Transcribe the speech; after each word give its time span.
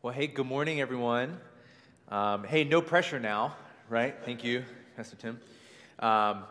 Well, 0.00 0.14
hey, 0.14 0.28
good 0.28 0.46
morning, 0.46 0.80
everyone. 0.80 1.40
Um, 2.08 2.44
hey, 2.44 2.62
no 2.62 2.80
pressure 2.80 3.18
now, 3.18 3.56
right? 3.88 4.14
Thank 4.24 4.44
you, 4.44 4.62
Pastor 4.96 5.16
Tim. 5.16 5.40
Um, 5.98 6.44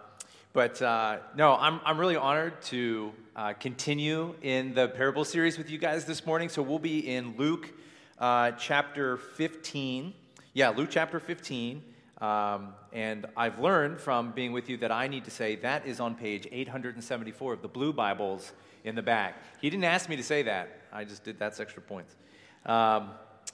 but 0.52 0.82
uh, 0.82 1.20
no, 1.34 1.56
I'm, 1.56 1.80
I'm 1.86 1.98
really 1.98 2.18
honored 2.18 2.62
to 2.64 3.14
uh, 3.38 3.54
continue 3.54 4.36
in 4.42 4.74
the 4.74 4.90
parable 4.90 5.24
series 5.24 5.58
with 5.58 5.70
you 5.70 5.78
guys 5.78 6.04
this 6.04 6.26
morning. 6.26 6.50
So 6.50 6.62
we'll 6.62 6.78
be 6.78 7.08
in 7.08 7.38
Luke 7.38 7.72
uh, 8.20 8.52
chapter 8.52 9.16
15. 9.16 10.14
Yeah, 10.54 10.68
Luke 10.72 10.90
chapter 10.92 11.18
15. 11.18 11.82
Um, 12.20 12.74
and 12.92 13.28
I've 13.38 13.60
learned 13.60 14.02
from 14.02 14.34
being 14.34 14.52
with 14.52 14.68
you 14.68 14.76
that 14.80 14.92
I 14.92 15.08
need 15.08 15.24
to 15.24 15.32
say 15.32 15.56
that 15.56 15.88
is 15.88 16.02
on 16.02 16.16
page 16.16 16.50
874 16.52 17.54
of 17.54 17.62
the 17.62 17.70
blue 17.70 17.94
Bibles 17.94 18.52
in 18.84 18.94
the 18.94 19.02
back. 19.02 19.42
He 19.62 19.70
didn't 19.70 19.86
ask 19.86 20.10
me 20.10 20.18
to 20.18 20.24
say 20.24 20.44
that. 20.44 20.82
I 20.92 21.06
just 21.06 21.24
did 21.24 21.40
that's 21.40 21.62
extra 21.62 21.82
points. 21.82 22.14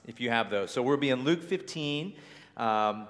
If 0.07 0.20
you 0.20 0.29
have 0.29 0.49
those. 0.49 0.71
So 0.71 0.81
we'll 0.81 0.97
be 0.97 1.09
in 1.09 1.23
Luke 1.23 1.43
15. 1.43 2.14
Um, 2.57 3.07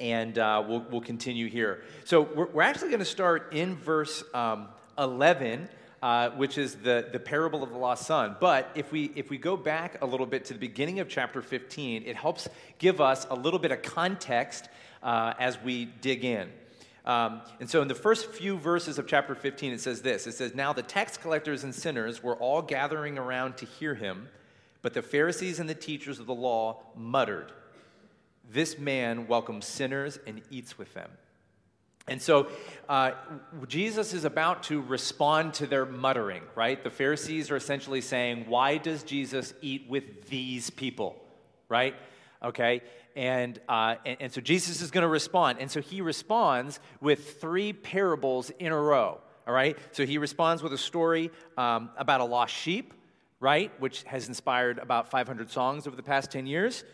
and 0.00 0.36
uh, 0.36 0.64
we'll, 0.66 0.84
we'll 0.90 1.00
continue 1.00 1.48
here. 1.48 1.84
So 2.04 2.22
we're, 2.22 2.48
we're 2.48 2.62
actually 2.62 2.88
going 2.88 3.00
to 3.00 3.04
start 3.04 3.52
in 3.52 3.76
verse 3.76 4.24
um, 4.34 4.68
11, 4.98 5.68
uh, 6.02 6.30
which 6.30 6.58
is 6.58 6.74
the, 6.74 7.08
the 7.12 7.20
parable 7.20 7.62
of 7.62 7.70
the 7.70 7.78
lost 7.78 8.06
son. 8.06 8.36
But 8.40 8.70
if 8.74 8.90
we, 8.90 9.12
if 9.14 9.30
we 9.30 9.38
go 9.38 9.56
back 9.56 10.02
a 10.02 10.06
little 10.06 10.26
bit 10.26 10.44
to 10.46 10.54
the 10.54 10.58
beginning 10.58 10.98
of 10.98 11.08
chapter 11.08 11.40
15, 11.40 12.02
it 12.04 12.16
helps 12.16 12.48
give 12.78 13.00
us 13.00 13.26
a 13.30 13.34
little 13.34 13.60
bit 13.60 13.70
of 13.70 13.82
context 13.82 14.68
uh, 15.04 15.34
as 15.38 15.60
we 15.62 15.84
dig 15.84 16.24
in. 16.24 16.50
Um, 17.04 17.42
and 17.60 17.68
so 17.68 17.82
in 17.82 17.88
the 17.88 17.94
first 17.94 18.30
few 18.30 18.56
verses 18.56 18.98
of 18.98 19.06
chapter 19.06 19.34
15, 19.34 19.72
it 19.72 19.80
says 19.80 20.02
this 20.02 20.26
It 20.26 20.32
says, 20.32 20.54
Now 20.54 20.72
the 20.72 20.82
tax 20.82 21.16
collectors 21.16 21.64
and 21.64 21.74
sinners 21.74 22.22
were 22.22 22.36
all 22.36 22.62
gathering 22.62 23.18
around 23.18 23.56
to 23.58 23.66
hear 23.66 23.94
him, 23.94 24.28
but 24.82 24.94
the 24.94 25.02
Pharisees 25.02 25.60
and 25.60 25.68
the 25.68 25.74
teachers 25.74 26.18
of 26.18 26.26
the 26.26 26.34
law 26.34 26.82
muttered. 26.94 27.52
This 28.50 28.78
man 28.78 29.28
welcomes 29.28 29.66
sinners 29.66 30.18
and 30.26 30.42
eats 30.50 30.76
with 30.76 30.92
them. 30.92 31.10
And 32.08 32.20
so 32.20 32.48
uh, 32.88 33.12
Jesus 33.68 34.12
is 34.12 34.24
about 34.24 34.64
to 34.64 34.80
respond 34.80 35.54
to 35.54 35.66
their 35.66 35.86
muttering, 35.86 36.42
right? 36.56 36.82
The 36.82 36.90
Pharisees 36.90 37.50
are 37.50 37.56
essentially 37.56 38.00
saying, 38.00 38.46
Why 38.48 38.76
does 38.76 39.04
Jesus 39.04 39.54
eat 39.62 39.86
with 39.88 40.28
these 40.28 40.68
people, 40.70 41.16
right? 41.68 41.94
Okay. 42.42 42.82
And, 43.14 43.60
uh, 43.68 43.96
and, 44.04 44.16
and 44.20 44.32
so 44.32 44.40
Jesus 44.40 44.82
is 44.82 44.90
going 44.90 45.02
to 45.02 45.08
respond. 45.08 45.58
And 45.60 45.70
so 45.70 45.80
he 45.80 46.00
responds 46.00 46.80
with 47.00 47.40
three 47.40 47.72
parables 47.72 48.50
in 48.58 48.72
a 48.72 48.80
row, 48.80 49.20
all 49.46 49.54
right? 49.54 49.78
So 49.92 50.04
he 50.04 50.18
responds 50.18 50.62
with 50.62 50.72
a 50.72 50.78
story 50.78 51.30
um, 51.56 51.90
about 51.96 52.20
a 52.20 52.24
lost 52.24 52.54
sheep, 52.54 52.94
right? 53.42 53.72
Which 53.80 54.04
has 54.04 54.28
inspired 54.28 54.78
about 54.78 55.10
500 55.10 55.50
songs 55.50 55.86
over 55.86 55.96
the 55.96 56.02
past 56.02 56.30
10 56.30 56.46
years 56.46 56.84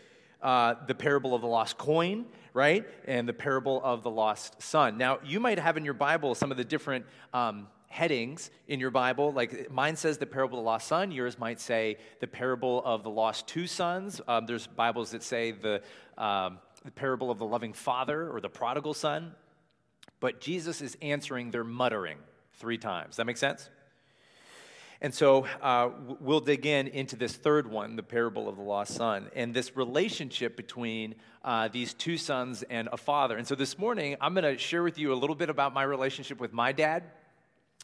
uh, 0.41 0.75
the 0.87 0.95
parable 0.95 1.35
of 1.35 1.41
the 1.41 1.47
lost 1.47 1.77
coin, 1.77 2.25
right? 2.53 2.85
And 3.05 3.27
the 3.27 3.33
parable 3.33 3.81
of 3.83 4.03
the 4.03 4.09
lost 4.09 4.61
son. 4.61 4.97
Now, 4.97 5.19
you 5.23 5.39
might 5.39 5.59
have 5.59 5.77
in 5.77 5.85
your 5.85 5.93
Bible 5.93 6.35
some 6.35 6.51
of 6.51 6.57
the 6.57 6.63
different 6.63 7.05
um, 7.33 7.67
headings 7.87 8.49
in 8.67 8.79
your 8.79 8.91
Bible. 8.91 9.33
Like 9.33 9.69
mine 9.71 9.95
says 9.95 10.17
the 10.17 10.25
parable 10.25 10.59
of 10.59 10.63
the 10.63 10.69
lost 10.69 10.87
son, 10.87 11.11
yours 11.11 11.37
might 11.37 11.59
say 11.59 11.97
the 12.19 12.27
parable 12.27 12.81
of 12.85 13.03
the 13.03 13.09
lost 13.09 13.47
two 13.47 13.67
sons. 13.67 14.21
Um, 14.27 14.45
there's 14.45 14.67
Bibles 14.67 15.11
that 15.11 15.23
say 15.23 15.51
the, 15.51 15.81
um, 16.17 16.59
the 16.85 16.91
parable 16.91 17.31
of 17.31 17.39
the 17.39 17.45
loving 17.45 17.73
father 17.73 18.29
or 18.29 18.39
the 18.39 18.49
prodigal 18.49 18.93
son. 18.93 19.33
But 20.19 20.41
Jesus 20.41 20.81
is 20.81 20.97
answering 21.01 21.51
their 21.51 21.63
muttering 21.63 22.17
three 22.53 22.77
times. 22.77 23.17
That 23.17 23.25
make 23.25 23.37
sense? 23.37 23.69
And 25.01 25.13
so 25.13 25.45
uh, 25.61 25.89
we'll 26.19 26.41
dig 26.41 26.65
in 26.65 26.87
into 26.87 27.15
this 27.15 27.33
third 27.33 27.71
one, 27.71 27.95
the 27.95 28.03
parable 28.03 28.49
of 28.49 28.57
the 28.57 28.61
lost 28.61 28.95
son, 28.95 29.29
and 29.33 29.53
this 29.53 29.77
relationship 29.77 30.57
between 30.57 31.15
uh, 31.45 31.69
these 31.69 31.93
two 31.93 32.17
sons 32.17 32.63
and 32.63 32.89
a 32.91 32.97
father. 32.97 33.37
And 33.37 33.47
so 33.47 33.55
this 33.55 33.77
morning, 33.77 34.17
I'm 34.19 34.33
going 34.33 34.43
to 34.43 34.57
share 34.57 34.83
with 34.83 34.97
you 34.97 35.13
a 35.13 35.15
little 35.15 35.37
bit 35.37 35.49
about 35.49 35.73
my 35.73 35.83
relationship 35.83 36.41
with 36.41 36.51
my 36.51 36.73
dad, 36.73 37.03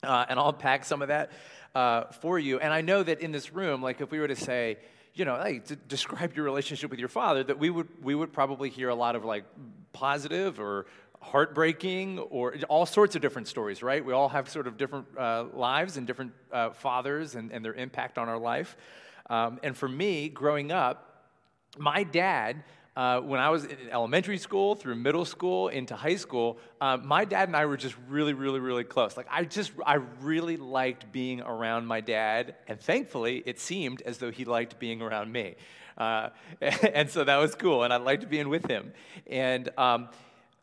uh, 0.04 0.25
and 0.28 0.38
I'll 0.38 0.52
pack 0.52 0.84
some 0.84 1.02
of 1.02 1.08
that 1.08 1.31
uh, 1.74 2.06
for 2.20 2.38
you. 2.38 2.59
And 2.59 2.74
I 2.74 2.81
know 2.81 3.02
that 3.02 3.22
in 3.22 3.31
this 3.31 3.54
room, 3.54 3.81
like 3.81 4.02
if 4.02 4.12
we 4.12 4.20
were 4.20 4.28
to 4.28 4.36
say, 4.36 4.78
you 5.14 5.24
know, 5.24 5.42
hey, 5.42 5.62
describe 5.88 6.36
your 6.36 6.44
relationship 6.44 6.92
with 6.92 7.00
your 7.00 7.08
father, 7.08 7.46
that 7.46 7.58
we 7.58 7.70
would 7.70 7.88
we 8.04 8.14
would 8.14 8.34
probably 8.34 8.70
hear 8.70 8.90
a 8.90 8.96
lot 8.96 9.16
of 9.16 9.24
like 9.24 9.46
positive 9.94 10.59
or 10.59 10.88
heartbreaking 11.31 12.19
or 12.19 12.56
all 12.69 12.86
sorts 12.86 13.16
of 13.16 13.22
different 13.22 13.47
stories, 13.47 13.81
right? 13.81 14.03
We 14.03 14.13
all 14.13 14.30
have 14.30 14.47
sort 14.47 14.68
of 14.68 14.78
different 14.78 15.06
uh, 15.18 15.46
lives 15.53 15.97
and 15.97 16.06
different 16.06 16.34
uh, 16.52 16.69
fathers 16.69 17.36
and, 17.36 17.52
and, 17.52 17.66
their 17.66 17.74
impact 17.74 18.18
on 18.18 18.30
our 18.30 18.38
life. 18.38 18.78
Um, 19.30 19.59
and 19.63 19.75
for 19.75 19.90
me, 19.90 20.30
growing 20.30 20.72
up, 20.72 21.25
my 21.78 22.03
dad, 22.03 22.63
uh, 22.96 23.19
when 23.19 23.40
I 23.40 23.50
was 23.50 23.66
in 23.66 23.90
elementary 23.91 24.38
school, 24.38 24.75
through 24.75 24.96
middle 24.96 25.25
school, 25.25 25.68
into 25.68 25.96
high 25.96 26.16
school, 26.16 26.59
uh, 26.80 26.97
my 26.97 27.25
dad 27.25 27.50
and 27.50 27.57
I 27.57 27.66
were 27.66 27.75
just 27.75 27.96
really, 28.07 28.34
really, 28.34 28.59
really 28.59 28.84
close. 28.84 29.18
Like, 29.18 29.28
I 29.30 29.44
just, 29.44 29.72
I 29.86 29.96
really 30.22 30.57
liked 30.57 31.12
being 31.12 31.42
around 31.42 31.88
my 31.88 32.02
dad, 32.02 32.56
and 32.68 32.80
thankfully, 32.80 33.44
it 33.46 33.59
seemed 33.59 34.02
as 34.03 34.19
though 34.19 34.31
he 34.31 34.46
liked 34.46 34.80
being 34.80 35.02
around 35.02 35.31
me. 35.31 35.56
Uh, 35.97 36.30
and 36.62 37.09
so 37.09 37.24
that 37.24 37.38
was 37.38 37.56
cool, 37.56 37.84
and 37.84 37.92
I 37.92 37.97
liked 37.97 38.30
being 38.30 38.47
with 38.47 38.68
him. 38.68 38.94
And, 39.28 39.69
um, 39.78 40.09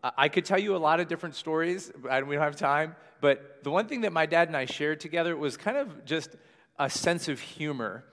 I 0.03 0.29
could 0.29 0.45
tell 0.45 0.59
you 0.59 0.75
a 0.75 0.79
lot 0.79 1.01
of 1.01 1.09
different 1.09 1.35
stories. 1.37 1.93
and 2.11 2.29
we 2.29 2.35
don't 2.35 2.45
have 2.45 2.57
time. 2.57 2.97
But 3.21 3.63
the 3.63 3.71
one 3.71 3.87
thing 3.87 4.01
that 4.01 4.13
my 4.13 4.27
dad 4.27 4.49
and 4.49 4.57
I 4.57 4.65
shared 4.65 5.01
together 5.01 5.37
was 5.37 5.57
kind 5.57 5.77
of 5.77 6.05
just 6.05 6.31
a 6.79 6.91
sense 6.91 7.29
of 7.29 7.39
humor. 7.41 8.05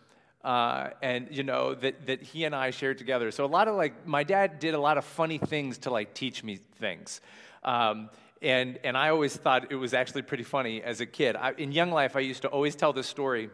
Uh, 0.44 0.92
and 1.02 1.28
you 1.32 1.44
know 1.44 1.76
that, 1.76 2.08
that 2.08 2.22
he 2.22 2.46
and 2.46 2.56
i 2.56 2.70
shared 2.70 2.98
together 2.98 3.30
so 3.30 3.44
a 3.44 3.46
lot 3.46 3.68
of 3.68 3.76
like 3.76 4.08
my 4.08 4.24
dad 4.24 4.58
did 4.58 4.74
a 4.74 4.80
lot 4.80 4.98
of 4.98 5.04
funny 5.04 5.38
things 5.38 5.80
to 5.80 5.90
like 5.90 6.14
teach 6.14 6.46
me 6.46 6.58
things 6.80 7.20
um, 7.66 8.10
and 8.42 8.80
and 8.86 8.96
i 8.98 9.10
always 9.10 9.36
thought 9.36 9.70
it 9.70 9.76
was 9.76 9.94
actually 9.94 10.22
pretty 10.22 10.46
funny 10.46 10.82
as 10.82 11.02
a 11.02 11.06
kid 11.06 11.36
I, 11.36 11.52
in 11.58 11.74
young 11.74 11.92
life 11.92 12.16
i 12.16 12.22
used 12.22 12.44
to 12.44 12.48
always 12.48 12.74
tell 12.78 12.94
this 12.94 13.06
story 13.06 13.50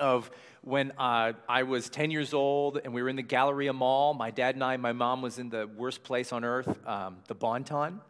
of 0.00 0.28
when 0.62 0.92
uh, 0.96 1.32
I 1.48 1.64
was 1.64 1.88
10 1.88 2.10
years 2.10 2.32
old 2.32 2.80
and 2.82 2.94
we 2.94 3.02
were 3.02 3.08
in 3.08 3.16
the 3.16 3.22
Galleria 3.22 3.72
Mall. 3.72 4.14
My 4.14 4.30
dad 4.30 4.54
and 4.54 4.62
I, 4.62 4.76
my 4.76 4.92
mom 4.92 5.20
was 5.20 5.38
in 5.38 5.50
the 5.50 5.68
worst 5.76 6.04
place 6.04 6.32
on 6.32 6.44
earth, 6.44 6.86
um, 6.86 7.16
the 7.26 7.34
Bon-Ton. 7.34 8.00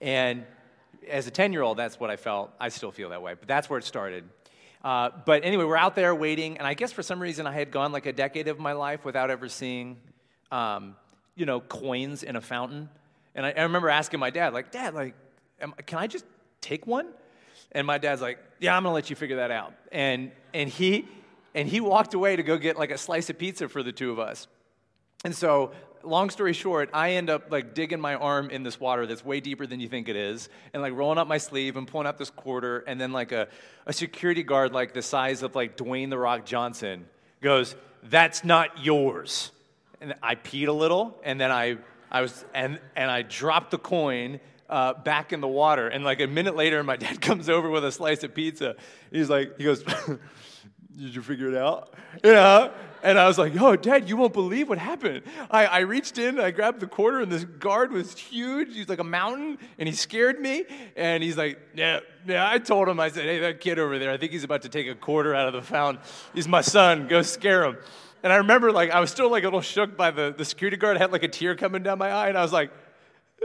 And 0.00 0.44
as 1.08 1.26
a 1.26 1.30
10 1.30 1.52
year 1.52 1.62
old, 1.62 1.78
that's 1.78 1.98
what 1.98 2.10
I 2.10 2.16
felt. 2.16 2.52
I 2.58 2.68
still 2.70 2.90
feel 2.90 3.10
that 3.10 3.22
way, 3.22 3.34
but 3.34 3.46
that's 3.46 3.70
where 3.70 3.78
it 3.78 3.84
started. 3.84 4.24
Uh, 4.82 5.10
but 5.24 5.44
anyway, 5.44 5.64
we're 5.64 5.76
out 5.76 5.94
there 5.94 6.14
waiting, 6.14 6.58
and 6.58 6.66
I 6.66 6.74
guess 6.74 6.92
for 6.92 7.02
some 7.02 7.20
reason 7.20 7.46
I 7.46 7.52
had 7.52 7.70
gone 7.70 7.92
like 7.92 8.06
a 8.06 8.12
decade 8.12 8.46
of 8.46 8.58
my 8.58 8.72
life 8.72 9.04
without 9.04 9.30
ever 9.30 9.48
seeing, 9.48 9.96
um, 10.52 10.96
you 11.34 11.46
know, 11.46 11.60
coins 11.60 12.22
in 12.22 12.36
a 12.36 12.40
fountain. 12.40 12.88
And 13.34 13.44
I, 13.44 13.50
I 13.50 13.62
remember 13.62 13.88
asking 13.88 14.20
my 14.20 14.30
dad, 14.30 14.52
like, 14.52 14.70
Dad, 14.70 14.94
like, 14.94 15.14
am, 15.60 15.72
can 15.86 15.98
I 15.98 16.06
just 16.06 16.24
take 16.60 16.86
one? 16.86 17.08
And 17.72 17.86
my 17.86 17.98
dad's 17.98 18.22
like, 18.22 18.38
"Yeah, 18.60 18.76
I'm 18.76 18.84
gonna 18.84 18.94
let 18.94 19.10
you 19.10 19.16
figure 19.16 19.36
that 19.36 19.50
out." 19.50 19.74
And 19.90 20.30
and 20.54 20.68
he 20.68 21.06
and 21.56 21.66
he 21.66 21.80
walked 21.80 22.14
away 22.14 22.36
to 22.36 22.42
go 22.42 22.58
get 22.58 22.78
like 22.78 22.90
a 22.90 22.98
slice 22.98 23.30
of 23.30 23.38
pizza 23.38 23.68
for 23.68 23.82
the 23.82 23.90
two 23.90 24.12
of 24.12 24.18
us. 24.18 24.46
And 25.24 25.34
so, 25.34 25.72
long 26.02 26.28
story 26.28 26.52
short, 26.52 26.90
I 26.92 27.12
end 27.12 27.30
up 27.30 27.50
like 27.50 27.74
digging 27.74 27.98
my 27.98 28.14
arm 28.14 28.50
in 28.50 28.62
this 28.62 28.78
water 28.78 29.06
that's 29.06 29.24
way 29.24 29.40
deeper 29.40 29.66
than 29.66 29.80
you 29.80 29.88
think 29.88 30.08
it 30.08 30.16
is, 30.16 30.50
and 30.74 30.82
like 30.82 30.92
rolling 30.92 31.18
up 31.18 31.26
my 31.26 31.38
sleeve 31.38 31.76
and 31.76 31.88
pulling 31.88 32.06
out 32.06 32.18
this 32.18 32.30
quarter, 32.30 32.80
and 32.80 33.00
then 33.00 33.10
like 33.10 33.32
a, 33.32 33.48
a 33.86 33.92
security 33.92 34.42
guard 34.42 34.72
like 34.72 34.92
the 34.92 35.02
size 35.02 35.42
of 35.42 35.56
like 35.56 35.76
Dwayne 35.78 36.10
the 36.10 36.18
Rock 36.18 36.44
Johnson 36.44 37.06
goes, 37.40 37.74
"That's 38.02 38.44
not 38.44 38.84
yours." 38.84 39.50
And 40.02 40.14
I 40.22 40.34
peed 40.34 40.68
a 40.68 40.72
little, 40.72 41.18
and 41.24 41.40
then 41.40 41.50
I 41.50 41.78
I 42.10 42.20
was 42.20 42.44
and 42.54 42.78
and 42.94 43.10
I 43.10 43.22
dropped 43.22 43.70
the 43.70 43.78
coin 43.78 44.40
uh, 44.68 44.92
back 44.92 45.32
in 45.32 45.40
the 45.40 45.48
water. 45.48 45.88
And 45.88 46.04
like 46.04 46.20
a 46.20 46.26
minute 46.26 46.54
later, 46.54 46.84
my 46.84 46.96
dad 46.96 47.20
comes 47.22 47.48
over 47.48 47.70
with 47.70 47.84
a 47.84 47.92
slice 47.92 48.22
of 48.24 48.34
pizza. 48.34 48.76
He's 49.10 49.30
like, 49.30 49.56
he 49.56 49.64
goes, 49.64 49.82
Did 50.98 51.14
you 51.14 51.22
figure 51.22 51.50
it 51.50 51.56
out? 51.56 51.92
You 52.24 52.32
know? 52.32 52.72
And 53.02 53.18
I 53.18 53.28
was 53.28 53.38
like, 53.38 53.52
oh, 53.60 53.76
Dad, 53.76 54.08
you 54.08 54.16
won't 54.16 54.32
believe 54.32 54.68
what 54.68 54.78
happened. 54.78 55.22
I, 55.50 55.66
I 55.66 55.78
reached 55.80 56.18
in, 56.18 56.40
I 56.40 56.50
grabbed 56.50 56.80
the 56.80 56.86
quarter, 56.86 57.20
and 57.20 57.30
this 57.30 57.44
guard 57.44 57.92
was 57.92 58.16
huge. 58.16 58.74
He's 58.74 58.88
like 58.88 58.98
a 58.98 59.04
mountain, 59.04 59.58
and 59.78 59.88
he 59.88 59.94
scared 59.94 60.40
me. 60.40 60.64
And 60.96 61.22
he's 61.22 61.36
like, 61.36 61.60
yeah, 61.74 62.00
yeah. 62.26 62.50
I 62.50 62.58
told 62.58 62.88
him, 62.88 62.98
I 62.98 63.10
said, 63.10 63.24
hey, 63.24 63.38
that 63.40 63.60
kid 63.60 63.78
over 63.78 63.98
there, 63.98 64.10
I 64.10 64.16
think 64.16 64.32
he's 64.32 64.42
about 64.42 64.62
to 64.62 64.68
take 64.68 64.88
a 64.88 64.94
quarter 64.94 65.34
out 65.34 65.46
of 65.46 65.52
the 65.52 65.62
fountain. 65.62 66.02
He's 66.34 66.48
my 66.48 66.62
son. 66.62 67.06
Go 67.06 67.22
scare 67.22 67.64
him. 67.64 67.76
And 68.22 68.32
I 68.32 68.36
remember, 68.36 68.72
like, 68.72 68.90
I 68.90 68.98
was 68.98 69.10
still 69.10 69.30
like 69.30 69.44
a 69.44 69.46
little 69.46 69.60
shook 69.60 69.96
by 69.96 70.10
the, 70.10 70.34
the 70.36 70.44
security 70.44 70.76
guard. 70.76 70.96
I 70.96 71.00
had 71.00 71.12
like 71.12 71.22
a 71.22 71.28
tear 71.28 71.54
coming 71.54 71.82
down 71.82 71.98
my 71.98 72.10
eye, 72.10 72.28
and 72.28 72.38
I 72.38 72.42
was 72.42 72.52
like, 72.52 72.72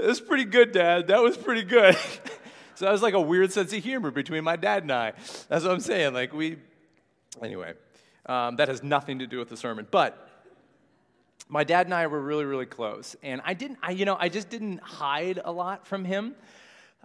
that's 0.01 0.21
pretty 0.21 0.45
good, 0.45 0.71
Dad. 0.71 1.07
That 1.07 1.21
was 1.21 1.37
pretty 1.37 1.63
good. 1.63 1.95
so 2.75 2.85
that 2.85 2.91
was 2.91 3.03
like 3.03 3.13
a 3.13 3.21
weird 3.21 3.51
sense 3.51 3.73
of 3.73 3.83
humor 3.83 4.09
between 4.09 4.43
my 4.43 4.55
dad 4.55 4.83
and 4.83 4.91
I. 4.91 5.13
That's 5.49 5.65
what 5.65 5.71
I'm 5.71 5.81
saying. 5.81 6.13
Like, 6.13 6.33
we, 6.33 6.57
anyway, 7.41 7.73
um, 8.25 8.55
that 8.57 8.67
has 8.67 8.81
nothing 8.81 9.19
to 9.19 9.27
do 9.27 9.37
with 9.37 9.49
the 9.49 9.57
sermon. 9.57 9.87
But 9.89 10.27
my 11.47 11.63
dad 11.63 11.85
and 11.87 11.93
I 11.93 12.07
were 12.07 12.21
really, 12.21 12.45
really 12.45 12.65
close. 12.65 13.15
And 13.21 13.41
I 13.43 13.53
didn't, 13.53 13.79
I, 13.83 13.91
you 13.91 14.05
know, 14.05 14.17
I 14.19 14.29
just 14.29 14.49
didn't 14.49 14.79
hide 14.81 15.39
a 15.43 15.51
lot 15.51 15.85
from 15.85 16.05
him. 16.05 16.35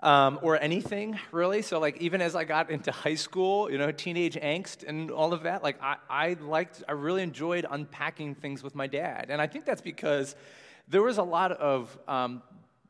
um, 0.03 0.39
or 0.43 0.61
anything 0.61 1.19
really. 1.33 1.63
So 1.63 1.79
like 1.79 2.01
even 2.01 2.21
as 2.21 2.37
I 2.37 2.45
got 2.45 2.71
into 2.71 2.93
high 2.93 3.15
school, 3.15 3.71
you 3.71 3.79
know, 3.79 3.91
teenage 3.93 4.35
angst 4.35 4.87
and 4.87 5.11
all 5.11 5.33
of 5.33 5.45
that, 5.45 5.63
like 5.63 5.81
I, 5.83 5.97
I 6.09 6.37
liked, 6.41 6.83
I 6.89 6.93
really 6.93 7.23
enjoyed 7.23 7.67
unpacking 7.69 8.35
things 8.35 8.63
with 8.63 8.75
my 8.75 8.87
dad, 8.87 9.27
and 9.31 9.41
I 9.41 9.47
think 9.47 9.65
that's 9.65 9.81
because 9.81 10.37
there 10.89 11.03
was 11.03 11.19
a 11.19 11.23
lot 11.23 11.53
of 11.53 11.99
um, 12.07 12.43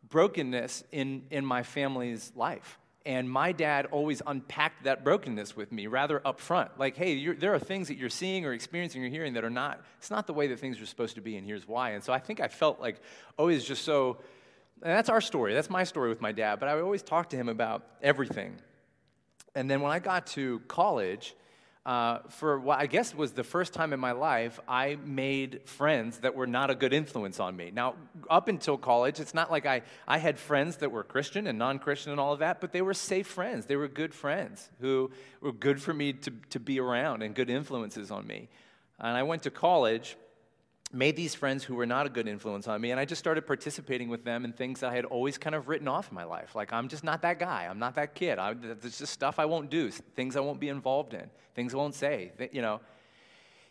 brokenness 0.08 0.84
in 0.92 1.24
in 1.30 1.44
my 1.44 1.62
family's 1.62 2.32
life. 2.34 2.78
And 3.06 3.30
my 3.30 3.52
dad 3.52 3.86
always 3.86 4.20
unpacked 4.26 4.84
that 4.84 5.04
brokenness 5.04 5.56
with 5.56 5.72
me 5.72 5.86
rather 5.86 6.20
upfront. 6.20 6.70
Like, 6.76 6.96
hey, 6.96 7.32
there 7.32 7.54
are 7.54 7.58
things 7.58 7.88
that 7.88 7.96
you're 7.96 8.10
seeing 8.10 8.44
or 8.44 8.52
experiencing 8.52 9.02
or 9.04 9.08
hearing 9.08 9.32
that 9.34 9.44
are 9.44 9.50
not, 9.50 9.80
it's 9.96 10.10
not 10.10 10.26
the 10.26 10.34
way 10.34 10.48
that 10.48 10.58
things 10.58 10.80
are 10.80 10.86
supposed 10.86 11.14
to 11.14 11.20
be, 11.20 11.36
and 11.36 11.46
here's 11.46 11.66
why. 11.66 11.90
And 11.90 12.04
so 12.04 12.12
I 12.12 12.18
think 12.18 12.40
I 12.40 12.48
felt 12.48 12.80
like 12.80 13.00
always 13.38 13.64
just 13.64 13.84
so 13.84 14.18
and 14.82 14.92
that's 14.92 15.08
our 15.08 15.20
story. 15.20 15.54
That's 15.54 15.70
my 15.70 15.84
story 15.84 16.08
with 16.08 16.20
my 16.20 16.32
dad. 16.32 16.60
But 16.60 16.68
I 16.68 16.80
always 16.80 17.02
talk 17.02 17.30
to 17.30 17.36
him 17.36 17.48
about 17.48 17.86
everything. 18.02 18.56
And 19.54 19.70
then 19.70 19.80
when 19.80 19.90
I 19.90 19.98
got 19.98 20.26
to 20.28 20.60
college, 20.68 21.34
uh, 21.86 22.18
for 22.30 22.58
what 22.58 22.80
I 22.80 22.86
guess 22.86 23.14
was 23.14 23.30
the 23.30 23.44
first 23.44 23.72
time 23.72 23.92
in 23.92 24.00
my 24.00 24.10
life, 24.10 24.58
I 24.66 24.98
made 25.04 25.60
friends 25.66 26.18
that 26.18 26.34
were 26.34 26.48
not 26.48 26.68
a 26.68 26.74
good 26.74 26.92
influence 26.92 27.38
on 27.38 27.56
me. 27.56 27.70
Now, 27.72 27.94
up 28.28 28.48
until 28.48 28.76
college, 28.76 29.20
it's 29.20 29.34
not 29.34 29.52
like 29.52 29.66
I, 29.66 29.82
I 30.08 30.18
had 30.18 30.36
friends 30.36 30.78
that 30.78 30.90
were 30.90 31.04
Christian 31.04 31.46
and 31.46 31.60
non 31.60 31.78
Christian 31.78 32.10
and 32.10 32.20
all 32.20 32.32
of 32.32 32.40
that, 32.40 32.60
but 32.60 32.72
they 32.72 32.82
were 32.82 32.92
safe 32.92 33.28
friends. 33.28 33.66
They 33.66 33.76
were 33.76 33.86
good 33.86 34.12
friends 34.12 34.68
who 34.80 35.12
were 35.40 35.52
good 35.52 35.80
for 35.80 35.94
me 35.94 36.12
to, 36.14 36.32
to 36.50 36.58
be 36.58 36.80
around 36.80 37.22
and 37.22 37.36
good 37.36 37.48
influences 37.48 38.10
on 38.10 38.26
me. 38.26 38.48
And 38.98 39.16
I 39.16 39.22
went 39.22 39.44
to 39.44 39.50
college 39.52 40.16
made 40.92 41.16
these 41.16 41.34
friends 41.34 41.64
who 41.64 41.74
were 41.74 41.86
not 41.86 42.06
a 42.06 42.08
good 42.08 42.28
influence 42.28 42.68
on 42.68 42.80
me, 42.80 42.90
and 42.90 43.00
I 43.00 43.04
just 43.04 43.18
started 43.18 43.46
participating 43.46 44.08
with 44.08 44.24
them 44.24 44.44
in 44.44 44.52
things 44.52 44.82
I 44.82 44.94
had 44.94 45.04
always 45.04 45.36
kind 45.36 45.54
of 45.54 45.68
written 45.68 45.88
off 45.88 46.10
in 46.10 46.14
my 46.14 46.24
life. 46.24 46.54
Like, 46.54 46.72
I'm 46.72 46.88
just 46.88 47.04
not 47.04 47.22
that 47.22 47.38
guy. 47.38 47.66
I'm 47.68 47.78
not 47.78 47.96
that 47.96 48.14
kid. 48.14 48.38
I, 48.38 48.54
there's 48.54 48.98
just 48.98 49.12
stuff 49.12 49.38
I 49.38 49.44
won't 49.44 49.70
do, 49.70 49.90
things 49.90 50.36
I 50.36 50.40
won't 50.40 50.60
be 50.60 50.68
involved 50.68 51.14
in, 51.14 51.28
things 51.54 51.74
I 51.74 51.76
won't 51.76 51.94
say, 51.94 52.32
you 52.52 52.62
know. 52.62 52.80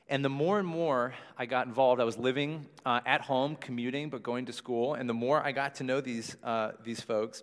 And 0.07 0.23
the 0.23 0.29
more 0.29 0.59
and 0.59 0.67
more 0.67 1.15
I 1.35 1.47
got 1.47 1.65
involved, 1.65 1.99
I 1.99 2.03
was 2.03 2.17
living 2.17 2.67
uh, 2.85 2.99
at 3.07 3.21
home, 3.21 3.55
commuting, 3.55 4.09
but 4.09 4.21
going 4.21 4.45
to 4.45 4.53
school. 4.53 4.93
And 4.93 5.09
the 5.09 5.15
more 5.15 5.43
I 5.43 5.51
got 5.51 5.75
to 5.75 5.83
know 5.83 5.99
these, 5.99 6.37
uh, 6.43 6.73
these 6.83 7.01
folks, 7.01 7.41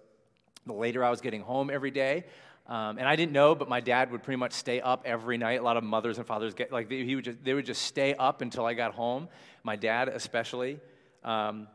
the 0.64 0.72
later 0.72 1.02
I 1.02 1.10
was 1.10 1.20
getting 1.20 1.40
home 1.40 1.70
every 1.70 1.90
day. 1.90 2.24
Um, 2.68 2.98
and 2.98 3.08
I 3.08 3.16
didn't 3.16 3.32
know, 3.32 3.56
but 3.56 3.68
my 3.68 3.80
dad 3.80 4.12
would 4.12 4.22
pretty 4.22 4.36
much 4.36 4.52
stay 4.52 4.80
up 4.80 5.02
every 5.04 5.36
night. 5.36 5.58
A 5.58 5.62
lot 5.64 5.76
of 5.76 5.82
mothers 5.82 6.18
and 6.18 6.26
fathers 6.26 6.54
get 6.54 6.70
like 6.70 6.88
they, 6.88 7.04
he 7.04 7.16
would 7.16 7.24
just, 7.24 7.42
they 7.42 7.54
would 7.54 7.66
just 7.66 7.82
stay 7.82 8.14
up 8.14 8.40
until 8.40 8.64
I 8.64 8.74
got 8.74 8.94
home. 8.94 9.28
My 9.62 9.76
dad 9.76 10.08
especially. 10.08 10.80
Um, 11.24 11.68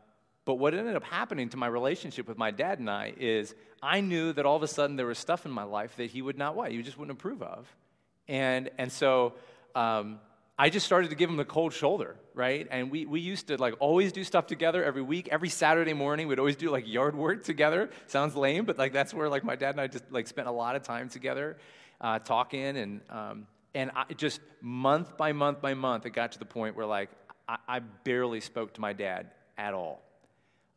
but 0.44 0.54
what 0.54 0.74
ended 0.74 0.96
up 0.96 1.04
happening 1.04 1.50
to 1.50 1.56
my 1.56 1.66
relationship 1.66 2.26
with 2.26 2.38
my 2.38 2.50
dad 2.50 2.78
and 2.78 2.88
I 2.88 3.12
is 3.18 3.54
I 3.82 4.00
knew 4.00 4.32
that 4.32 4.46
all 4.46 4.56
of 4.56 4.62
a 4.62 4.68
sudden 4.68 4.96
there 4.96 5.06
was 5.06 5.18
stuff 5.18 5.44
in 5.44 5.52
my 5.52 5.64
life 5.64 5.96
that 5.96 6.10
he 6.10 6.22
would 6.22 6.38
not 6.38 6.56
what 6.56 6.72
he 6.72 6.82
just 6.82 6.98
wouldn't 6.98 7.18
approve 7.18 7.42
of, 7.42 7.66
and 8.26 8.70
and 8.78 8.90
so. 8.90 9.34
Um, 9.74 10.20
I 10.60 10.70
just 10.70 10.84
started 10.84 11.10
to 11.10 11.16
give 11.16 11.30
him 11.30 11.36
the 11.36 11.44
cold 11.44 11.72
shoulder, 11.72 12.16
right? 12.34 12.66
And 12.68 12.90
we, 12.90 13.06
we 13.06 13.20
used 13.20 13.46
to 13.46 13.56
like 13.56 13.74
always 13.78 14.10
do 14.10 14.24
stuff 14.24 14.48
together 14.48 14.82
every 14.82 15.02
week. 15.02 15.28
Every 15.30 15.50
Saturday 15.50 15.92
morning, 15.92 16.26
we'd 16.26 16.40
always 16.40 16.56
do 16.56 16.68
like 16.70 16.84
yard 16.88 17.14
work 17.14 17.44
together. 17.44 17.90
Sounds 18.08 18.34
lame, 18.34 18.64
but 18.64 18.76
like 18.76 18.92
that's 18.92 19.14
where 19.14 19.28
like 19.28 19.44
my 19.44 19.54
dad 19.54 19.70
and 19.70 19.80
I 19.80 19.86
just 19.86 20.10
like 20.10 20.26
spent 20.26 20.48
a 20.48 20.50
lot 20.50 20.74
of 20.74 20.82
time 20.82 21.08
together, 21.08 21.58
uh, 22.00 22.18
talking 22.18 22.76
and 22.76 23.00
um, 23.08 23.46
and 23.72 23.92
I, 23.94 24.12
just 24.14 24.40
month 24.60 25.16
by 25.16 25.32
month 25.32 25.60
by 25.60 25.74
month, 25.74 26.06
it 26.06 26.10
got 26.10 26.32
to 26.32 26.40
the 26.40 26.44
point 26.44 26.74
where 26.74 26.86
like 26.86 27.10
I, 27.48 27.56
I 27.66 27.78
barely 27.78 28.40
spoke 28.40 28.74
to 28.74 28.80
my 28.80 28.92
dad 28.92 29.30
at 29.56 29.74
all 29.74 30.02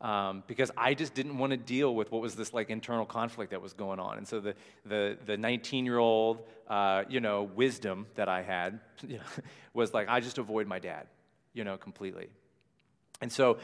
um, 0.02 0.44
because 0.48 0.72
I 0.76 0.94
just 0.94 1.14
didn't 1.14 1.38
want 1.38 1.52
to 1.52 1.58
deal 1.58 1.94
with 1.94 2.12
what 2.12 2.22
was 2.22 2.36
this 2.36 2.54
like 2.54 2.70
internal 2.70 3.06
conflict 3.06 3.52
that 3.52 3.62
was 3.62 3.74
going 3.74 4.00
on. 4.00 4.18
And 4.18 4.28
so 4.28 4.40
the 4.40 4.56
the 4.86 5.18
the 5.26 5.38
19 5.38 5.86
year 5.86 6.00
old 6.00 6.44
uh, 6.68 7.04
you 7.10 7.20
know 7.20 7.44
wisdom 7.44 8.08
that 8.16 8.28
I 8.28 8.42
had 8.42 8.80
you 9.08 9.18
know, 9.18 9.24
was 9.74 9.94
like 9.94 10.10
I 10.10 10.20
just 10.20 10.38
avoid 10.38 10.68
my 10.68 10.80
dad, 10.80 11.08
you 11.54 11.64
know, 11.64 11.78
completely. 11.78 12.30
And 13.22 13.32
so 13.32 13.60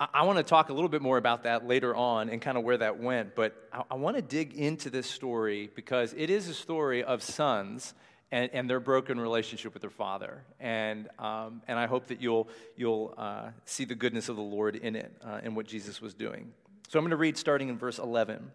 I, 0.00 0.08
I 0.14 0.22
want 0.24 0.38
to 0.38 0.44
talk 0.44 0.70
a 0.70 0.72
little 0.72 0.88
bit 0.88 1.02
more 1.02 1.18
about 1.18 1.42
that 1.42 1.66
later 1.66 1.94
on 1.94 2.30
and 2.30 2.40
kind 2.40 2.56
of 2.56 2.64
where 2.64 2.78
that 2.78 2.98
went. 2.98 3.34
But 3.34 3.54
I, 3.72 3.82
I 3.90 3.94
want 3.96 4.16
to 4.16 4.22
dig 4.22 4.54
into 4.54 4.88
this 4.88 5.08
story 5.08 5.70
because 5.74 6.14
it 6.16 6.30
is 6.30 6.48
a 6.48 6.54
story 6.54 7.04
of 7.04 7.22
sons 7.22 7.92
and, 8.32 8.50
and 8.52 8.68
their 8.68 8.80
broken 8.80 9.20
relationship 9.20 9.74
with 9.74 9.80
their 9.80 9.90
father. 9.90 10.42
And, 10.58 11.08
um, 11.18 11.62
and 11.68 11.78
I 11.78 11.86
hope 11.86 12.06
that 12.08 12.20
you'll, 12.20 12.48
you'll 12.76 13.14
uh, 13.16 13.50
see 13.64 13.84
the 13.84 13.94
goodness 13.94 14.28
of 14.28 14.36
the 14.36 14.42
Lord 14.42 14.76
in 14.76 14.96
it 14.96 15.12
uh, 15.24 15.40
and 15.42 15.54
what 15.54 15.66
Jesus 15.66 16.00
was 16.00 16.14
doing. 16.14 16.52
So 16.88 16.98
I'm 16.98 17.04
going 17.04 17.10
to 17.10 17.16
read 17.16 17.36
starting 17.36 17.68
in 17.68 17.78
verse 17.78 17.98
11. 17.98 18.50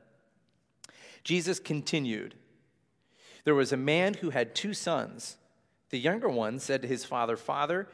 Jesus 1.24 1.60
continued 1.60 2.36
There 3.44 3.56
was 3.56 3.72
a 3.72 3.78
man 3.78 4.16
who 4.16 4.30
had 4.30 4.56
two 4.56 4.74
sons. 4.74 5.38
The 5.90 6.00
younger 6.00 6.30
one 6.30 6.60
said 6.60 6.82
to 6.84 6.88
his 6.88 7.06
father, 7.06 7.36
Father, 7.36 7.88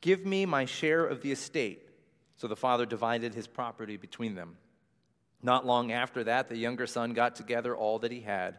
give 0.00 0.24
me 0.24 0.46
my 0.46 0.64
share 0.64 1.04
of 1.04 1.20
the 1.20 1.32
estate. 1.32 1.88
So 2.36 2.46
the 2.46 2.56
father 2.56 2.86
divided 2.86 3.34
his 3.34 3.46
property 3.46 3.96
between 3.96 4.34
them. 4.34 4.56
Not 5.42 5.66
long 5.66 5.92
after 5.92 6.24
that, 6.24 6.48
the 6.48 6.56
younger 6.56 6.86
son 6.86 7.12
got 7.12 7.36
together 7.36 7.76
all 7.76 7.98
that 8.00 8.12
he 8.12 8.20
had 8.20 8.58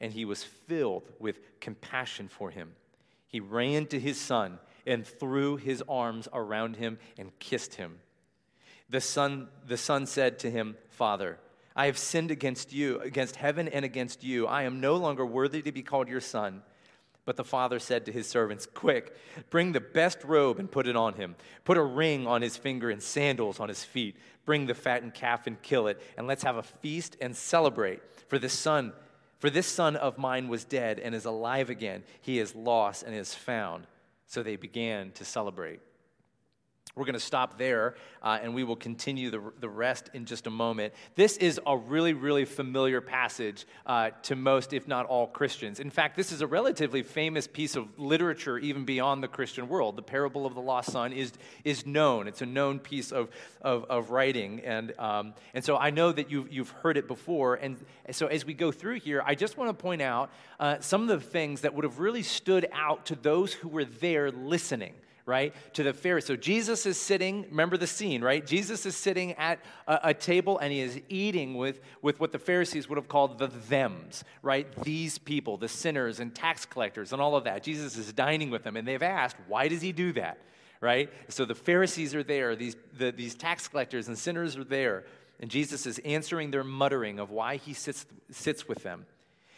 and 0.00 0.12
he 0.12 0.24
was 0.24 0.42
filled 0.42 1.10
with 1.18 1.40
compassion 1.60 2.28
for 2.28 2.50
him. 2.50 2.72
He 3.26 3.40
ran 3.40 3.86
to 3.86 4.00
his 4.00 4.20
son 4.20 4.58
and 4.86 5.06
threw 5.06 5.56
his 5.56 5.82
arms 5.88 6.28
around 6.32 6.76
him 6.76 6.98
and 7.18 7.38
kissed 7.38 7.74
him. 7.74 8.00
The 8.88 9.00
son, 9.00 9.48
the 9.66 9.76
son 9.76 10.06
said 10.06 10.38
to 10.40 10.50
him, 10.50 10.76
Father, 10.88 11.38
I 11.76 11.86
have 11.86 11.98
sinned 11.98 12.30
against 12.30 12.72
you, 12.72 12.98
against 13.00 13.36
heaven 13.36 13.68
and 13.68 13.84
against 13.84 14.24
you. 14.24 14.46
I 14.46 14.64
am 14.64 14.80
no 14.80 14.96
longer 14.96 15.24
worthy 15.24 15.62
to 15.62 15.72
be 15.72 15.82
called 15.82 16.08
your 16.08 16.20
son. 16.20 16.62
But 17.24 17.36
the 17.36 17.44
father 17.44 17.78
said 17.78 18.06
to 18.06 18.12
his 18.12 18.26
servants, 18.26 18.66
Quick, 18.66 19.14
bring 19.50 19.70
the 19.72 19.80
best 19.80 20.24
robe 20.24 20.58
and 20.58 20.70
put 20.70 20.88
it 20.88 20.96
on 20.96 21.14
him. 21.14 21.36
Put 21.64 21.76
a 21.76 21.82
ring 21.82 22.26
on 22.26 22.42
his 22.42 22.56
finger 22.56 22.90
and 22.90 23.00
sandals 23.00 23.60
on 23.60 23.68
his 23.68 23.84
feet. 23.84 24.16
Bring 24.44 24.66
the 24.66 24.74
fattened 24.74 25.14
calf 25.14 25.46
and 25.46 25.60
kill 25.62 25.86
it, 25.86 26.02
and 26.16 26.26
let's 26.26 26.42
have 26.42 26.56
a 26.56 26.62
feast 26.62 27.16
and 27.20 27.36
celebrate. 27.36 28.00
For 28.26 28.38
this 28.38 28.54
son 28.54 28.92
for 29.40 29.50
this 29.50 29.66
son 29.66 29.96
of 29.96 30.18
mine 30.18 30.48
was 30.48 30.64
dead 30.64 31.00
and 31.00 31.14
is 31.14 31.24
alive 31.24 31.70
again. 31.70 32.04
He 32.20 32.38
is 32.38 32.54
lost 32.54 33.02
and 33.02 33.14
is 33.14 33.34
found. 33.34 33.86
So 34.26 34.42
they 34.42 34.56
began 34.56 35.10
to 35.12 35.24
celebrate. 35.24 35.80
We're 36.96 37.04
going 37.04 37.14
to 37.14 37.20
stop 37.20 37.56
there 37.56 37.94
uh, 38.22 38.38
and 38.42 38.54
we 38.54 38.64
will 38.64 38.76
continue 38.76 39.30
the, 39.30 39.40
the 39.60 39.68
rest 39.68 40.10
in 40.12 40.24
just 40.24 40.46
a 40.46 40.50
moment. 40.50 40.92
This 41.14 41.36
is 41.36 41.60
a 41.66 41.76
really, 41.76 42.14
really 42.14 42.44
familiar 42.44 43.00
passage 43.00 43.66
uh, 43.86 44.10
to 44.22 44.36
most, 44.36 44.72
if 44.72 44.88
not 44.88 45.06
all, 45.06 45.26
Christians. 45.26 45.78
In 45.78 45.90
fact, 45.90 46.16
this 46.16 46.32
is 46.32 46.40
a 46.40 46.46
relatively 46.46 47.02
famous 47.02 47.46
piece 47.46 47.76
of 47.76 47.86
literature 47.98 48.58
even 48.58 48.84
beyond 48.84 49.22
the 49.22 49.28
Christian 49.28 49.68
world. 49.68 49.96
The 49.96 50.02
parable 50.02 50.46
of 50.46 50.54
the 50.54 50.60
lost 50.60 50.90
son 50.90 51.12
is, 51.12 51.32
is 51.64 51.86
known, 51.86 52.26
it's 52.26 52.42
a 52.42 52.46
known 52.46 52.80
piece 52.80 53.12
of, 53.12 53.28
of, 53.60 53.84
of 53.84 54.10
writing. 54.10 54.60
And, 54.64 54.92
um, 54.98 55.34
and 55.54 55.64
so 55.64 55.76
I 55.76 55.90
know 55.90 56.10
that 56.10 56.30
you've, 56.30 56.52
you've 56.52 56.70
heard 56.70 56.96
it 56.96 57.06
before. 57.06 57.54
And 57.54 57.76
so 58.10 58.26
as 58.26 58.44
we 58.44 58.54
go 58.54 58.72
through 58.72 59.00
here, 59.00 59.22
I 59.24 59.34
just 59.34 59.56
want 59.56 59.68
to 59.68 59.80
point 59.80 60.02
out 60.02 60.30
uh, 60.58 60.80
some 60.80 61.02
of 61.02 61.08
the 61.08 61.20
things 61.20 61.60
that 61.60 61.74
would 61.74 61.84
have 61.84 62.00
really 62.00 62.22
stood 62.22 62.68
out 62.72 63.06
to 63.06 63.14
those 63.14 63.52
who 63.52 63.68
were 63.68 63.84
there 63.84 64.30
listening 64.30 64.94
right? 65.30 65.54
To 65.74 65.84
the 65.84 65.92
Pharisees. 65.92 66.26
So 66.26 66.34
Jesus 66.34 66.84
is 66.86 66.98
sitting, 66.98 67.46
remember 67.50 67.76
the 67.76 67.86
scene, 67.86 68.20
right? 68.20 68.44
Jesus 68.44 68.84
is 68.84 68.96
sitting 68.96 69.32
at 69.34 69.60
a, 69.86 70.00
a, 70.04 70.14
table 70.14 70.58
and 70.58 70.72
he 70.72 70.80
is 70.80 71.00
eating 71.08 71.54
with, 71.54 71.80
with 72.02 72.18
what 72.18 72.32
the 72.32 72.38
Pharisees 72.38 72.88
would 72.88 72.96
have 72.96 73.06
called 73.06 73.38
the 73.38 73.46
thems, 73.46 74.24
right? 74.42 74.66
These 74.82 75.18
people, 75.18 75.56
the 75.56 75.68
sinners 75.68 76.18
and 76.18 76.34
tax 76.34 76.66
collectors 76.66 77.12
and 77.12 77.22
all 77.22 77.36
of 77.36 77.44
that. 77.44 77.62
Jesus 77.62 77.96
is 77.96 78.12
dining 78.12 78.50
with 78.50 78.64
them 78.64 78.76
and 78.76 78.86
they've 78.86 79.02
asked, 79.02 79.36
why 79.46 79.68
does 79.68 79.80
he 79.80 79.92
do 79.92 80.12
that? 80.14 80.38
Right? 80.80 81.12
So 81.28 81.44
the 81.44 81.54
Pharisees 81.54 82.12
are 82.16 82.24
there, 82.24 82.56
these, 82.56 82.74
the, 82.98 83.12
these 83.12 83.36
tax 83.36 83.68
collectors 83.68 84.08
and 84.08 84.18
sinners 84.18 84.56
are 84.56 84.64
there, 84.64 85.04
and 85.38 85.48
Jesus 85.48 85.86
is 85.86 86.00
answering 86.00 86.50
their 86.50 86.64
muttering 86.64 87.20
of 87.20 87.30
why 87.30 87.56
he 87.56 87.72
sits, 87.72 88.04
sits 88.30 88.66
with 88.66 88.82
them. 88.82 89.06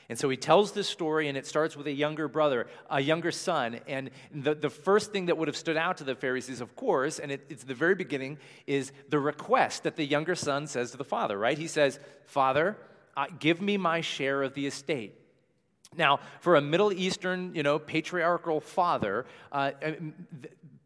And 0.09 0.19
so 0.19 0.29
he 0.29 0.37
tells 0.37 0.73
this 0.73 0.89
story, 0.89 1.29
and 1.29 1.39
it 1.39 1.47
starts 1.47 1.77
with 1.77 1.87
a 1.87 1.93
younger 1.93 2.29
brother, 2.29 2.67
a 2.91 3.01
younger 3.01 3.31
son. 3.31 3.81
And 3.87 4.11
the, 4.35 4.55
the 4.55 4.71
first 4.71 5.13
thing 5.13 5.27
that 5.27 5.39
would 5.39 5.49
have 5.49 5.57
stood 5.57 5.77
out 5.77 5.99
to 5.99 6.05
the 6.05 6.15
Pharisees, 6.15 6.61
of 6.61 6.75
course, 6.77 7.19
and 7.19 7.33
it, 7.33 7.47
it's 7.49 7.65
the 7.65 7.75
very 7.75 7.95
beginning, 7.95 8.39
is 8.67 8.93
the 9.09 9.19
request 9.19 9.85
that 9.85 9.97
the 9.97 10.05
younger 10.05 10.35
son 10.35 10.67
says 10.67 10.91
to 10.91 10.97
the 10.97 11.05
father, 11.05 11.39
right? 11.39 11.59
He 11.59 11.69
says, 11.69 11.99
Father, 12.27 12.77
uh, 13.17 13.27
give 13.39 13.61
me 13.61 13.77
my 13.77 14.01
share 14.01 14.43
of 14.43 14.55
the 14.55 14.67
estate. 14.67 15.19
Now, 15.97 16.21
for 16.41 16.57
a 16.57 16.61
Middle 16.61 16.93
Eastern, 16.93 17.55
you 17.55 17.63
know, 17.63 17.79
patriarchal 17.79 18.61
father, 18.61 19.27
uh, 19.51 19.73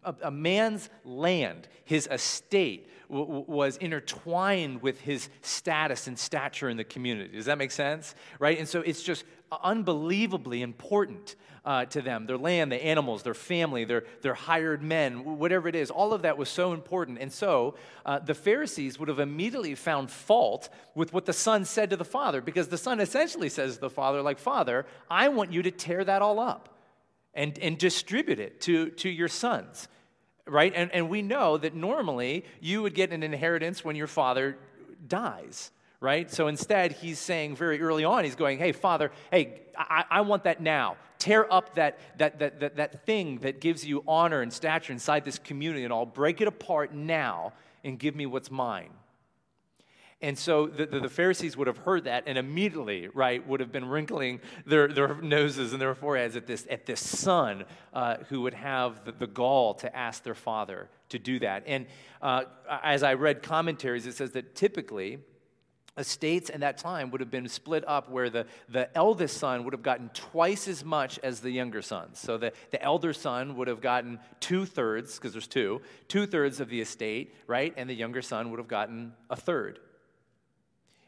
a, 0.03 0.15
a, 0.23 0.31
man's 0.31 0.91
land, 1.05 1.69
his 1.85 2.09
estate, 2.11 2.91
w- 3.09 3.45
was 3.47 3.77
intertwined 3.79 4.83
with 4.83 5.01
his 5.01 5.29
status 5.43 6.07
and 6.07 6.19
stature 6.19 6.69
in 6.69 6.77
the 6.77 6.85
community. 6.85 7.37
Does 7.37 7.47
that 7.47 7.59
make 7.59 7.71
sense? 7.71 8.15
Right? 8.39 8.59
And 8.59 8.69
so 8.69 8.81
it's 8.81 9.03
just 9.03 9.25
unbelievably 9.51 10.63
important 10.63 11.37
uh, 11.65 11.85
to 11.85 12.01
them 12.01 12.27
their 12.27 12.39
land, 12.39 12.71
the 12.71 12.83
animals, 12.85 13.25
their 13.25 13.35
family, 13.35 13.85
their, 13.85 14.05
their 14.23 14.35
hired 14.35 14.83
men, 14.83 15.39
whatever 15.39 15.69
it 15.69 15.75
is. 15.75 15.91
All 15.91 16.13
of 16.13 16.23
that 16.23 16.39
was 16.39 16.49
so 16.49 16.73
important. 16.73 17.19
And 17.19 17.33
so 17.33 17.75
uh, 18.05 18.21
the 18.21 18.35
Pharisees 18.35 18.99
would 18.99 19.09
have 19.09 19.19
immediately 19.19 19.75
found 19.75 20.11
fault 20.11 20.69
with 20.95 21.13
what 21.13 21.27
the 21.27 21.33
son 21.33 21.65
said 21.65 21.91
to 21.91 21.97
the 21.97 22.05
father 22.05 22.41
because 22.41 22.69
the 22.69 22.79
son 22.79 23.01
essentially 23.01 23.49
says 23.49 23.75
to 23.75 23.81
the 23.81 23.91
father, 23.91 24.23
like, 24.23 24.39
Father, 24.39 24.87
I 25.11 25.29
want 25.29 25.53
you 25.53 25.63
to 25.63 25.73
tear 25.73 26.05
that 26.05 26.23
all 26.23 26.39
up. 26.39 26.71
And, 27.35 27.59
and 27.59 27.77
distribute 27.77 28.41
it 28.41 28.63
to, 28.63 28.89
to 28.93 29.11
your 29.11 29.29
sons 29.29 29.89
right? 30.47 30.73
And, 30.75 30.91
and 30.93 31.09
we 31.09 31.23
know 31.23 31.59
that 31.59 31.75
normally 31.75 32.45
you 32.61 32.83
would 32.83 32.95
get 32.95 33.13
an 33.13 33.23
inheritance 33.23 33.85
when 33.85 33.97
your 33.97 34.07
father 34.07 34.57
dies, 35.07 35.71
right? 36.01 36.31
So 36.31 36.47
instead, 36.47 36.93
he's 36.93 37.19
saying 37.19 37.57
very 37.57 37.81
early 37.81 38.05
on, 38.05 38.25
he's 38.25 38.37
going, 38.37 38.59
hey, 38.59 38.73
father, 38.73 39.11
hey, 39.31 39.63
I, 39.77 40.05
I 40.11 40.21
want 40.23 40.45
that 40.45 40.61
now. 40.61 40.97
Tear 41.19 41.53
up 41.53 41.75
that, 41.77 41.99
that, 42.19 42.39
that, 42.39 42.61
that, 42.61 42.77
that 42.77 43.07
thing 43.07 43.39
that 43.39 43.61
gives 43.61 43.85
you 43.85 44.05
honor 44.07 44.43
and 44.43 44.53
stature 44.53 44.93
inside 44.93 45.25
this 45.25 45.39
community 45.39 45.85
and 45.85 45.93
I'll 45.93 46.07
Break 46.07 46.41
it 46.41 46.49
apart 46.49 46.95
now 46.95 47.53
and 47.83 47.99
give 47.99 48.15
me 48.15 48.27
what's 48.27 48.51
mine. 48.51 48.91
And 50.23 50.39
so 50.39 50.67
the, 50.67 50.87
the, 50.87 51.01
the, 51.01 51.09
Pharisees 51.11 51.59
would 51.59 51.67
have 51.67 51.77
heard 51.77 52.05
that 52.05 52.25
and 52.27 52.39
immediately, 52.39 53.09
right, 53.13 53.47
would 53.47 53.61
have 53.61 53.71
been 53.71 53.87
wrinkling 53.87 54.41
their, 54.65 54.89
their 54.89 55.15
noses 55.21 55.73
and 55.73 55.81
their 55.81 55.95
foreheads 55.95 56.37
at 56.37 56.47
this, 56.47 56.67
at 56.71 56.87
this 56.87 57.07
son 57.07 57.65
uh, 57.93 58.17
who 58.31 58.41
would 58.41 58.55
have 58.55 59.05
the, 59.05 59.13
the, 59.13 59.27
gall 59.27 59.75
to 59.75 59.95
ask 59.95 60.23
their 60.23 60.35
father 60.35 60.89
to 61.11 61.19
do 61.19 61.39
that. 61.41 61.65
And 61.67 61.85
uh, 62.23 62.45
as 62.83 63.03
I 63.03 63.13
read 63.13 63.43
commentaries, 63.43 64.07
it 64.07 64.15
says 64.15 64.31
that 64.33 64.55
typically, 64.55 65.19
estates 65.99 66.51
in 66.51 66.61
that 66.61 66.77
time 66.77 67.11
would 67.11 67.21
have 67.21 67.31
been 67.31 67.49
split 67.49 67.83
up 67.87 68.11
where 68.11 68.29
the, 68.29 68.47
the 68.69 68.95
eldest 68.97 69.39
son 69.39 69.65
would 69.65 69.73
have 69.73 69.83
gotten 69.83 70.11
twice 70.11 70.69
as 70.69 70.85
much 70.85 71.19
as 71.23 71.41
the 71.41 71.51
younger 71.51 71.81
sons. 71.81 72.19
So 72.19 72.37
the, 72.37 72.53
the 72.71 72.83
elder 72.83 73.13
son 73.13 73.57
would 73.57 73.69
have 73.69 73.81
gotten 73.81 74.19
two 74.41 74.67
thirds, 74.67 75.17
because 75.17 75.33
there's 75.33 75.47
two, 75.47 75.81
two 76.09 76.27
thirds 76.27 76.61
of 76.61 76.69
the 76.69 76.81
estate, 76.81 77.35
right? 77.47 77.73
And 77.77 77.89
the 77.89 77.95
younger 77.95 78.21
son 78.21 78.51
would 78.51 78.59
have 78.59 78.69
gotten 78.69 79.15
a 79.31 79.37
third. 79.37 79.81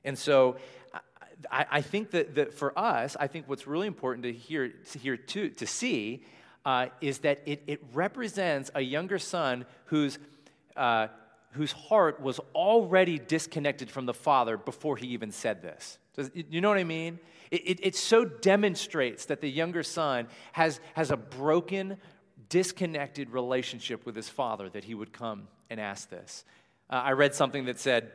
And 0.08 0.18
so 0.18 0.56
I, 1.50 1.66
I 1.70 1.80
think 1.82 2.12
that, 2.12 2.34
that, 2.36 2.54
for 2.54 2.76
us, 2.78 3.14
I 3.20 3.26
think 3.26 3.46
what's 3.46 3.66
really 3.66 3.86
important 3.86 4.24
to 4.24 4.32
hear, 4.32 4.72
to, 4.92 4.98
hear 4.98 5.18
to, 5.18 5.66
see 5.66 6.24
uh, 6.64 6.86
is 7.02 7.18
that 7.18 7.42
it, 7.44 7.62
it 7.66 7.84
represents 7.92 8.70
a 8.74 8.80
younger 8.80 9.18
son 9.18 9.66
whose, 9.84 10.18
uh, 10.76 11.08
whose 11.52 11.72
heart 11.72 12.22
was 12.22 12.40
already 12.54 13.18
disconnected 13.18 13.90
from 13.90 14.06
the 14.06 14.14
father 14.14 14.56
before 14.56 14.96
he 14.96 15.08
even 15.08 15.30
said 15.30 15.60
this. 15.60 15.98
Does, 16.16 16.30
you 16.34 16.62
know 16.62 16.70
what 16.70 16.78
I 16.78 16.84
mean? 16.84 17.18
It, 17.50 17.68
it, 17.68 17.80
it 17.82 17.94
so 17.94 18.24
demonstrates 18.24 19.26
that 19.26 19.42
the 19.42 19.50
younger 19.50 19.82
son 19.82 20.26
has, 20.52 20.80
has 20.94 21.10
a 21.10 21.18
broken, 21.18 21.98
disconnected 22.48 23.28
relationship 23.28 24.06
with 24.06 24.16
his 24.16 24.30
father 24.30 24.70
that 24.70 24.84
he 24.84 24.94
would 24.94 25.12
come 25.12 25.48
and 25.68 25.78
ask 25.78 26.08
this. 26.08 26.46
Uh, 26.88 26.94
I 26.94 27.12
read 27.12 27.34
something 27.34 27.66
that 27.66 27.78
said, 27.78 28.10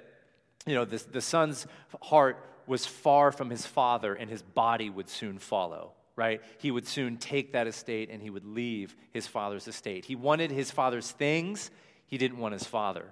you 0.66 0.76
know, 0.76 0.86
the, 0.86 1.04
the 1.12 1.22
son's 1.22 1.68
heart 2.02 2.38
was 2.66 2.86
far 2.86 3.32
from 3.32 3.50
his 3.50 3.66
father, 3.66 4.14
and 4.14 4.30
his 4.30 4.42
body 4.42 4.90
would 4.90 5.10
soon 5.10 5.38
follow, 5.38 5.92
right? 6.16 6.42
He 6.60 6.72
would 6.72 6.88
soon 6.88 7.18
take 7.18 7.54
that 7.54 7.68
estate 7.68 8.10
and 8.10 8.22
he 8.22 8.30
would 8.30 8.46
leave 8.46 8.96
his 9.12 9.28
father's 9.28 9.68
estate. 9.68 10.06
He 10.06 10.16
wanted 10.16 10.52
his 10.52 10.72
father's 10.72 11.12
things, 11.12 11.72
he 12.06 12.18
didn't 12.18 12.38
want 12.38 12.54
his 12.54 12.64
father. 12.64 13.06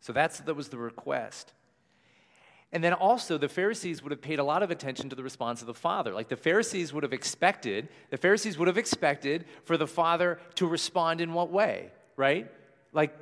So 0.00 0.12
that's, 0.12 0.40
that 0.40 0.54
was 0.54 0.68
the 0.68 0.76
request. 0.76 1.54
And 2.70 2.82
then 2.82 2.92
also, 2.92 3.38
the 3.38 3.48
Pharisees 3.48 4.02
would 4.02 4.10
have 4.10 4.20
paid 4.20 4.40
a 4.40 4.44
lot 4.44 4.62
of 4.64 4.70
attention 4.72 5.08
to 5.10 5.16
the 5.16 5.22
response 5.22 5.60
of 5.60 5.68
the 5.68 5.74
father. 5.74 6.12
Like 6.12 6.28
the 6.28 6.36
Pharisees 6.36 6.92
would 6.92 7.04
have 7.04 7.12
expected, 7.12 7.88
the 8.10 8.18
Pharisees 8.18 8.58
would 8.58 8.66
have 8.66 8.76
expected 8.76 9.44
for 9.62 9.76
the 9.76 9.86
father 9.86 10.40
to 10.56 10.66
respond 10.66 11.20
in 11.20 11.32
what 11.32 11.50
way, 11.50 11.92
right? 12.16 12.50
Like, 12.92 13.16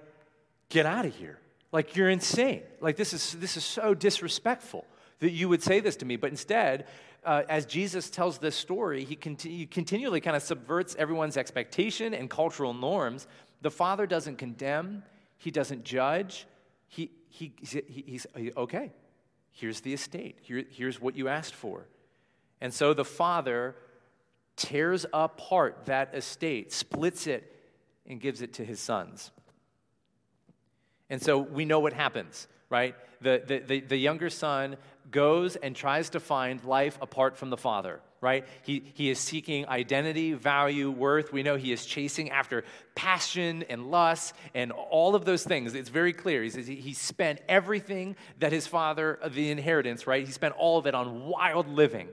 get 0.70 0.86
out 0.86 1.04
of 1.04 1.14
here. 1.14 1.38
Like, 1.72 1.96
you're 1.96 2.10
insane. 2.10 2.62
Like, 2.80 2.96
this 2.96 3.12
is, 3.12 3.32
this 3.32 3.56
is 3.56 3.64
so 3.64 3.94
disrespectful 3.94 4.86
that 5.20 5.30
you 5.30 5.48
would 5.48 5.62
say 5.62 5.80
this 5.80 5.96
to 5.96 6.04
me. 6.04 6.16
But 6.16 6.30
instead, 6.30 6.86
uh, 7.24 7.42
as 7.48 7.64
Jesus 7.66 8.10
tells 8.10 8.38
this 8.38 8.54
story, 8.54 9.04
he, 9.04 9.18
he 9.38 9.66
continually 9.66 10.20
kind 10.20 10.36
of 10.36 10.42
subverts 10.42 10.94
everyone's 10.96 11.36
expectation 11.36 12.12
and 12.12 12.28
cultural 12.28 12.74
norms. 12.74 13.26
The 13.62 13.70
Father 13.70 14.06
doesn't 14.06 14.36
condemn, 14.36 15.02
He 15.38 15.50
doesn't 15.50 15.84
judge. 15.84 16.46
He, 16.88 17.10
he, 17.30 17.54
he, 17.60 18.04
he's 18.04 18.26
okay, 18.56 18.92
here's 19.52 19.80
the 19.80 19.94
estate, 19.94 20.38
Here, 20.42 20.64
here's 20.70 21.00
what 21.00 21.16
you 21.16 21.28
asked 21.28 21.54
for. 21.54 21.86
And 22.60 22.74
so 22.74 22.92
the 22.92 23.04
Father 23.04 23.74
tears 24.56 25.06
apart 25.12 25.86
that 25.86 26.14
estate, 26.14 26.72
splits 26.72 27.26
it, 27.26 27.48
and 28.06 28.20
gives 28.20 28.42
it 28.42 28.52
to 28.54 28.64
his 28.64 28.80
sons. 28.80 29.30
And 31.12 31.20
so 31.20 31.36
we 31.36 31.66
know 31.66 31.78
what 31.78 31.92
happens, 31.92 32.48
right? 32.70 32.94
The, 33.20 33.42
the, 33.46 33.58
the, 33.58 33.80
the, 33.80 33.96
younger 33.98 34.30
son 34.30 34.78
goes 35.10 35.56
and 35.56 35.76
tries 35.76 36.08
to 36.10 36.20
find 36.20 36.64
life 36.64 36.96
apart 37.02 37.36
from 37.36 37.50
the 37.50 37.58
father, 37.58 38.00
right? 38.22 38.46
He, 38.62 38.82
he 38.94 39.10
is 39.10 39.18
seeking 39.18 39.68
identity, 39.68 40.32
value, 40.32 40.90
worth. 40.90 41.30
We 41.30 41.42
know 41.42 41.56
he 41.56 41.70
is 41.70 41.84
chasing 41.84 42.30
after 42.30 42.64
passion 42.94 43.62
and 43.68 43.90
lust 43.90 44.34
and 44.54 44.72
all 44.72 45.14
of 45.14 45.26
those 45.26 45.44
things. 45.44 45.74
It's 45.74 45.90
very 45.90 46.14
clear. 46.14 46.44
He 46.44 46.62
he, 46.62 46.76
he 46.76 46.94
spent 46.94 47.40
everything 47.46 48.16
that 48.38 48.50
his 48.50 48.66
father, 48.66 49.18
uh, 49.22 49.28
the 49.28 49.50
inheritance, 49.50 50.06
right? 50.06 50.24
He 50.24 50.32
spent 50.32 50.54
all 50.54 50.78
of 50.78 50.86
it 50.86 50.94
on 50.94 51.26
wild 51.26 51.68
living. 51.68 52.08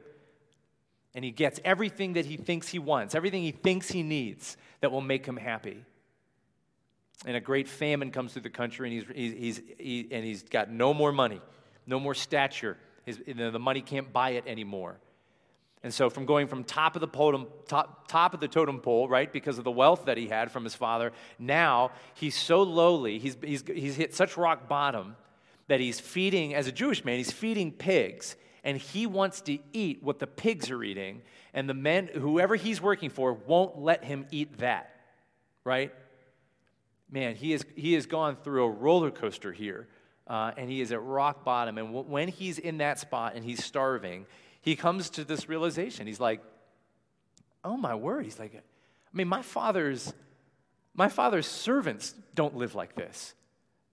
And 1.15 1.23
he 1.23 1.31
gets 1.31 1.61
everything 1.63 2.13
that 2.13 2.25
he 2.25 2.35
thinks 2.35 2.67
he 2.67 2.79
wants, 2.79 3.15
everything 3.15 3.43
he 3.43 3.51
thinks 3.51 3.89
he 3.89 4.03
needs 4.03 4.57
that 4.81 4.91
will 4.91 4.99
make 4.99 5.25
him 5.25 5.37
happy 5.37 5.85
and 7.25 7.35
a 7.35 7.41
great 7.41 7.67
famine 7.67 8.11
comes 8.11 8.33
through 8.33 8.43
the 8.43 8.49
country, 8.49 8.89
and 8.89 9.07
he's, 9.15 9.33
he's, 9.37 9.61
he, 9.77 10.07
and 10.11 10.23
he's 10.23 10.43
got 10.43 10.69
no 10.69 10.93
more 10.93 11.11
money, 11.11 11.41
no 11.85 11.99
more 11.99 12.13
stature. 12.13 12.77
His, 13.05 13.19
the 13.25 13.59
money 13.59 13.81
can't 13.81 14.11
buy 14.13 14.31
it 14.31 14.45
anymore. 14.47 14.97
And 15.81 15.93
so, 15.93 16.09
from 16.09 16.25
going 16.25 16.47
from 16.47 16.65
top 16.65 16.95
of 16.95 17.01
the 17.01 17.07
totem, 17.07 17.47
top, 17.67 18.07
top 18.09 18.33
of 18.33 18.41
the 18.41 18.49
totem 18.49 18.79
pole, 18.79 19.07
right, 19.07 19.31
because 19.31 19.57
of 19.57 19.63
the 19.63 19.71
wealth 19.71 20.05
that 20.05 20.17
he 20.17 20.27
had 20.27 20.51
from 20.51 20.65
his 20.65 20.75
father, 20.75 21.13
now 21.37 21.91
he's 22.15 22.35
so 22.35 22.63
lowly, 22.63 23.17
he's, 23.17 23.37
he's, 23.41 23.63
he's 23.65 23.95
hit 23.95 24.13
such 24.13 24.35
rock 24.35 24.67
bottom 24.67 25.15
that 25.67 25.79
he's 25.79 25.99
feeding, 25.99 26.53
as 26.53 26.67
a 26.67 26.71
Jewish 26.71 27.05
man, 27.05 27.17
he's 27.17 27.31
feeding 27.31 27.71
pigs, 27.71 28.35
and 28.63 28.77
he 28.77 29.05
wants 29.05 29.39
to 29.41 29.57
eat 29.71 30.03
what 30.03 30.19
the 30.19 30.27
pigs 30.27 30.69
are 30.69 30.83
eating, 30.83 31.21
and 31.53 31.69
the 31.69 31.73
men, 31.73 32.09
whoever 32.13 32.55
he's 32.55 32.81
working 32.81 33.09
for, 33.09 33.33
won't 33.33 33.77
let 33.79 34.03
him 34.03 34.25
eat 34.31 34.57
that, 34.57 34.93
right? 35.63 35.93
Man, 37.11 37.35
he, 37.35 37.53
is, 37.53 37.65
he 37.75 37.93
has 37.93 38.05
gone 38.05 38.35
through 38.35 38.63
a 38.65 38.69
roller 38.69 39.11
coaster 39.11 39.51
here, 39.51 39.87
uh, 40.27 40.51
and 40.57 40.69
he 40.69 40.81
is 40.81 40.91
at 40.91 41.01
rock 41.01 41.43
bottom. 41.43 41.77
And 41.77 41.87
w- 41.87 42.05
when 42.07 42.27
he's 42.27 42.59
in 42.59 42.77
that 42.79 42.99
spot 42.99 43.35
and 43.35 43.43
he's 43.43 43.63
starving, 43.63 44.25
he 44.61 44.75
comes 44.75 45.09
to 45.11 45.23
this 45.23 45.49
realization. 45.49 46.07
He's 46.07 46.19
like, 46.19 46.41
oh 47.63 47.77
my 47.77 47.95
word. 47.95 48.25
He's 48.25 48.39
like, 48.39 48.55
I 48.55 49.17
mean, 49.17 49.27
my 49.27 49.41
father's, 49.41 50.13
my 50.93 51.09
father's 51.09 51.47
servants 51.47 52.13
don't 52.35 52.55
live 52.55 52.75
like 52.75 52.95
this. 52.95 53.33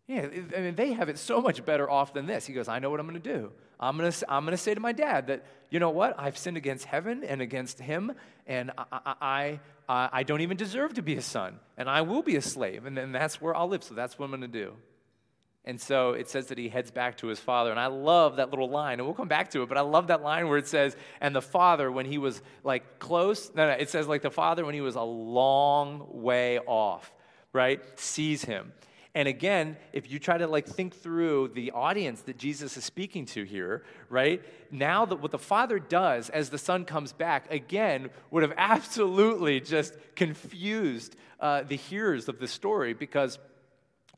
Yeah, 0.06 0.28
I 0.56 0.60
mean, 0.60 0.76
they 0.76 0.92
have 0.92 1.08
it 1.08 1.18
so 1.18 1.40
much 1.40 1.64
better 1.64 1.90
off 1.90 2.14
than 2.14 2.26
this. 2.26 2.46
He 2.46 2.52
goes, 2.52 2.68
I 2.68 2.78
know 2.78 2.90
what 2.90 3.00
I'm 3.00 3.08
going 3.08 3.20
to 3.20 3.34
do. 3.34 3.50
I'm 3.80 3.96
going 3.98 4.10
to 4.10 4.32
I'm 4.32 4.46
to 4.46 4.56
say 4.56 4.72
to 4.72 4.80
my 4.80 4.92
dad 4.92 5.26
that, 5.26 5.44
you 5.68 5.80
know 5.80 5.90
what? 5.90 6.14
I've 6.18 6.38
sinned 6.38 6.56
against 6.56 6.84
heaven 6.84 7.24
and 7.24 7.42
against 7.42 7.80
him, 7.80 8.12
and 8.46 8.70
I, 8.78 9.14
I, 9.20 9.60
I, 9.88 10.08
I 10.12 10.22
don't 10.22 10.40
even 10.40 10.56
deserve 10.56 10.94
to 10.94 11.02
be 11.02 11.16
a 11.16 11.22
son, 11.22 11.58
and 11.76 11.88
I 11.88 12.02
will 12.02 12.22
be 12.22 12.36
a 12.36 12.42
slave, 12.42 12.86
and 12.86 12.96
then 12.96 13.12
that's 13.12 13.40
where 13.40 13.54
I'll 13.56 13.68
live. 13.68 13.82
So 13.82 13.94
that's 13.94 14.18
what 14.18 14.26
I'm 14.26 14.30
going 14.30 14.40
to 14.42 14.48
do. 14.48 14.74
And 15.66 15.80
so 15.80 16.12
it 16.12 16.28
says 16.28 16.46
that 16.46 16.58
he 16.58 16.68
heads 16.68 16.92
back 16.92 17.16
to 17.18 17.26
his 17.26 17.40
father. 17.40 17.72
And 17.72 17.80
I 17.80 17.88
love 17.88 18.36
that 18.36 18.50
little 18.50 18.70
line, 18.70 19.00
and 19.00 19.06
we'll 19.06 19.14
come 19.16 19.26
back 19.26 19.50
to 19.50 19.62
it, 19.62 19.68
but 19.68 19.76
I 19.76 19.80
love 19.80 20.06
that 20.06 20.22
line 20.22 20.48
where 20.48 20.58
it 20.58 20.68
says, 20.68 20.96
and 21.20 21.34
the 21.34 21.42
father, 21.42 21.90
when 21.90 22.06
he 22.06 22.18
was 22.18 22.40
like 22.62 23.00
close, 23.00 23.50
no, 23.54 23.66
no, 23.66 23.72
it 23.72 23.90
says 23.90 24.06
like 24.06 24.22
the 24.22 24.30
father, 24.30 24.64
when 24.64 24.74
he 24.74 24.80
was 24.80 24.94
a 24.94 25.02
long 25.02 26.06
way 26.22 26.60
off, 26.60 27.12
right, 27.52 27.80
sees 27.98 28.44
him. 28.44 28.72
And 29.16 29.28
again, 29.28 29.78
if 29.94 30.10
you 30.10 30.18
try 30.18 30.36
to 30.36 30.46
like 30.46 30.66
think 30.66 30.94
through 30.94 31.48
the 31.54 31.70
audience 31.70 32.20
that 32.22 32.36
Jesus 32.36 32.76
is 32.76 32.84
speaking 32.84 33.24
to 33.28 33.44
here, 33.44 33.82
right? 34.10 34.44
Now 34.70 35.06
that 35.06 35.22
what 35.22 35.30
the 35.30 35.38
father 35.38 35.78
does 35.78 36.28
as 36.28 36.50
the 36.50 36.58
son 36.58 36.84
comes 36.84 37.14
back, 37.14 37.50
again, 37.50 38.10
would 38.30 38.42
have 38.42 38.52
absolutely 38.58 39.58
just 39.58 39.94
confused 40.16 41.16
uh, 41.40 41.62
the 41.62 41.76
hearers 41.76 42.28
of 42.28 42.38
the 42.38 42.46
story 42.46 42.92
because 42.92 43.38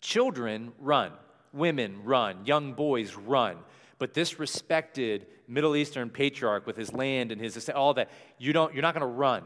children 0.00 0.73
run, 0.81 1.12
women 1.52 2.02
run, 2.02 2.45
young 2.45 2.73
boys 2.73 3.14
run. 3.14 3.59
But 3.99 4.14
this 4.14 4.40
respected 4.40 5.28
Middle 5.47 5.76
Eastern 5.76 6.11
patriarch 6.11 6.67
with 6.67 6.76
his 6.76 6.93
land 6.93 7.31
and 7.31 7.40
his 7.40 7.69
all 7.69 7.95
that, 7.95 8.11
you 8.37 8.52
don't, 8.52 8.75
you're 8.75 8.83
not 8.83 8.95
going 8.95 9.07
to 9.09 9.17
run, 9.17 9.45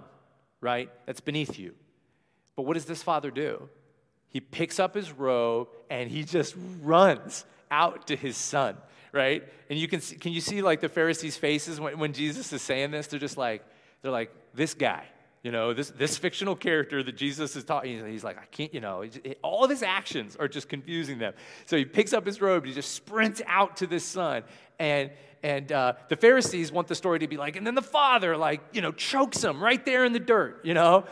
right? 0.62 0.88
That's 1.04 1.21
beneath 1.21 1.59
you. 1.59 1.75
But 2.56 2.62
what 2.62 2.73
does 2.73 2.87
this 2.87 3.02
father 3.02 3.30
do? 3.30 3.68
He 4.32 4.40
picks 4.40 4.80
up 4.80 4.94
his 4.94 5.12
robe 5.12 5.68
and 5.90 6.10
he 6.10 6.24
just 6.24 6.56
runs 6.82 7.44
out 7.70 8.06
to 8.08 8.16
his 8.16 8.36
son, 8.36 8.76
right? 9.12 9.44
And 9.70 9.78
you 9.78 9.86
can 9.86 10.00
see, 10.00 10.16
can 10.16 10.32
you 10.32 10.40
see 10.40 10.62
like 10.62 10.80
the 10.80 10.88
Pharisees' 10.88 11.36
faces 11.36 11.78
when, 11.78 11.98
when 11.98 12.12
Jesus 12.14 12.52
is 12.52 12.62
saying 12.62 12.90
this? 12.90 13.06
They're 13.06 13.20
just 13.20 13.36
like, 13.36 13.62
they're 14.00 14.10
like, 14.10 14.32
this 14.54 14.74
guy, 14.74 15.04
you 15.42 15.50
know, 15.50 15.74
this, 15.74 15.90
this 15.90 16.16
fictional 16.16 16.54
character 16.54 17.02
that 17.02 17.16
Jesus 17.16 17.56
is 17.56 17.64
talking, 17.64 18.06
he's 18.06 18.24
like, 18.24 18.38
I 18.38 18.46
can't, 18.46 18.72
you 18.72 18.80
know, 18.80 19.04
all 19.42 19.64
of 19.64 19.70
his 19.70 19.82
actions 19.82 20.36
are 20.36 20.48
just 20.48 20.68
confusing 20.68 21.18
them. 21.18 21.34
So 21.66 21.76
he 21.76 21.84
picks 21.84 22.12
up 22.12 22.24
his 22.24 22.40
robe, 22.40 22.62
and 22.62 22.68
he 22.68 22.74
just 22.74 22.92
sprints 22.92 23.42
out 23.46 23.76
to 23.78 23.86
this 23.86 24.04
son. 24.04 24.44
And, 24.78 25.10
and 25.42 25.70
uh, 25.72 25.94
the 26.08 26.16
Pharisees 26.16 26.70
want 26.70 26.86
the 26.88 26.94
story 26.94 27.18
to 27.18 27.28
be 27.28 27.36
like, 27.36 27.56
and 27.56 27.66
then 27.66 27.74
the 27.74 27.82
father, 27.82 28.36
like, 28.36 28.60
you 28.72 28.80
know, 28.80 28.92
chokes 28.92 29.42
him 29.42 29.62
right 29.62 29.84
there 29.84 30.04
in 30.04 30.12
the 30.12 30.20
dirt, 30.20 30.64
you 30.64 30.74
know? 30.74 31.06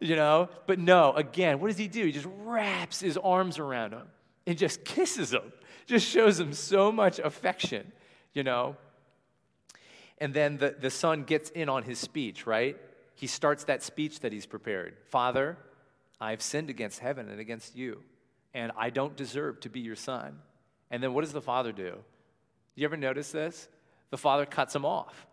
You 0.00 0.16
know? 0.16 0.48
But 0.66 0.78
no, 0.78 1.12
again, 1.12 1.60
what 1.60 1.68
does 1.68 1.78
he 1.78 1.88
do? 1.88 2.04
He 2.04 2.12
just 2.12 2.28
wraps 2.38 3.00
his 3.00 3.16
arms 3.16 3.58
around 3.58 3.92
him 3.92 4.06
and 4.46 4.56
just 4.56 4.84
kisses 4.84 5.32
him, 5.32 5.52
just 5.86 6.06
shows 6.06 6.38
him 6.38 6.52
so 6.52 6.92
much 6.92 7.18
affection, 7.18 7.92
you 8.32 8.42
know? 8.42 8.76
And 10.18 10.32
then 10.32 10.56
the, 10.58 10.76
the 10.78 10.90
son 10.90 11.24
gets 11.24 11.50
in 11.50 11.68
on 11.68 11.82
his 11.82 11.98
speech, 11.98 12.46
right? 12.46 12.76
He 13.14 13.26
starts 13.26 13.64
that 13.64 13.82
speech 13.82 14.20
that 14.20 14.32
he's 14.32 14.46
prepared 14.46 14.96
Father, 15.08 15.56
I've 16.20 16.42
sinned 16.42 16.70
against 16.70 17.00
heaven 17.00 17.28
and 17.28 17.40
against 17.40 17.76
you, 17.76 18.02
and 18.54 18.72
I 18.76 18.90
don't 18.90 19.16
deserve 19.16 19.60
to 19.60 19.68
be 19.68 19.80
your 19.80 19.96
son. 19.96 20.38
And 20.90 21.02
then 21.02 21.12
what 21.12 21.22
does 21.22 21.32
the 21.32 21.42
father 21.42 21.72
do? 21.72 21.98
You 22.74 22.84
ever 22.84 22.96
notice 22.96 23.32
this? 23.32 23.68
The 24.10 24.16
father 24.16 24.46
cuts 24.46 24.74
him 24.74 24.84
off 24.84 25.26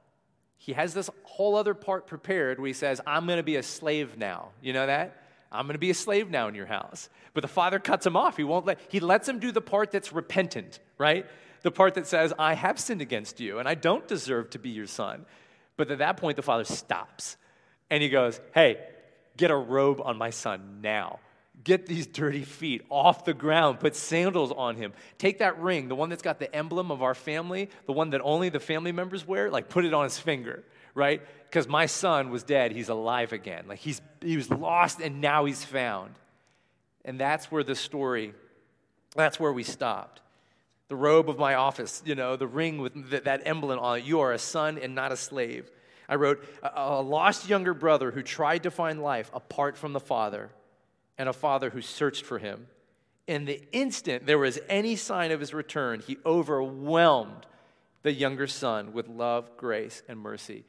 he 0.64 0.72
has 0.72 0.94
this 0.94 1.10
whole 1.24 1.58
other 1.58 1.74
part 1.74 2.08
prepared 2.08 2.58
where 2.58 2.68
he 2.68 2.74
says, 2.74 3.02
I'm 3.06 3.26
going 3.26 3.36
to 3.36 3.44
be 3.44 3.58
a 3.58 3.64
slave 3.64 4.18
now. 4.18 4.52
You 4.62 4.72
know 4.72 4.88
that? 4.88 5.22
I'm 5.52 5.66
going 5.66 5.74
to 5.74 5.80
be 5.80 5.90
a 5.90 5.94
slave 5.94 6.30
now 6.30 6.48
in 6.48 6.56
your 6.56 6.68
house. 6.68 7.10
But 7.34 7.42
the 7.42 7.50
father 7.50 7.80
cuts 7.80 8.06
him 8.06 8.16
off. 8.16 8.38
He 8.38 8.46
won't 8.46 8.66
let, 8.66 8.80
he 8.88 9.02
lets 9.02 9.28
him 9.28 9.40
do 9.40 9.52
the 9.52 9.60
part 9.60 9.92
that's 9.92 10.14
repentant, 10.14 10.80
right? 10.98 11.26
The 11.64 11.72
part 11.72 11.96
that 11.96 12.08
says, 12.08 12.32
I 12.40 12.54
have 12.54 12.80
sinned 12.80 13.02
against 13.02 13.42
you 13.42 13.60
and 13.60 13.68
I 13.68 13.76
don't 13.76 14.08
deserve 14.08 14.52
to 14.52 14.58
be 14.58 14.70
your 14.70 14.88
son. 14.88 15.26
But 15.76 15.92
at 15.92 15.98
that 15.98 16.16
point, 16.16 16.38
the 16.38 16.44
father 16.44 16.64
stops 16.64 17.36
and 17.90 18.02
he 18.02 18.08
goes, 18.08 18.40
Hey, 18.54 18.78
get 19.36 19.52
a 19.52 19.58
robe 19.58 20.00
on 20.00 20.18
my 20.18 20.30
son 20.30 20.80
now. 20.82 21.20
Get 21.64 21.86
these 21.86 22.08
dirty 22.08 22.44
feet 22.44 22.82
off 22.90 23.24
the 23.24 23.34
ground. 23.34 23.80
Put 23.80 23.96
sandals 23.96 24.52
on 24.52 24.76
him. 24.76 24.92
Take 25.18 25.40
that 25.40 25.60
ring, 25.60 25.88
the 25.88 25.96
one 25.96 26.10
that's 26.10 26.22
got 26.22 26.40
the 26.40 26.54
emblem 26.54 26.92
of 26.92 27.02
our 27.02 27.16
family, 27.16 27.70
the 27.86 27.94
one 27.94 28.10
that 28.10 28.22
only 28.22 28.50
the 28.50 28.60
family 28.60 28.92
members 28.92 29.26
wear, 29.26 29.50
like 29.50 29.70
put 29.70 29.86
it 29.86 29.94
on 29.94 30.04
his 30.04 30.20
finger, 30.20 30.64
right? 30.94 31.22
Because 31.46 31.68
my 31.68 31.86
son 31.86 32.32
was 32.32 32.44
dead. 32.44 32.74
He's 32.74 32.90
alive 32.90 33.32
again. 33.32 33.66
Like 33.68 33.80
he's, 33.80 34.02
he 34.22 34.36
was 34.36 34.50
lost 34.50 35.00
and 35.00 35.22
now 35.22 35.46
he's 35.46 35.64
found. 35.64 36.16
And 37.06 37.20
that's 37.20 37.50
where 37.52 37.64
the 37.64 37.76
story, 37.76 38.34
that's 39.16 39.40
where 39.40 39.54
we 39.54 39.64
stopped. 39.64 40.22
The 40.90 40.96
robe 40.98 41.30
of 41.30 41.40
my 41.40 41.56
office, 41.56 42.04
you 42.06 42.16
know, 42.16 42.36
the 42.36 42.48
ring 42.48 42.80
with 42.80 43.24
that 43.24 43.42
emblem 43.46 43.80
on 43.80 44.00
it. 44.00 44.04
You 44.04 44.20
are 44.20 44.34
a 44.34 44.40
son 44.40 44.78
and 44.78 44.96
not 44.96 45.14
a 45.14 45.18
slave. 45.18 45.72
I 46.10 46.16
wrote, 46.16 46.44
a, 46.62 46.72
a 46.76 47.02
lost 47.02 47.48
younger 47.48 47.74
brother 47.74 48.12
who 48.12 48.22
tried 48.22 48.64
to 48.64 48.72
find 48.72 49.02
life 49.02 49.32
apart 49.34 49.78
from 49.78 49.94
the 49.94 50.02
father 50.02 50.50
and 51.18 51.30
a 51.30 51.34
father 51.34 51.70
who 51.70 51.82
searched 51.82 52.26
for 52.26 52.40
him. 52.40 52.68
In 53.28 53.46
the 53.46 53.62
instant 53.72 54.26
there 54.26 54.38
was 54.38 54.60
any 54.70 54.96
sign 54.96 55.32
of 55.32 55.40
his 55.40 55.54
return, 55.54 56.02
he 56.06 56.18
overwhelmed 56.26 57.46
the 58.02 58.12
younger 58.12 58.48
son 58.48 58.94
with 58.94 59.08
love, 59.08 59.56
grace, 59.58 60.04
and 60.08 60.20
mercy. 60.20 60.66